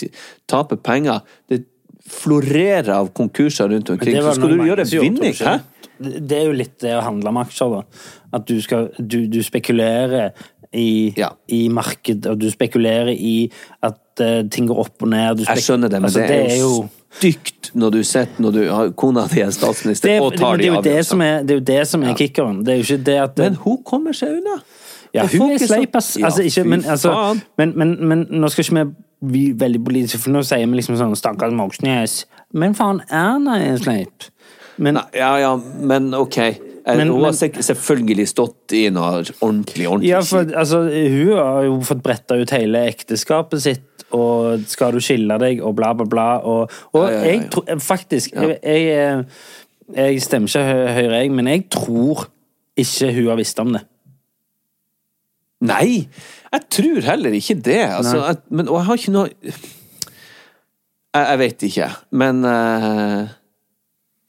taper 0.50 0.80
penger. 0.82 1.22
Det 1.48 1.62
florerer 2.10 2.90
av 2.96 3.12
konkurser 3.16 3.70
rundt 3.70 3.94
omkring. 3.94 4.18
Så 4.20 4.34
skal 4.40 4.56
du 4.56 4.64
gjøre 4.66 4.88
vinning. 4.90 5.36
Hæ? 5.38 5.60
Det- 5.98 6.36
er 6.36 6.48
jo 6.48 6.56
litt 6.58 6.78
det 6.82 6.96
å 6.96 7.04
handle 7.06 7.32
med 7.32 7.46
aksjer, 7.46 7.70
da. 7.70 7.82
At 8.34 8.46
du, 8.46 8.60
skal, 8.60 8.90
du, 8.98 9.26
du 9.30 9.40
spekulerer 9.46 10.32
i, 10.74 11.14
Ja. 11.16 11.30
i 11.48 11.68
marked, 11.68 12.26
og 12.26 12.38
du 12.42 12.50
spekulerer 12.50 13.14
i 13.14 13.50
at 13.80 14.20
uh, 14.20 14.42
ting 14.50 14.66
går 14.66 14.80
opp 14.82 15.02
og 15.06 15.08
ned. 15.08 15.38
Du 15.38 15.44
Jeg 15.46 15.62
skjønner 15.62 15.88
det, 15.88 16.00
men 16.02 16.10
altså, 16.10 16.26
det, 16.26 16.40
er 16.50 16.58
jo 16.58 16.88
stygt 17.18 17.70
når 17.74 17.90
du 17.96 18.00
sitter 18.04 18.42
når 18.42 18.52
du 18.52 18.62
har 18.70 18.90
kona 18.98 19.26
di 19.30 19.40
er 19.40 19.50
statsminister 19.54 20.08
det, 20.08 20.20
og 20.20 20.36
tar 20.36 20.56
det, 20.56 20.64
de 20.66 20.70
det 20.70 20.78
avgjørelsene. 20.78 21.28
det 21.46 21.54
er 21.54 21.60
jo 21.60 21.64
det 21.70 21.88
som 21.88 22.02
er 22.02 22.14
kickeren. 22.18 22.64
Det 22.64 22.72
er 22.74 22.76
jo 22.80 22.86
ikke 22.88 23.04
det 23.04 23.18
at 23.22 23.38
Men 23.38 23.54
hun 23.64 23.78
kommer 23.84 24.12
seg 24.12 24.38
unna. 24.38 24.60
Ja, 25.14 25.26
hun 25.30 25.50
er 25.54 25.58
så- 25.58 25.66
sleip, 25.70 25.94
ass. 25.96 26.16
Ja, 26.18 26.26
Altså, 26.26 26.42
ikke, 26.42 26.64
men, 26.68 26.84
altså, 26.84 27.38
men, 27.56 27.72
men, 27.78 27.96
men 28.08 28.26
nå 28.30 28.48
skal 28.50 28.64
ikke 28.64 28.84
vi 28.84 28.94
bli 29.24 29.52
veldig 29.52 29.84
politiske, 29.84 30.18
for 30.20 30.30
nå 30.30 30.42
sier 30.44 30.66
vi 30.66 30.76
liksom 30.80 30.96
sånn 30.98 31.14
Stakkars 31.16 31.52
Moxnes. 31.54 32.24
Men 32.52 32.74
faen, 32.74 33.00
Erna 33.10 33.56
er 33.62 33.78
sleip. 33.78 34.26
Men 34.76 34.94
Nei, 34.94 35.04
Ja, 35.14 35.36
ja, 35.38 35.56
men 35.80 36.12
ok. 36.14 36.36
Men- 36.86 37.08
hun 37.08 37.24
har 37.24 37.32
selvfølgelig 37.32 38.26
stått 38.28 38.72
i 38.76 38.90
noe 38.90 39.22
ordentlig, 39.40 39.86
ordentlig 39.88 40.08
Ja, 40.10 40.20
for 40.20 40.44
altså, 40.44 40.82
hun 40.90 41.36
har 41.38 41.62
jo 41.64 41.78
fått 41.80 42.02
bretta 42.02 42.36
ut 42.36 42.50
hele 42.50 42.82
ekteskapet 42.90 43.60
sitt, 43.62 43.93
og 44.14 44.62
skal 44.70 44.94
du 44.94 45.00
skille 45.02 45.36
deg, 45.42 45.60
og 45.64 45.74
bla, 45.78 45.90
bla, 45.98 46.06
bla. 46.10 46.26
Og, 46.46 46.70
og 46.94 47.08
Ja, 47.08 47.18
ja, 47.18 47.24
jeg 47.32 47.48
tror 47.52 47.80
faktisk 47.82 48.34
jeg, 48.36 48.58
jeg, 48.62 48.86
eh, 48.94 49.24
jeg 49.98 50.22
stemmer 50.24 50.48
ikke 50.48 50.64
Hø- 50.70 50.94
Høyre, 50.98 51.18
jeg, 51.24 51.32
men 51.34 51.50
jeg 51.50 51.66
tror 51.74 52.28
ikke 52.76 53.12
hun 53.14 53.28
har 53.32 53.38
visst 53.42 53.60
om 53.62 53.74
det. 53.76 53.82
Nei, 55.64 56.08
jeg 56.52 56.62
tror 56.70 57.00
heller 57.06 57.32
ikke 57.38 57.54
det. 57.64 57.80
Altså, 57.88 58.18
jeg, 58.26 58.36
men, 58.50 58.68
og 58.68 58.76
jeg 58.80 58.84
har 58.88 59.00
ikke 59.00 59.14
noe 59.14 59.28
Jeg, 61.14 61.24
jeg 61.30 61.38
vet 61.38 61.62
ikke, 61.68 61.88
men 62.10 62.44
uh, 62.44 63.22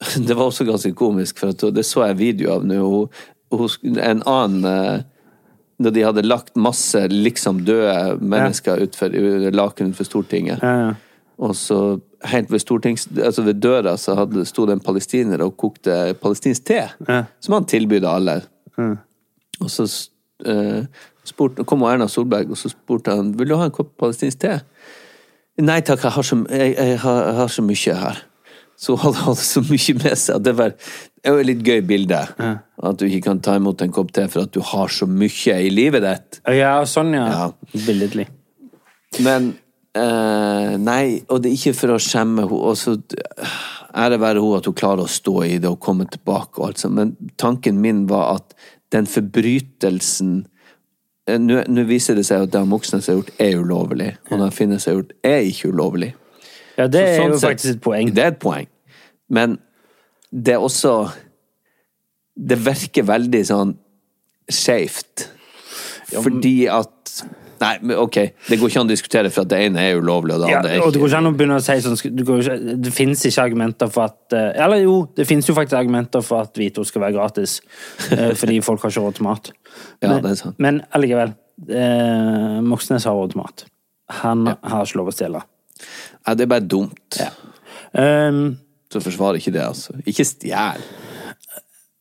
Det 0.26 0.36
var 0.36 0.44
også 0.50 0.64
ganske 0.68 0.92
komisk, 0.96 1.38
for 1.40 1.52
det 1.72 1.84
så 1.88 2.04
jeg 2.10 2.18
video 2.20 2.52
av 2.54 2.64
nå. 2.68 3.08
En 3.56 4.22
annen 4.28 4.64
eh, 4.68 5.04
Når 5.82 5.92
de 5.92 6.04
hadde 6.06 6.24
lagt 6.24 6.54
masse 6.56 7.02
liksom 7.12 7.60
døde 7.66 8.16
mennesker 8.20 8.80
utfor 8.86 9.12
i 9.12 9.50
laken 9.52 9.90
utenfor 9.90 10.08
Stortinget. 10.08 10.62
Ja, 10.64 10.76
ja. 10.86 10.92
Og 11.36 11.52
så 11.52 11.98
helt 12.24 12.50
ved. 12.50 12.62
Altså 13.20 13.42
ved 13.44 13.60
døra 13.60 13.96
så 14.00 14.14
hadde, 14.16 14.44
sto 14.48 14.64
det 14.66 14.78
en 14.78 14.84
palestiner 14.84 15.42
og 15.44 15.56
kokte 15.60 16.14
palestinsk 16.22 16.64
te. 16.64 16.86
Ja. 17.08 17.24
Som 17.40 17.58
han 17.58 17.68
tilbød 17.68 18.08
alle. 18.08 18.38
Og 19.60 19.70
så 19.72 19.84
eh, 20.46 20.86
spurte, 21.24 21.64
kom 21.64 21.84
Erna 21.88 22.08
Solberg 22.08 22.50
og 22.50 22.60
så 22.60 22.70
spurte 22.72 23.14
han 23.16 23.34
vil 23.38 23.52
du 23.52 23.56
ha 23.60 23.68
en 23.68 23.74
kopp 23.74 23.92
palestinsk 24.00 24.40
te. 24.44 24.58
Nei 25.60 25.80
takk, 25.80 26.02
jeg 26.04 26.12
har 26.12 26.26
så, 26.26 26.36
jeg, 26.52 26.74
jeg 26.76 26.98
har, 27.00 27.20
jeg 27.26 27.36
har 27.40 27.52
så 27.52 27.64
mye 27.64 28.00
her. 28.00 28.24
Så 28.76 28.94
hun 28.94 29.00
hadde, 29.06 29.22
hadde 29.24 29.44
så 29.44 29.62
mye 29.64 29.94
med 30.02 30.18
seg. 30.20 30.36
at 30.36 30.44
Det 30.44 30.56
var 30.58 30.74
det 31.26 31.32
er 31.32 31.34
jo 31.34 31.42
et 31.42 31.48
litt 31.48 31.62
gøy 31.66 31.80
bilde. 31.82 32.18
At 32.86 32.98
du 33.00 33.08
ikke 33.08 33.24
kan 33.24 33.40
ta 33.42 33.56
imot 33.58 33.80
en 33.82 33.90
kopp 33.90 34.12
te 34.14 34.28
for 34.30 34.46
at 34.46 34.52
du 34.54 34.60
har 34.62 34.92
så 34.94 35.08
mye 35.10 35.56
i 35.58 35.72
livet 35.74 36.04
ditt. 36.04 36.36
Ja, 36.54 36.76
sånn, 36.86 37.16
ja. 37.18 37.24
Ja. 37.26 37.46
Billedlig. 37.72 38.28
Men 39.26 39.48
eh, 39.96 40.76
Nei, 40.78 41.24
og 41.26 41.42
det 41.42 41.50
er 41.50 41.56
ikke 41.56 41.74
for 41.80 41.96
å 41.96 41.98
skjemme 41.98 42.44
henne. 42.46 42.76
Så 42.78 42.94
ære 43.90 44.20
være 44.22 44.44
henne 44.44 44.60
at 44.60 44.70
hun 44.70 44.76
klarer 44.78 45.02
å 45.02 45.10
stå 45.10 45.34
i 45.48 45.56
det 45.58 45.72
og 45.72 45.80
komme 45.82 46.06
tilbake 46.12 46.60
og 46.60 46.68
alt 46.68 46.84
sånt. 46.84 46.94
Men 46.94 47.34
tanken 47.42 47.82
min 47.82 48.04
var 48.06 48.36
at 48.36 48.54
den 48.94 49.10
forbrytelsen 49.10 50.36
eh, 51.26 51.42
nå 51.42 51.88
viser 51.90 52.14
det 52.14 52.28
seg 52.30 52.46
at 52.46 52.54
det 52.54 52.62
Moxnes 52.70 53.10
har 53.10 53.18
gjort, 53.18 53.34
er 53.42 53.58
ulovlig. 53.58 54.12
Og 54.30 54.38
det 54.44 54.52
Finnes 54.54 54.86
har 54.86 55.00
gjort, 55.00 55.10
er 55.26 55.42
ikke 55.50 55.72
ulovlig. 55.74 56.12
Ja, 56.76 56.86
det 56.86 57.00
Så 57.00 57.12
er 57.12 57.18
sånn 57.20 57.32
jo 57.32 57.38
sett- 57.38 57.50
faktisk 57.50 57.74
et 57.74 57.80
poeng. 57.84 58.12
Det 58.14 58.24
er 58.24 58.34
et 58.34 58.40
poeng. 58.42 58.66
Men 59.30 59.58
det 60.32 60.54
er 60.54 60.58
også 60.60 61.10
Det 62.36 62.58
virker 62.60 63.02
veldig 63.08 63.40
sånn 63.48 63.76
skeivt. 64.50 65.28
Fordi 66.12 66.66
at 66.68 66.92
Nei, 67.56 67.78
men 67.80 67.96
ok, 67.96 68.16
det 68.50 68.58
går 68.60 68.68
ikke 68.68 68.80
an 68.82 68.88
å 68.88 68.92
diskutere 68.92 69.30
for 69.32 69.46
at 69.46 69.48
det 69.48 69.58
ene 69.64 69.80
er 69.80 69.96
ulovlig, 69.96 70.34
og 70.36 70.42
det 70.44 70.50
andre 70.58 70.74
er 70.76 70.82
og 70.84 70.90
det 70.92 71.00
går 71.00 71.08
ikke 71.08 71.20
an 71.22 71.28
å 71.30 71.32
begynne 71.38 71.56
å 71.56 71.62
si 71.64 71.76
sånn 71.80 71.96
du 72.12 72.22
går 72.28 72.42
ikke, 72.42 72.74
Det 72.84 72.92
fins 72.92 73.22
ikke 73.24 73.46
argumenter 73.46 73.88
for 73.94 74.10
at 74.10 74.36
eh, 74.36 74.62
Eller 74.66 74.82
jo, 74.82 74.98
det 75.16 75.24
fins 75.26 75.48
jo 75.48 75.54
faktisk 75.56 75.78
argumenter 75.78 76.20
for 76.26 76.44
at 76.44 76.52
hvitost 76.60 76.92
skal 76.92 77.06
være 77.06 77.16
gratis. 77.16 77.60
eh, 78.12 78.34
fordi 78.40 78.60
folk 78.60 78.84
har 78.84 78.92
ikke 78.92 79.06
råd 79.06 79.14
til 79.16 79.24
mat. 79.24 79.50
Ja, 80.02 80.10
men, 80.10 80.22
det 80.26 80.30
er 80.34 80.38
sant. 80.42 80.58
men 80.60 80.82
allikevel. 80.92 81.32
Eh, 81.64 82.60
Moxnes 82.68 83.08
har 83.08 83.16
råd 83.16 83.32
til 83.32 83.40
mat. 83.40 83.64
Han 84.20 84.46
har 84.52 84.84
ikke 84.84 85.00
lov 85.00 85.08
å 85.08 85.16
stjele. 85.16 85.40
Ja, 86.26 86.34
det 86.34 86.46
er 86.46 86.50
bare 86.50 86.66
dumt. 86.66 87.20
Um, 87.96 88.56
Så 88.92 89.00
forsvarer 89.00 89.38
ikke 89.40 89.52
det, 89.54 89.62
altså. 89.62 89.92
Ikke 90.06 90.24
stjel. 90.24 90.82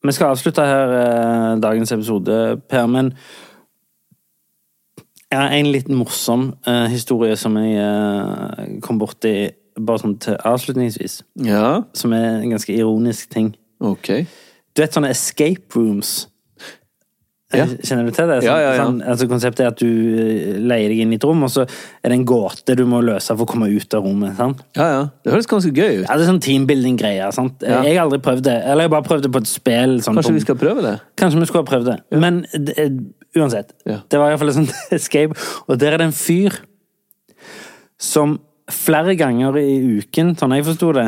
vi 0.05 0.11
skal 0.13 0.27
avslutte 0.35 0.61
her 0.61 0.91
eh, 0.99 1.61
dagens 1.61 1.91
episode, 1.91 2.61
Per, 2.69 2.85
men 2.85 3.13
jeg 5.31 5.39
har 5.41 5.49
en 5.57 5.69
litt 5.73 5.87
morsom 5.89 6.51
eh, 6.67 6.85
historie 6.93 7.35
som 7.39 7.57
jeg 7.57 7.79
eh, 7.81 8.75
kom 8.85 8.99
borti 9.01 9.33
bare 9.75 9.99
sånn 10.03 10.13
til 10.23 10.37
avslutningsvis. 10.47 11.17
Ja, 11.43 11.81
Som 11.97 12.13
er 12.15 12.37
en 12.43 12.53
ganske 12.53 12.73
ironisk 12.75 13.29
ting. 13.33 13.55
ok. 13.79 14.25
Du 14.75 14.81
vet 14.83 14.91
sånne 14.93 15.09
escape 15.15 15.71
rooms? 15.75 16.27
Ja. 17.53 17.65
Kjenner 17.67 18.07
du 18.07 18.11
til 18.11 18.25
det? 18.27 18.39
Sånn, 18.41 18.47
Ja, 18.49 18.55
ja, 18.59 18.69
ja. 18.73 18.83
Sånn, 18.83 18.95
altså 19.05 19.27
konseptet 19.29 19.59
er 19.61 19.67
at 19.69 19.77
du 19.77 19.85
eh, 19.85 20.55
leier 20.65 20.89
deg 20.89 20.99
inn 21.03 21.11
i 21.13 21.15
et 21.19 21.23
rom, 21.23 21.43
og 21.45 21.51
så 21.53 21.61
er 21.67 22.09
det 22.09 22.15
en 22.17 22.25
gåte 22.25 22.75
du 22.75 22.81
må 22.89 23.03
løse 23.05 23.35
for 23.37 23.45
å 23.45 23.49
komme 23.51 23.69
ut 23.69 23.93
av 23.93 24.03
rommet. 24.03 24.33
sant? 24.35 24.63
Ja, 24.75 24.87
ja. 24.89 25.03
Det 25.23 25.31
høres 25.35 25.47
ganske 25.47 25.69
gøy 25.71 26.01
ut. 26.01 26.07
Ja, 26.09 26.17
det 26.17 26.25
er 26.25 26.31
sånn 26.31 26.41
teambuilding-greier. 26.41 27.29
Ja. 27.61 27.83
Jeg 27.85 27.95
har 27.99 28.07
aldri 28.07 28.19
prøvd 28.25 28.41
det. 28.49 28.55
Eller 28.65 28.83
jeg 28.87 28.89
har 28.89 28.95
bare 28.97 29.07
prøvd 29.11 29.27
det 29.27 29.31
på 29.37 29.43
et 29.43 29.47
spill. 29.51 29.93
Sånn, 30.01 30.17
Kanskje 30.17 30.33
på- 30.33 30.39
vi 30.39 30.45
skal 30.47 30.55
prøve 30.63 30.81
det? 30.87 30.95
Kanskje 31.21 31.39
vi 31.39 31.45
skulle 31.51 31.63
ha 31.63 31.69
prøvd 31.69 31.85
det. 31.91 31.97
Men 32.25 32.41
det, 32.51 32.77
eh, 32.81 32.89
uansett. 33.39 33.71
Ja. 33.85 33.99
Det 34.09 34.19
var 34.19 34.31
iallfall 34.33 34.49
et 34.49 34.55
sånt 34.55 34.73
escape. 34.91 35.37
Og 35.69 35.77
der 35.77 35.93
er 35.93 35.97
det 36.01 36.09
en 36.09 36.17
fyr 36.17 36.57
som 38.01 38.39
flere 38.71 39.15
ganger 39.15 39.55
i 39.61 39.99
uken, 40.01 40.33
sånn 40.35 40.55
jeg 40.57 40.65
forsto 40.65 40.91
det, 40.97 41.07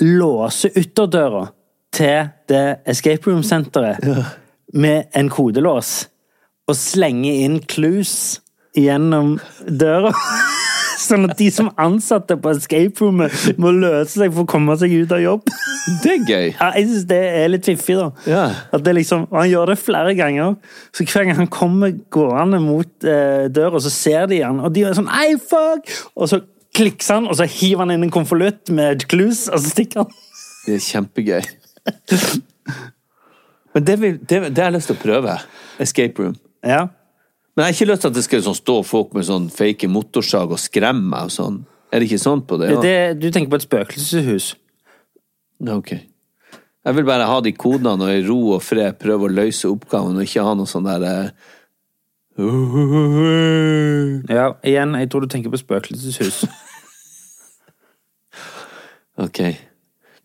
låser 0.00 0.70
ytterdøra 0.80 1.50
til 1.92 2.30
det 2.48 2.80
escape 2.88 3.28
room-senteret 3.28 4.00
med 4.74 5.08
en 5.16 5.30
kodelås. 5.32 6.08
Og 6.68 6.76
slenge 6.76 7.32
inn 7.44 7.60
clues 7.64 8.40
gjennom 8.76 9.38
døra. 9.64 10.12
Sånn 10.98 11.28
at 11.28 11.38
de 11.38 11.46
som 11.54 11.70
ansatte 11.78 12.36
på 12.42 12.50
escape 12.56 13.00
roomet 13.00 13.58
må 13.60 13.70
løse 13.72 14.18
seg 14.18 14.32
for 14.34 14.44
å 14.44 14.50
komme 14.50 14.74
seg 14.80 14.92
ut 14.98 15.14
av 15.14 15.22
jobb. 15.22 15.46
Det 16.02 16.10
er 16.10 16.24
gøy. 16.26 16.48
Ja, 16.50 16.68
jeg 16.74 16.88
synes 16.88 17.06
det 17.08 17.20
er 17.38 17.48
litt 17.52 17.68
fiffig, 17.68 17.96
da. 18.00 18.08
Ja. 18.28 18.42
At 18.74 18.84
det 18.84 18.96
liksom, 18.98 19.28
og 19.30 19.38
Han 19.38 19.48
gjør 19.52 19.72
det 19.72 19.78
flere 19.80 20.14
ganger. 20.18 20.58
Så 20.92 21.06
hver 21.06 21.28
gang 21.28 21.38
han 21.38 21.50
kommer 21.54 21.94
gående 22.12 22.60
mot 22.60 23.06
eh, 23.06 23.46
døra, 23.54 23.80
så 23.80 23.94
ser 23.94 24.28
de 24.32 24.42
han, 24.42 24.60
og 24.60 24.74
de 24.74 24.84
er 24.88 24.98
sånn 24.98 25.10
Ei, 25.14 25.38
fuck! 25.38 25.88
Og 26.18 26.32
så 26.34 26.42
klikker 26.76 27.14
han, 27.14 27.30
og 27.30 27.38
så 27.38 27.46
hiver 27.48 27.86
han 27.86 27.94
inn 27.94 28.08
en 28.08 28.14
konvolutt 28.14 28.74
med 28.74 29.06
clues, 29.08 29.46
og 29.48 29.62
så 29.62 29.72
stikker 29.72 30.04
han. 30.04 30.22
Det 30.66 30.76
er 30.76 30.86
kjempegøy. 30.90 31.42
Men 33.78 33.84
det, 33.86 33.94
vil, 34.02 34.16
det, 34.18 34.38
det 34.50 34.58
har 34.58 34.72
jeg 34.72 34.74
lyst 34.74 34.88
til 34.90 34.96
å 34.96 34.98
prøve. 34.98 35.32
Escape 35.78 36.18
room. 36.18 36.32
Ja. 36.66 36.80
Men 37.54 37.62
jeg 37.62 37.68
har 37.68 37.76
ikke 37.76 37.86
lyst 37.92 38.02
til 38.02 38.10
at 38.10 38.16
det 38.16 38.24
skal 38.26 38.40
sånn, 38.42 38.56
stå 38.58 38.74
folk 38.82 39.12
med 39.14 39.26
sånn 39.28 39.44
fake 39.54 39.86
motorsag 39.94 40.50
og 40.50 40.58
skremme 40.58 41.06
meg 41.12 41.28
og 41.28 41.34
sånn. 41.36 41.60
Er 41.94 42.02
det 42.02 42.08
ikke 42.08 42.18
sånn 42.24 42.42
på 42.42 42.58
det? 42.58 42.72
Det, 42.82 42.96
du 43.22 43.28
tenker 43.30 43.52
på 43.52 43.60
et 43.60 43.66
spøkelseshus. 43.68 44.48
Ok. 45.70 45.92
Jeg 45.94 46.96
vil 46.98 47.06
bare 47.06 47.30
ha 47.30 47.38
de 47.44 47.54
kodene 47.54 48.08
og 48.08 48.16
i 48.16 48.26
ro 48.26 48.40
og 48.56 48.66
fred 48.66 48.98
prøve 48.98 49.28
å 49.28 49.36
løse 49.38 49.70
oppgaven 49.70 50.18
og 50.18 50.26
ikke 50.26 50.42
ha 50.42 50.58
noe 50.58 50.70
sånn 50.74 50.90
der 50.90 51.06
eh, 51.06 51.30
Ja, 54.34 54.50
igjen, 54.66 54.98
jeg 54.98 55.10
tror 55.14 55.22
du 55.22 55.30
tenker 55.30 55.54
på 55.54 55.62
spøkelseshus. 55.62 56.42
Ok. 59.18 59.40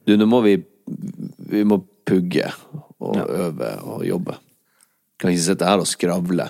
Du, 0.05 0.11
nå 0.21 0.27
må 0.29 0.43
vi 0.45 0.51
Vi 1.49 1.63
må 1.65 1.79
pugge 2.05 2.51
og 3.03 3.19
øve 3.29 3.71
og 3.83 4.03
jobbe. 4.07 4.37
Kan 5.19 5.33
ikke 5.33 5.45
sitte 5.45 5.67
her 5.67 5.83
og 5.83 5.89
skravle. 5.89 6.49